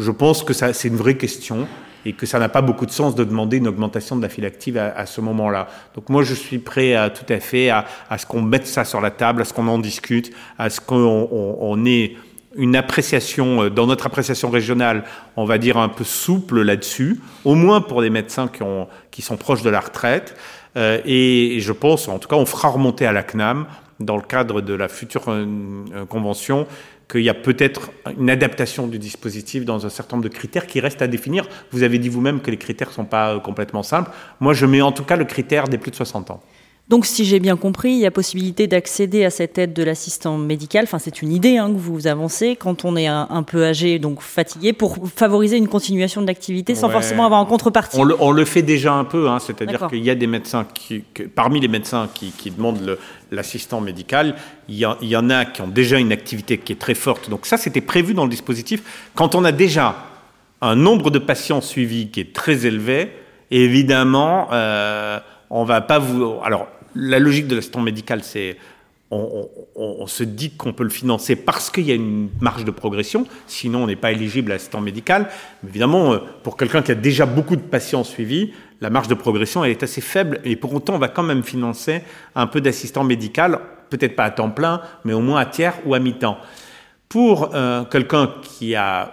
Je 0.00 0.10
pense 0.10 0.42
que 0.42 0.52
c'est 0.52 0.88
une 0.88 0.96
vraie 0.96 1.16
question 1.16 1.68
et 2.04 2.12
que 2.12 2.26
ça 2.26 2.40
n'a 2.40 2.48
pas 2.48 2.62
beaucoup 2.62 2.86
de 2.86 2.90
sens 2.90 3.14
de 3.14 3.22
demander 3.22 3.58
une 3.58 3.68
augmentation 3.68 4.16
de 4.16 4.22
la 4.22 4.28
file 4.28 4.44
active 4.44 4.78
à, 4.78 5.06
ce 5.06 5.20
moment-là. 5.20 5.68
Donc 5.94 6.08
moi, 6.08 6.24
je 6.24 6.34
suis 6.34 6.58
prêt 6.58 6.94
à, 6.94 7.10
tout 7.10 7.30
à 7.32 7.38
fait 7.38 7.70
à, 7.70 7.86
ce 8.18 8.26
qu'on 8.26 8.42
mette 8.42 8.66
ça 8.66 8.84
sur 8.84 9.00
la 9.00 9.12
table, 9.12 9.42
à 9.42 9.44
ce 9.44 9.52
qu'on 9.52 9.68
en 9.68 9.78
discute, 9.78 10.32
à 10.58 10.70
ce 10.70 10.80
qu'on 10.80 11.28
on, 11.30 11.86
ait 11.86 12.16
une 12.56 12.76
appréciation, 12.76 13.64
euh, 13.64 13.70
dans 13.70 13.86
notre 13.86 14.06
appréciation 14.06 14.50
régionale, 14.50 15.04
on 15.36 15.44
va 15.44 15.58
dire 15.58 15.76
un 15.76 15.88
peu 15.88 16.04
souple 16.04 16.62
là-dessus, 16.62 17.20
au 17.44 17.54
moins 17.54 17.80
pour 17.80 18.00
les 18.00 18.10
médecins 18.10 18.48
qui, 18.48 18.62
ont, 18.62 18.88
qui 19.10 19.22
sont 19.22 19.36
proches 19.36 19.62
de 19.62 19.70
la 19.70 19.80
retraite. 19.80 20.36
Euh, 20.76 21.00
et, 21.04 21.58
je 21.60 21.72
pense, 21.72 22.08
en 22.08 22.18
tout 22.18 22.28
cas, 22.28 22.36
on 22.36 22.46
fera 22.46 22.68
remonter 22.68 23.06
à 23.06 23.12
la 23.12 23.22
CNAM 23.22 23.66
dans 24.00 24.16
le 24.16 24.22
cadre 24.22 24.60
de 24.60 24.74
la 24.74 24.88
future 24.88 25.28
euh, 25.28 25.46
euh, 25.94 26.06
convention 26.06 26.66
qu'il 27.10 27.22
y 27.22 27.28
a 27.28 27.34
peut-être 27.34 27.90
une 28.18 28.30
adaptation 28.30 28.86
du 28.86 28.98
dispositif 28.98 29.64
dans 29.64 29.84
un 29.84 29.90
certain 29.90 30.16
nombre 30.16 30.28
de 30.28 30.34
critères 30.34 30.66
qui 30.66 30.80
restent 30.80 31.02
à 31.02 31.08
définir. 31.08 31.46
Vous 31.70 31.82
avez 31.82 31.98
dit 31.98 32.08
vous-même 32.08 32.40
que 32.40 32.50
les 32.50 32.56
critères 32.56 32.88
ne 32.88 32.94
sont 32.94 33.04
pas 33.04 33.38
complètement 33.40 33.82
simples. 33.82 34.10
Moi, 34.40 34.54
je 34.54 34.64
mets 34.64 34.80
en 34.80 34.92
tout 34.92 35.04
cas 35.04 35.16
le 35.16 35.26
critère 35.26 35.68
des 35.68 35.76
plus 35.78 35.90
de 35.90 35.96
60 35.96 36.30
ans. 36.30 36.40
Donc, 36.88 37.06
si 37.06 37.24
j'ai 37.24 37.38
bien 37.38 37.56
compris, 37.56 37.92
il 37.92 37.98
y 38.00 38.06
a 38.06 38.10
possibilité 38.10 38.66
d'accéder 38.66 39.24
à 39.24 39.30
cette 39.30 39.56
aide 39.56 39.72
de 39.72 39.82
l'assistant 39.82 40.36
médical. 40.36 40.84
Enfin, 40.84 40.98
c'est 40.98 41.22
une 41.22 41.32
idée 41.32 41.56
hein, 41.56 41.72
que 41.72 41.78
vous 41.78 42.06
avancez 42.06 42.56
quand 42.56 42.84
on 42.84 42.96
est 42.96 43.06
un, 43.06 43.42
peu 43.44 43.64
âgé, 43.64 43.98
donc 43.98 44.20
fatigué, 44.20 44.72
pour 44.72 44.98
favoriser 45.08 45.56
une 45.56 45.68
continuation 45.68 46.20
de 46.20 46.26
l'activité 46.26 46.74
sans 46.74 46.90
forcément 46.90 47.24
avoir 47.24 47.40
en 47.40 47.46
contrepartie. 47.46 47.98
On 47.98 48.32
le, 48.32 48.44
fait 48.44 48.62
déjà 48.62 48.92
un 48.94 49.04
peu, 49.04 49.28
hein, 49.30 49.38
c'est-à-dire 49.38 49.86
qu'il 49.88 50.04
y 50.04 50.10
a 50.10 50.14
des 50.14 50.26
médecins 50.26 50.66
qui, 50.74 51.04
parmi 51.34 51.60
les 51.60 51.68
médecins 51.68 52.08
qui, 52.12 52.50
demandent 52.50 52.98
l'assistant 53.30 53.80
médical, 53.80 54.34
il 54.68 54.74
y, 54.74 54.84
il 55.00 55.08
y 55.08 55.16
en 55.16 55.30
a 55.30 55.44
qui 55.44 55.62
ont 55.62 55.68
déjà 55.68 55.98
une 55.98 56.12
activité 56.12 56.58
qui 56.58 56.72
est 56.72 56.80
très 56.80 56.94
forte. 56.94 57.30
Donc 57.30 57.46
ça, 57.46 57.56
c'était 57.56 57.80
prévu 57.80 58.12
dans 58.12 58.24
le 58.24 58.30
dispositif. 58.30 58.82
Quand 59.14 59.34
on 59.34 59.44
a 59.44 59.52
déjà 59.52 59.96
un 60.60 60.76
nombre 60.76 61.10
de 61.10 61.18
patients 61.18 61.60
suivis 61.60 62.08
qui 62.08 62.20
est 62.20 62.34
très 62.34 62.66
élevé, 62.66 63.12
évidemment. 63.50 64.48
Euh, 64.52 65.20
on 65.52 65.64
va 65.64 65.82
pas 65.82 65.98
vous. 65.98 66.38
Alors, 66.42 66.66
la 66.96 67.18
logique 67.18 67.46
de 67.46 67.54
l'assistant 67.54 67.82
médical, 67.82 68.24
c'est 68.24 68.56
on, 69.14 70.06
se 70.06 70.24
dit 70.24 70.52
qu'on 70.52 70.72
peut 70.72 70.84
le 70.84 70.90
financer 70.90 71.36
parce 71.36 71.68
qu'il 71.68 71.84
y 71.84 71.92
a 71.92 71.94
une 71.94 72.30
marge 72.40 72.64
de 72.64 72.70
progression, 72.70 73.26
sinon 73.46 73.82
on 73.82 73.86
n'est 73.86 73.94
pas 73.94 74.10
éligible 74.10 74.50
à 74.52 74.54
l'assistant 74.54 74.80
médical. 74.80 75.28
évidemment, 75.68 76.14
euh, 76.14 76.18
pour 76.42 76.56
quelqu'un 76.56 76.80
qui 76.80 76.92
a 76.92 76.94
déjà 76.94 77.26
beaucoup 77.26 77.56
de 77.56 77.60
patients 77.60 78.04
suivis, 78.04 78.54
la 78.80 78.88
marge 78.88 79.08
de 79.08 79.14
progression 79.14 79.66
est 79.66 79.82
assez 79.82 80.00
faible 80.00 80.40
et 80.44 80.56
pour 80.56 80.72
autant 80.72 80.94
on 80.94 80.98
va 80.98 81.08
quand 81.08 81.22
même 81.22 81.42
financer 81.42 82.00
un 82.34 82.46
peu 82.46 82.62
d'assistant 82.62 83.04
médical, 83.04 83.60
peut-être 83.90 84.16
pas 84.16 84.24
à 84.24 84.30
temps 84.30 84.50
plein, 84.50 84.80
mais 85.04 85.12
au 85.12 85.20
moins 85.20 85.40
à 85.40 85.44
tiers 85.44 85.74
ou 85.84 85.92
à 85.92 85.98
mi-temps. 85.98 86.38
Pour 87.10 87.50
euh, 87.54 87.84
quelqu'un 87.84 88.30
qui 88.42 88.74
a 88.74 89.12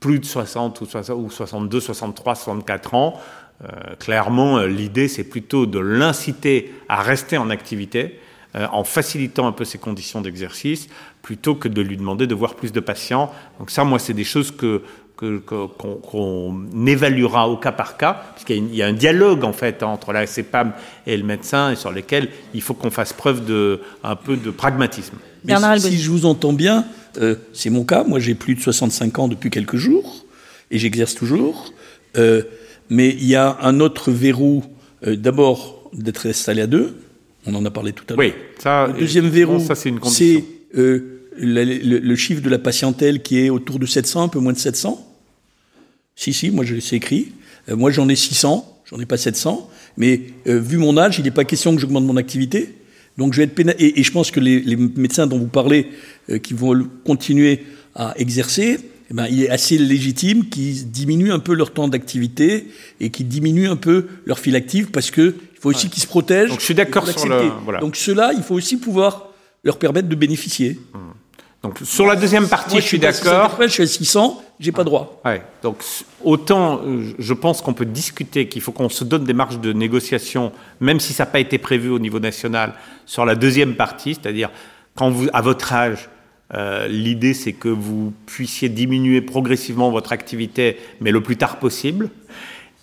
plus 0.00 0.18
de 0.18 0.24
60 0.24 0.82
ou 0.82 1.30
62, 1.30 1.80
63, 1.80 2.34
64 2.34 2.94
ans, 2.94 3.20
euh, 3.64 3.96
clairement, 3.98 4.58
euh, 4.58 4.66
l'idée, 4.66 5.08
c'est 5.08 5.24
plutôt 5.24 5.66
de 5.66 5.78
l'inciter 5.78 6.72
à 6.88 7.02
rester 7.02 7.38
en 7.38 7.50
activité 7.50 8.20
euh, 8.54 8.66
en 8.72 8.84
facilitant 8.84 9.46
un 9.48 9.52
peu 9.52 9.64
ses 9.64 9.78
conditions 9.78 10.20
d'exercice, 10.20 10.88
plutôt 11.22 11.54
que 11.54 11.68
de 11.68 11.82
lui 11.82 11.96
demander 11.96 12.26
de 12.26 12.34
voir 12.34 12.54
plus 12.54 12.72
de 12.72 12.80
patients. 12.80 13.32
Donc 13.58 13.70
ça, 13.70 13.84
moi, 13.84 13.98
c'est 13.98 14.14
des 14.14 14.24
choses 14.24 14.50
que 14.50 14.82
qu'on 15.16 16.86
évaluera 16.86 17.48
au 17.48 17.56
cas 17.56 17.72
par 17.72 17.96
cas, 17.96 18.22
puisqu'il 18.36 18.72
y 18.72 18.84
a 18.84 18.86
un 18.86 18.92
dialogue 18.92 19.42
en 19.42 19.52
fait 19.52 19.82
entre 19.82 20.12
la 20.12 20.28
CEPAM 20.28 20.72
et 21.08 21.16
le 21.16 21.24
médecin, 21.24 21.72
et 21.72 21.74
sur 21.74 21.90
lesquels 21.90 22.28
il 22.54 22.62
faut 22.62 22.74
qu'on 22.74 22.92
fasse 22.92 23.12
preuve 23.12 23.44
de 23.44 23.80
un 24.04 24.14
peu 24.14 24.36
de 24.36 24.52
pragmatisme. 24.52 25.16
Mais 25.44 25.56
si, 25.80 25.98
je 25.98 26.08
vous 26.08 26.24
entends 26.24 26.52
bien, 26.52 26.84
c'est 27.52 27.70
mon 27.70 27.82
cas. 27.82 28.04
Moi, 28.04 28.20
j'ai 28.20 28.36
plus 28.36 28.54
de 28.54 28.60
65 28.60 29.18
ans 29.18 29.26
depuis 29.26 29.50
quelques 29.50 29.74
jours 29.74 30.24
et 30.70 30.78
j'exerce 30.78 31.16
toujours. 31.16 31.72
Euh, 32.16 32.42
mais 32.90 33.10
il 33.10 33.26
y 33.26 33.34
a 33.34 33.58
un 33.62 33.80
autre 33.80 34.10
verrou, 34.10 34.64
euh, 35.06 35.16
d'abord 35.16 35.90
d'être 35.92 36.26
installé 36.28 36.62
à 36.62 36.66
deux, 36.66 36.96
on 37.46 37.54
en 37.54 37.64
a 37.64 37.70
parlé 37.70 37.92
tout 37.92 38.04
à 38.08 38.12
l'heure. 38.12 38.18
Oui, 38.18 38.32
ça. 38.58 38.88
Le 38.88 39.00
deuxième 39.00 39.28
verrou, 39.28 39.58
c'est 40.04 40.44
euh, 40.76 41.22
le, 41.38 42.16
chiffre 42.16 42.42
de 42.42 42.50
la 42.50 42.58
patientèle 42.58 43.22
qui 43.22 43.38
est 43.38 43.50
autour 43.50 43.78
de 43.78 43.86
700, 43.86 44.24
un 44.24 44.28
peu 44.28 44.38
moins 44.38 44.52
de 44.52 44.58
700. 44.58 45.04
Si, 46.14 46.32
si, 46.32 46.50
moi 46.50 46.64
je 46.64 46.78
c'est 46.80 46.96
écrit. 46.96 47.32
Euh, 47.68 47.76
moi 47.76 47.90
j'en 47.90 48.08
ai 48.08 48.16
600, 48.16 48.82
j'en 48.90 49.00
ai 49.00 49.06
pas 49.06 49.16
700. 49.16 49.70
Mais 49.96 50.20
vu 50.46 50.78
mon 50.78 50.96
âge, 50.96 51.18
il 51.18 51.24
n'est 51.24 51.30
pas 51.30 51.44
question 51.44 51.74
que 51.74 51.80
j'augmente 51.80 52.04
mon 52.04 52.16
activité. 52.16 52.74
Donc 53.16 53.32
je 53.32 53.38
vais 53.38 53.44
être 53.44 53.80
et, 53.80 53.98
et, 53.98 54.02
je 54.02 54.12
pense 54.12 54.30
que 54.30 54.38
les, 54.38 54.60
les 54.60 54.76
médecins 54.76 55.26
dont 55.26 55.38
vous 55.38 55.48
parlez, 55.48 55.88
qui 56.42 56.54
vont 56.54 56.88
continuer 57.04 57.64
à 57.96 58.14
exercer, 58.16 58.78
eh 59.10 59.14
ben, 59.14 59.26
il 59.30 59.44
est 59.44 59.50
assez 59.50 59.78
légitime 59.78 60.48
qu'ils 60.48 60.90
diminuent 60.90 61.32
un 61.32 61.38
peu 61.38 61.54
leur 61.54 61.72
temps 61.72 61.88
d'activité 61.88 62.68
et 63.00 63.10
qu'ils 63.10 63.28
diminuent 63.28 63.70
un 63.70 63.76
peu 63.76 64.06
leur 64.26 64.38
fil 64.38 64.54
active 64.54 64.90
parce 64.90 65.10
que 65.10 65.34
il 65.54 65.60
faut 65.60 65.70
aussi 65.70 65.88
qu'ils 65.88 66.02
se 66.02 66.06
protègent. 66.06 66.50
Donc 66.50 66.60
je 66.60 66.64
suis 66.64 66.74
d'accord 66.74 67.08
sur 67.08 67.26
le. 67.26 67.50
Voilà. 67.64 67.80
Donc 67.80 67.96
cela, 67.96 68.32
il 68.32 68.42
faut 68.42 68.54
aussi 68.54 68.76
pouvoir 68.76 69.28
leur 69.64 69.78
permettre 69.78 70.08
de 70.08 70.14
bénéficier. 70.14 70.78
Mmh. 70.92 70.98
Donc 71.62 71.78
sur 71.82 72.06
la 72.06 72.14
deuxième 72.14 72.48
partie, 72.48 72.76
je 72.76 72.82
suis 72.82 72.98
d'accord. 72.98 73.56
Je 73.60 73.66
suis 73.66 73.82
à 73.82 73.86
600, 73.86 74.42
j'ai 74.60 74.72
pas 74.72 74.84
droit. 74.84 75.20
Ouais. 75.24 75.42
Donc 75.62 75.82
autant, 76.22 76.80
euh, 76.84 77.12
je 77.18 77.34
pense 77.34 77.62
qu'on 77.62 77.72
peut 77.72 77.86
discuter 77.86 78.46
qu'il 78.46 78.62
faut 78.62 78.72
qu'on 78.72 78.88
se 78.88 79.02
donne 79.04 79.24
des 79.24 79.32
marges 79.32 79.58
de 79.58 79.72
négociation, 79.72 80.52
même 80.80 81.00
si 81.00 81.12
ça 81.12 81.24
n'a 81.24 81.30
pas 81.30 81.40
été 81.40 81.58
prévu 81.58 81.88
au 81.88 81.98
niveau 81.98 82.20
national, 82.20 82.74
sur 83.06 83.24
la 83.24 83.34
deuxième 83.34 83.74
partie, 83.74 84.14
c'est-à-dire 84.14 84.50
quand 84.94 85.10
vous, 85.10 85.28
à 85.32 85.42
votre 85.42 85.72
âge, 85.72 86.08
euh, 86.54 86.88
l'idée, 86.88 87.34
c'est 87.34 87.52
que 87.52 87.68
vous 87.68 88.12
puissiez 88.26 88.68
diminuer 88.68 89.20
progressivement 89.20 89.90
votre 89.90 90.12
activité, 90.12 90.78
mais 91.00 91.10
le 91.10 91.22
plus 91.22 91.36
tard 91.36 91.58
possible. 91.58 92.10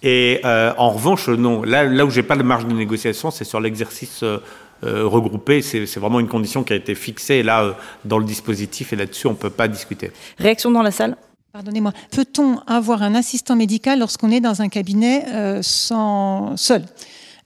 Et 0.03 0.41
euh, 0.45 0.71
en 0.77 0.91
revanche, 0.91 1.29
non. 1.29 1.63
Là, 1.63 1.83
là 1.83 2.05
où 2.05 2.11
j'ai 2.11 2.23
pas 2.23 2.35
de 2.35 2.43
marge 2.43 2.67
de 2.67 2.73
négociation, 2.73 3.31
c'est 3.31 3.43
sur 3.43 3.59
l'exercice 3.59 4.21
euh, 4.23 4.39
regroupé. 4.81 5.61
C'est 5.61 5.85
vraiment 5.97 6.19
une 6.19 6.27
condition 6.27 6.63
qui 6.63 6.73
a 6.73 6.75
été 6.75 6.93
fixée 6.93 7.41
là 7.41 7.75
dans 8.03 8.19
le 8.19 8.25
dispositif, 8.25 8.93
et 8.93 8.95
là-dessus, 8.95 9.27
on 9.27 9.35
peut 9.35 9.49
pas 9.49 9.67
discuter. 9.67 10.11
Réaction 10.37 10.69
dans 10.69 10.83
la 10.83 10.91
salle? 10.91 11.17
Pardonnez-moi. 11.53 11.93
Peut-on 12.11 12.59
avoir 12.67 13.01
un 13.01 13.15
assistant 13.15 13.55
médical 13.55 13.99
lorsqu'on 13.99 14.29
est 14.29 14.41
dans 14.41 14.61
un 14.61 14.67
cabinet 14.67 15.25
sans 15.61 16.57
seul? 16.57 16.83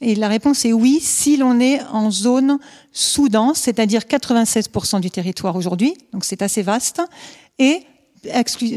Et 0.02 0.16
la 0.16 0.30
réponse 0.30 0.64
est 0.64 0.72
oui, 0.72 1.00
si 1.02 1.36
l'on 1.36 1.60
est 1.60 1.82
en 1.92 2.10
zone 2.10 2.60
sous-dense, 2.94 3.60
c'est-à-dire 3.60 4.02
96% 4.02 5.02
du 5.02 5.12
territoire 5.12 5.56
aujourd'hui, 5.56 5.94
donc 6.14 6.24
c'est 6.24 6.42
assez 6.42 6.62
vaste. 6.62 7.02
Et, 7.58 7.82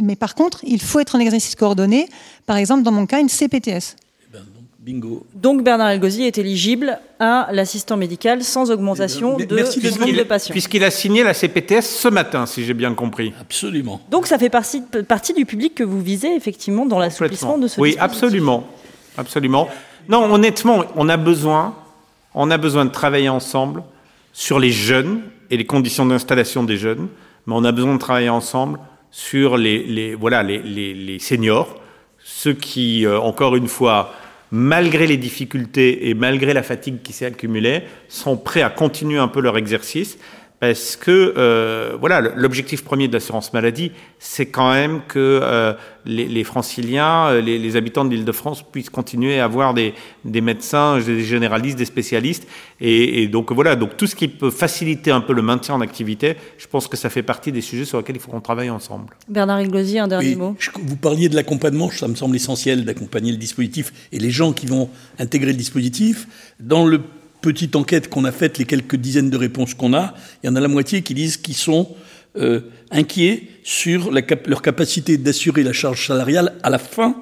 mais 0.03 0.17
par 0.17 0.35
contre, 0.35 0.61
il 0.65 0.81
faut 0.81 0.99
être 0.99 1.15
en 1.15 1.21
exercice 1.21 1.55
coordonné, 1.55 2.09
par 2.45 2.57
exemple, 2.57 2.83
dans 2.83 2.91
mon 2.91 3.07
cas, 3.07 3.21
une 3.21 3.29
CPTS. 3.29 3.95
Eh 4.29 4.33
ben, 4.33 4.41
bingo. 4.81 5.25
Donc 5.33 5.63
Bernard 5.63 5.91
Elgozi 5.91 6.25
est 6.25 6.39
éligible 6.39 6.99
à 7.21 7.49
l'assistant 7.53 7.97
médical 7.97 8.43
sans 8.43 8.73
augmentation 8.73 9.37
eh 9.39 9.47
ben, 9.47 9.59
de, 9.59 10.01
nombre 10.01 10.19
de 10.19 10.23
patients. 10.25 10.53
Puisqu'il 10.53 10.83
a 10.83 10.91
signé 10.91 11.23
la 11.23 11.35
CPTS 11.35 11.83
ce 11.83 12.09
matin, 12.09 12.47
si 12.47 12.65
j'ai 12.65 12.75
bien 12.75 12.95
compris. 12.95 13.33
Absolument. 13.41 14.01
Donc 14.11 14.27
ça 14.27 14.39
fait 14.39 14.51
partie, 14.51 14.83
partie 15.07 15.35
du 15.35 15.47
public 15.47 15.77
que 15.77 15.85
vous 15.85 16.01
visez 16.01 16.35
effectivement 16.35 16.85
dans 16.85 16.99
l'assouplissement 16.99 17.59
de 17.59 17.69
ce 17.69 17.81
Oui, 17.81 17.97
absolument. 18.01 18.65
Absolument. 19.17 19.69
Non, 20.09 20.33
honnêtement, 20.33 20.85
on 20.97 21.09
a 21.09 21.17
besoin, 21.17 21.75
de 22.35 22.91
travailler 22.91 23.29
ensemble 23.29 23.83
sur 24.33 24.59
les 24.59 24.71
jeunes 24.71 25.23
et 25.51 25.57
les 25.57 25.67
conditions 25.67 26.07
d'installation 26.07 26.65
des 26.65 26.77
jeunes, 26.77 27.09
mais 27.47 27.55
on 27.55 27.65
a 27.65 27.73
besoin 27.73 27.95
de 27.95 27.99
travailler 27.99 28.31
ensemble 28.31 28.79
sur 29.11 29.57
les, 29.57 30.17
seniors, 31.21 31.81
ceux 32.25 32.55
qui, 32.55 33.05
euh, 33.05 33.21
encore 33.21 33.57
une 33.57 33.69
fois, 33.69 34.13
malgré 34.51 35.07
les 35.07 35.17
difficultés 35.17 36.09
et 36.09 36.15
malgré 36.15 36.55
la 36.55 36.63
fatigue 36.63 37.03
qui 37.03 37.13
s'est 37.13 37.27
accumulée, 37.27 37.83
sont 38.09 38.37
prêts 38.37 38.63
à 38.63 38.71
continuer 38.71 39.19
un 39.19 39.29
peu 39.29 39.41
leur 39.41 39.57
exercice 39.57 40.19
parce 40.63 40.95
que 40.95 41.35
euh, 41.37 41.97
voilà, 41.99 42.21
l'objectif 42.21 42.85
premier 42.85 43.09
de 43.09 43.13
l'assurance 43.13 43.53
maladie, 43.53 43.91
c'est 44.21 44.47
quand 44.47 44.73
même 44.73 45.01
que 45.09 45.41
euh, 45.43 45.73
les, 46.05 46.45
franciliens, 46.45 47.31
euh, 47.31 47.41
les, 47.41 47.75
habitants 47.75 48.05
de 48.05 48.15
l'Île-de-France 48.15 48.63
puissent 48.71 48.89
continuer 48.89 49.41
à 49.41 49.45
avoir 49.47 49.75
des, 49.75 49.93
médecins, 50.25 51.01
des 51.01 51.25
généralistes, 51.25 51.79
des 51.79 51.85
spécialistes, 51.85 52.47
et, 52.81 53.27
donc 53.27 53.51
voilà, 53.51 53.75
donc 53.75 53.97
tout 53.97 54.07
ce 54.07 54.15
qui 54.15 54.29
peut 54.29 54.53
faciliter 54.53 55.11
un 55.11 55.21
peu 55.21 55.33
le 55.33 55.43
maintien 55.43 55.75
en 55.75 55.81
activité, 55.81 56.37
je 56.59 56.69
pense 56.69 56.87
que 56.87 56.97
ça 56.97 57.11
fait 57.11 57.25
partie 57.25 57.51
des 57.51 57.61
sujets 57.61 57.85
sur 57.85 57.99
lesquels 57.99 58.15
il 58.15 58.23
faut 58.23 58.31
qu'on 58.31 58.41
travaille 58.41 58.71
ensemble. 58.71 59.17
Bernard 59.29 59.63
Iglosi, 59.63 59.99
un 59.99 60.07
dernier 60.07 60.37
mot. 60.37 60.55
vous 60.81 60.97
parliez 60.97 61.29
de 61.29 61.35
l'accompagnement, 61.35 61.91
ça 61.91 62.07
me 62.07 62.15
semble 62.15 62.37
essentiel 62.37 62.85
d'accompagner 62.85 63.33
le 63.33 63.39
dispositif 63.39 63.93
et 64.13 64.21
les 64.21 64.31
gens 64.31 64.53
qui 64.53 64.67
vont 64.67 64.91
intégrer 65.19 65.51
le 65.51 65.59
dispositif 65.59 66.29
dans 66.61 66.87
le 66.87 67.01
petite 67.43 67.77
enquête 67.77 68.09
qu'on 68.09 68.25
a 68.25 68.33
faite, 68.33 68.57
les 68.59 68.65
quelques 68.65 68.97
dizaines 68.97 69.29
de 69.29 69.37
réponses 69.37 69.75
qu'on 69.75 69.93
a, 69.93 70.15
il 70.43 70.47
y 70.47 70.49
en 70.49 70.57
a 70.57 70.61
la 70.61 70.69
moitié 70.69 71.03
qui 71.03 71.13
disent 71.13 71.37
qu'ils 71.37 71.57
sont 71.57 71.95
euh, 72.37 72.61
inquiets 72.91 73.49
sur 73.63 74.11
leur 74.11 74.63
capacité 74.63 75.19
d'assurer 75.19 75.63
la 75.63 75.75
charge 75.75 76.07
salariale 76.07 76.55
à 76.63 76.71
la 76.71 76.79
fin 76.79 77.15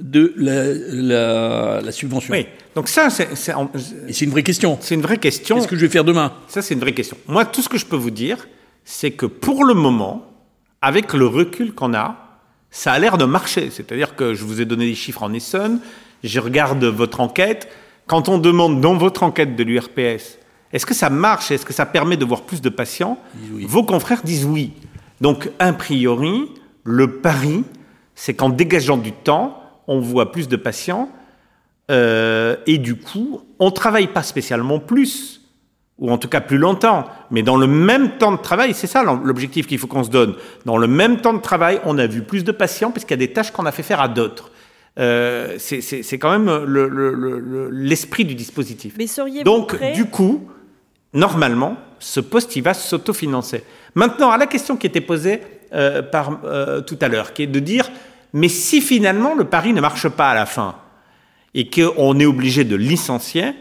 de 0.00 0.32
la, 0.36 1.92
subvention. 1.92 2.32
Oui, 2.32 2.46
donc 2.74 2.88
ça, 2.88 3.08
c'est 3.10 4.24
une 4.24 4.30
vraie 4.30 4.42
question. 4.42 4.78
C'est 4.80 4.94
une 4.94 5.02
vraie 5.02 5.18
question. 5.18 5.56
Qu'est-ce 5.56 5.68
que 5.68 5.76
je 5.76 5.82
vais 5.82 5.92
faire 5.92 6.04
demain? 6.04 6.32
Ça, 6.48 6.62
c'est 6.62 6.74
une 6.74 6.80
vraie 6.80 6.94
question. 6.94 7.16
Moi, 7.26 7.44
tout 7.44 7.62
ce 7.62 7.68
que 7.68 7.78
je 7.78 7.86
peux 7.86 7.96
vous 7.96 8.10
dire, 8.10 8.48
c'est 8.84 9.10
que 9.10 9.26
pour 9.26 9.64
le 9.64 9.74
moment, 9.74 10.26
avec 10.82 11.12
le 11.12 11.26
recul 11.26 11.74
qu'on 11.74 11.94
a, 11.94 12.40
ça 12.70 12.92
a 12.92 12.98
l'air 12.98 13.18
de 13.18 13.24
marcher. 13.24 13.70
C'est-à-dire 13.70 14.16
que 14.16 14.34
je 14.34 14.44
vous 14.44 14.60
ai 14.60 14.64
donné 14.64 14.86
des 14.86 14.94
chiffres 14.94 15.22
en 15.22 15.32
Essonne, 15.32 15.80
je 16.22 16.40
regarde 16.40 16.84
votre 16.84 17.20
enquête, 17.20 17.68
quand 18.06 18.28
on 18.28 18.38
demande 18.38 18.80
dans 18.80 18.94
votre 18.94 19.22
enquête 19.22 19.56
de 19.56 19.64
l'URPS, 19.64 20.38
est-ce 20.72 20.86
que 20.86 20.94
ça 20.94 21.10
marche, 21.10 21.50
est-ce 21.50 21.64
que 21.64 21.72
ça 21.72 21.86
permet 21.86 22.16
de 22.16 22.24
voir 22.24 22.42
plus 22.42 22.60
de 22.60 22.68
patients 22.68 23.18
Vos 23.66 23.84
confrères 23.84 24.22
disent 24.24 24.44
oui. 24.44 24.72
Donc, 25.20 25.50
a 25.58 25.72
priori, 25.72 26.50
le 26.84 27.18
pari, 27.20 27.64
c'est 28.14 28.34
qu'en 28.34 28.48
dégageant 28.48 28.96
du 28.96 29.12
temps, 29.12 29.62
on 29.86 30.00
voit 30.00 30.32
plus 30.32 30.48
de 30.48 30.56
patients 30.56 31.08
euh, 31.90 32.56
et 32.66 32.78
du 32.78 32.96
coup, 32.96 33.42
on 33.58 33.66
ne 33.66 33.70
travaille 33.70 34.08
pas 34.08 34.22
spécialement 34.22 34.78
plus. 34.80 35.42
ou 35.98 36.10
en 36.10 36.18
tout 36.18 36.28
cas 36.28 36.42
plus 36.42 36.58
longtemps, 36.58 37.06
mais 37.30 37.42
dans 37.42 37.56
le 37.56 37.66
même 37.66 38.18
temps 38.18 38.32
de 38.32 38.36
travail, 38.36 38.74
c'est 38.74 38.86
ça 38.86 39.02
l'objectif 39.02 39.66
qu'il 39.66 39.78
faut 39.78 39.86
qu'on 39.86 40.04
se 40.04 40.10
donne. 40.10 40.34
Dans 40.66 40.76
le 40.76 40.86
même 40.86 41.22
temps 41.22 41.32
de 41.32 41.40
travail, 41.40 41.80
on 41.84 41.96
a 41.96 42.06
vu 42.06 42.22
plus 42.22 42.44
de 42.44 42.52
patients 42.52 42.90
puisqu'il 42.90 43.12
y 43.12 43.14
a 43.14 43.26
des 43.26 43.32
tâches 43.32 43.50
qu'on 43.50 43.64
a 43.64 43.72
fait 43.72 43.82
faire 43.82 44.00
à 44.00 44.08
d'autres. 44.08 44.50
Euh, 44.98 45.56
c'est 45.58 46.18
quand 46.18 46.38
même 46.38 46.64
l'esprit 47.70 48.22
le, 48.22 48.28
du 48.28 48.34
dispositif. 48.34 48.94
Mais 48.98 49.06
seriez 49.06 49.44
Donc, 49.44 49.76
du 49.94 50.06
coup, 50.06 50.48
normalement, 51.12 51.76
ce 51.98 52.20
poste, 52.20 52.56
il 52.56 52.62
va 52.62 52.74
s'autofinancer. 52.74 53.64
Maintenant, 53.94 54.30
à 54.30 54.38
la 54.38 54.46
question 54.46 54.76
qui 54.76 54.86
était 54.86 55.00
posée 55.00 55.40
euh, 55.72 56.02
par, 56.02 56.40
euh, 56.44 56.80
tout 56.80 56.98
à 57.00 57.08
l'heure, 57.08 57.32
qui 57.32 57.42
est 57.42 57.46
de 57.46 57.58
dire, 57.58 57.90
mais 58.32 58.48
si 58.48 58.80
finalement 58.80 59.34
le 59.34 59.44
pari 59.44 59.72
ne 59.72 59.80
marche 59.80 60.08
pas 60.08 60.30
à 60.30 60.34
la 60.34 60.46
fin 60.46 60.76
et 61.54 61.68
qu'on 61.68 62.18
est 62.20 62.26
obligé 62.26 62.64
de 62.64 62.76
licencier, 62.76 63.54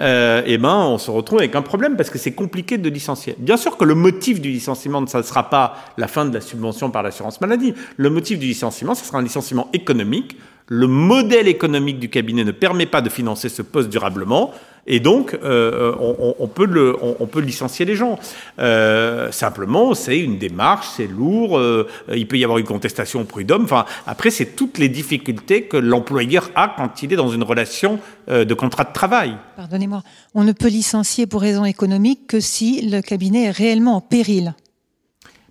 euh, 0.00 0.42
eh 0.46 0.58
ben, 0.58 0.76
on 0.76 0.98
se 0.98 1.10
retrouve 1.10 1.40
avec 1.40 1.54
un 1.54 1.62
problème 1.62 1.96
parce 1.96 2.08
que 2.08 2.18
c'est 2.18 2.32
compliqué 2.32 2.78
de 2.78 2.88
licencier. 2.88 3.34
Bien 3.38 3.56
sûr 3.56 3.76
que 3.76 3.84
le 3.84 3.94
motif 3.94 4.40
du 4.40 4.50
licenciement, 4.50 5.00
ne 5.00 5.06
sera 5.06 5.50
pas 5.50 5.76
la 5.98 6.08
fin 6.08 6.24
de 6.24 6.32
la 6.32 6.40
subvention 6.40 6.90
par 6.90 7.02
l'assurance 7.02 7.40
maladie. 7.40 7.74
Le 7.96 8.10
motif 8.10 8.38
du 8.38 8.46
licenciement, 8.46 8.94
ce 8.94 9.04
sera 9.04 9.18
un 9.18 9.22
licenciement 9.22 9.68
économique. 9.72 10.38
Le 10.72 10.86
modèle 10.86 11.48
économique 11.48 11.98
du 11.98 12.08
cabinet 12.08 12.44
ne 12.44 12.52
permet 12.52 12.86
pas 12.86 13.02
de 13.02 13.08
financer 13.08 13.48
ce 13.48 13.60
poste 13.60 13.88
durablement. 13.88 14.54
Et 14.86 15.00
donc, 15.00 15.36
euh, 15.42 15.92
on, 16.38 16.46
peut 16.46 16.64
le, 16.64 16.96
on, 17.02 17.26
peut 17.26 17.40
licencier 17.40 17.84
les 17.84 17.96
gens. 17.96 18.20
Euh, 18.60 19.32
simplement, 19.32 19.94
c'est 19.94 20.20
une 20.20 20.38
démarche, 20.38 20.86
c'est 20.96 21.08
lourd, 21.08 21.58
euh, 21.58 21.88
il 22.14 22.28
peut 22.28 22.38
y 22.38 22.44
avoir 22.44 22.58
une 22.58 22.66
contestation 22.66 23.22
au 23.22 23.24
prud'homme. 23.24 23.64
Enfin, 23.64 23.84
après, 24.06 24.30
c'est 24.30 24.54
toutes 24.54 24.78
les 24.78 24.88
difficultés 24.88 25.62
que 25.62 25.76
l'employeur 25.76 26.50
a 26.54 26.72
quand 26.76 27.02
il 27.02 27.12
est 27.12 27.16
dans 27.16 27.30
une 27.30 27.42
relation 27.42 27.98
de 28.28 28.54
contrat 28.54 28.84
de 28.84 28.92
travail. 28.92 29.36
Pardonnez-moi, 29.56 30.04
on 30.34 30.44
ne 30.44 30.52
peut 30.52 30.68
licencier 30.68 31.26
pour 31.26 31.40
raison 31.40 31.64
économique 31.64 32.28
que 32.28 32.38
si 32.38 32.88
le 32.88 33.00
cabinet 33.00 33.46
est 33.46 33.50
réellement 33.50 33.96
en 33.96 34.00
péril. 34.00 34.54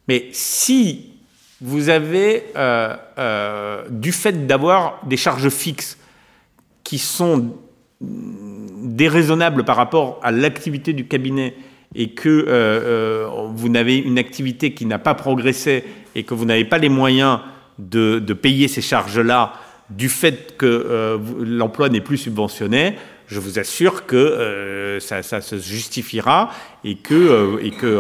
Mais 0.07 0.29
si 0.31 1.08
vous 1.61 1.89
avez, 1.89 2.45
du 3.89 4.11
fait 4.11 4.47
d'avoir 4.47 5.01
des 5.05 5.17
charges 5.17 5.49
fixes 5.49 5.97
qui 6.83 6.97
sont 6.97 7.53
déraisonnable 8.01 9.63
par 9.65 9.75
rapport 9.75 10.19
à 10.23 10.31
l'activité 10.31 10.93
du 10.93 11.05
cabinet 11.05 11.55
et 11.95 12.09
que 12.11 12.29
euh, 12.29 12.45
euh, 12.47 13.27
vous 13.53 13.69
n'avez 13.69 13.97
une 13.97 14.17
activité 14.17 14.73
qui 14.73 14.85
n'a 14.85 14.99
pas 14.99 15.15
progressé 15.15 15.83
et 16.15 16.23
que 16.23 16.33
vous 16.33 16.45
n'avez 16.45 16.65
pas 16.65 16.77
les 16.77 16.89
moyens 16.89 17.39
de, 17.77 18.19
payer 18.33 18.67
ces 18.67 18.81
charges-là 18.81 19.53
du 19.89 20.07
fait 20.07 20.55
que 20.57 20.65
euh, 20.65 21.17
l'emploi 21.39 21.89
n'est 21.89 22.01
plus 22.01 22.17
subventionné, 22.17 22.95
je 23.29 23.39
vous 23.39 23.59
assure 23.59 24.05
que 24.05 24.97
ça, 24.99 25.21
se 25.21 25.57
justifiera 25.57 26.51
et 26.83 26.95
que, 26.95 27.59
et 27.63 27.71
que 27.71 27.97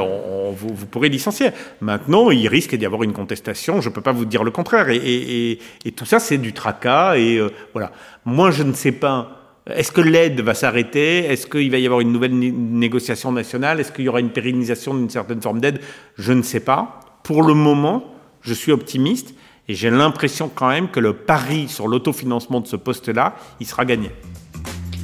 vous, 0.51 0.85
pourrez 0.87 1.09
licencier. 1.09 1.51
Maintenant, 1.81 2.31
il 2.31 2.47
risque 2.47 2.75
d'y 2.75 2.85
avoir 2.85 3.03
une 3.03 3.13
contestation, 3.13 3.79
je 3.79 3.89
ne 3.89 3.93
peux 3.93 4.01
pas 4.01 4.11
vous 4.11 4.25
dire 4.25 4.43
le 4.43 4.51
contraire. 4.51 4.89
Et, 4.89 5.59
et 5.85 5.91
tout 5.91 6.05
ça, 6.05 6.19
c'est 6.19 6.37
du 6.37 6.53
tracas. 6.53 7.17
Et 7.17 7.39
voilà. 7.73 7.91
Moi, 8.25 8.51
je 8.51 8.63
ne 8.63 8.73
sais 8.73 8.91
pas 8.91 9.39
est-ce 9.75 9.91
que 9.91 10.01
l'aide 10.01 10.41
va 10.41 10.53
s'arrêter? 10.53 11.25
Est-ce 11.25 11.45
qu'il 11.45 11.69
va 11.69 11.77
y 11.77 11.85
avoir 11.85 12.01
une 12.01 12.11
nouvelle 12.11 12.37
négociation 12.37 13.31
nationale? 13.31 13.79
Est-ce 13.79 13.91
qu'il 13.91 14.05
y 14.05 14.09
aura 14.09 14.19
une 14.19 14.31
pérennisation 14.31 14.93
d'une 14.93 15.09
certaine 15.09 15.41
forme 15.41 15.59
d'aide? 15.59 15.79
Je 16.17 16.33
ne 16.33 16.41
sais 16.41 16.59
pas. 16.59 16.99
Pour 17.23 17.43
le 17.43 17.53
moment, 17.53 18.03
je 18.41 18.53
suis 18.53 18.71
optimiste 18.71 19.35
et 19.67 19.75
j'ai 19.75 19.91
l'impression 19.91 20.49
quand 20.53 20.69
même 20.69 20.89
que 20.89 20.99
le 20.99 21.13
pari 21.13 21.67
sur 21.67 21.87
l'autofinancement 21.87 22.61
de 22.61 22.67
ce 22.67 22.75
poste-là, 22.75 23.35
il 23.59 23.67
sera 23.67 23.85
gagné. 23.85 24.09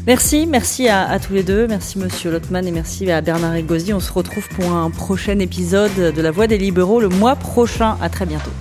Merci, 0.07 0.45
merci 0.45 0.87
à, 0.87 1.19
tous 1.19 1.33
les 1.33 1.41
deux. 1.41 1.65
Merci 1.67 1.97
Monsieur 1.97 2.29
Lotman 2.29 2.67
et 2.67 2.71
merci 2.71 3.09
à 3.09 3.21
Bernard 3.21 3.55
Egosi. 3.55 3.91
On 3.91 3.99
se 3.99 4.13
retrouve 4.13 4.47
pour 4.49 4.71
un 4.71 4.91
prochain 4.91 5.39
épisode 5.39 5.95
de 5.95 6.21
La 6.21 6.29
Voix 6.29 6.45
des 6.45 6.59
libéraux 6.59 6.99
le 6.99 7.09
mois 7.09 7.35
prochain. 7.35 7.97
À 7.99 8.09
très 8.09 8.27
bientôt. 8.27 8.51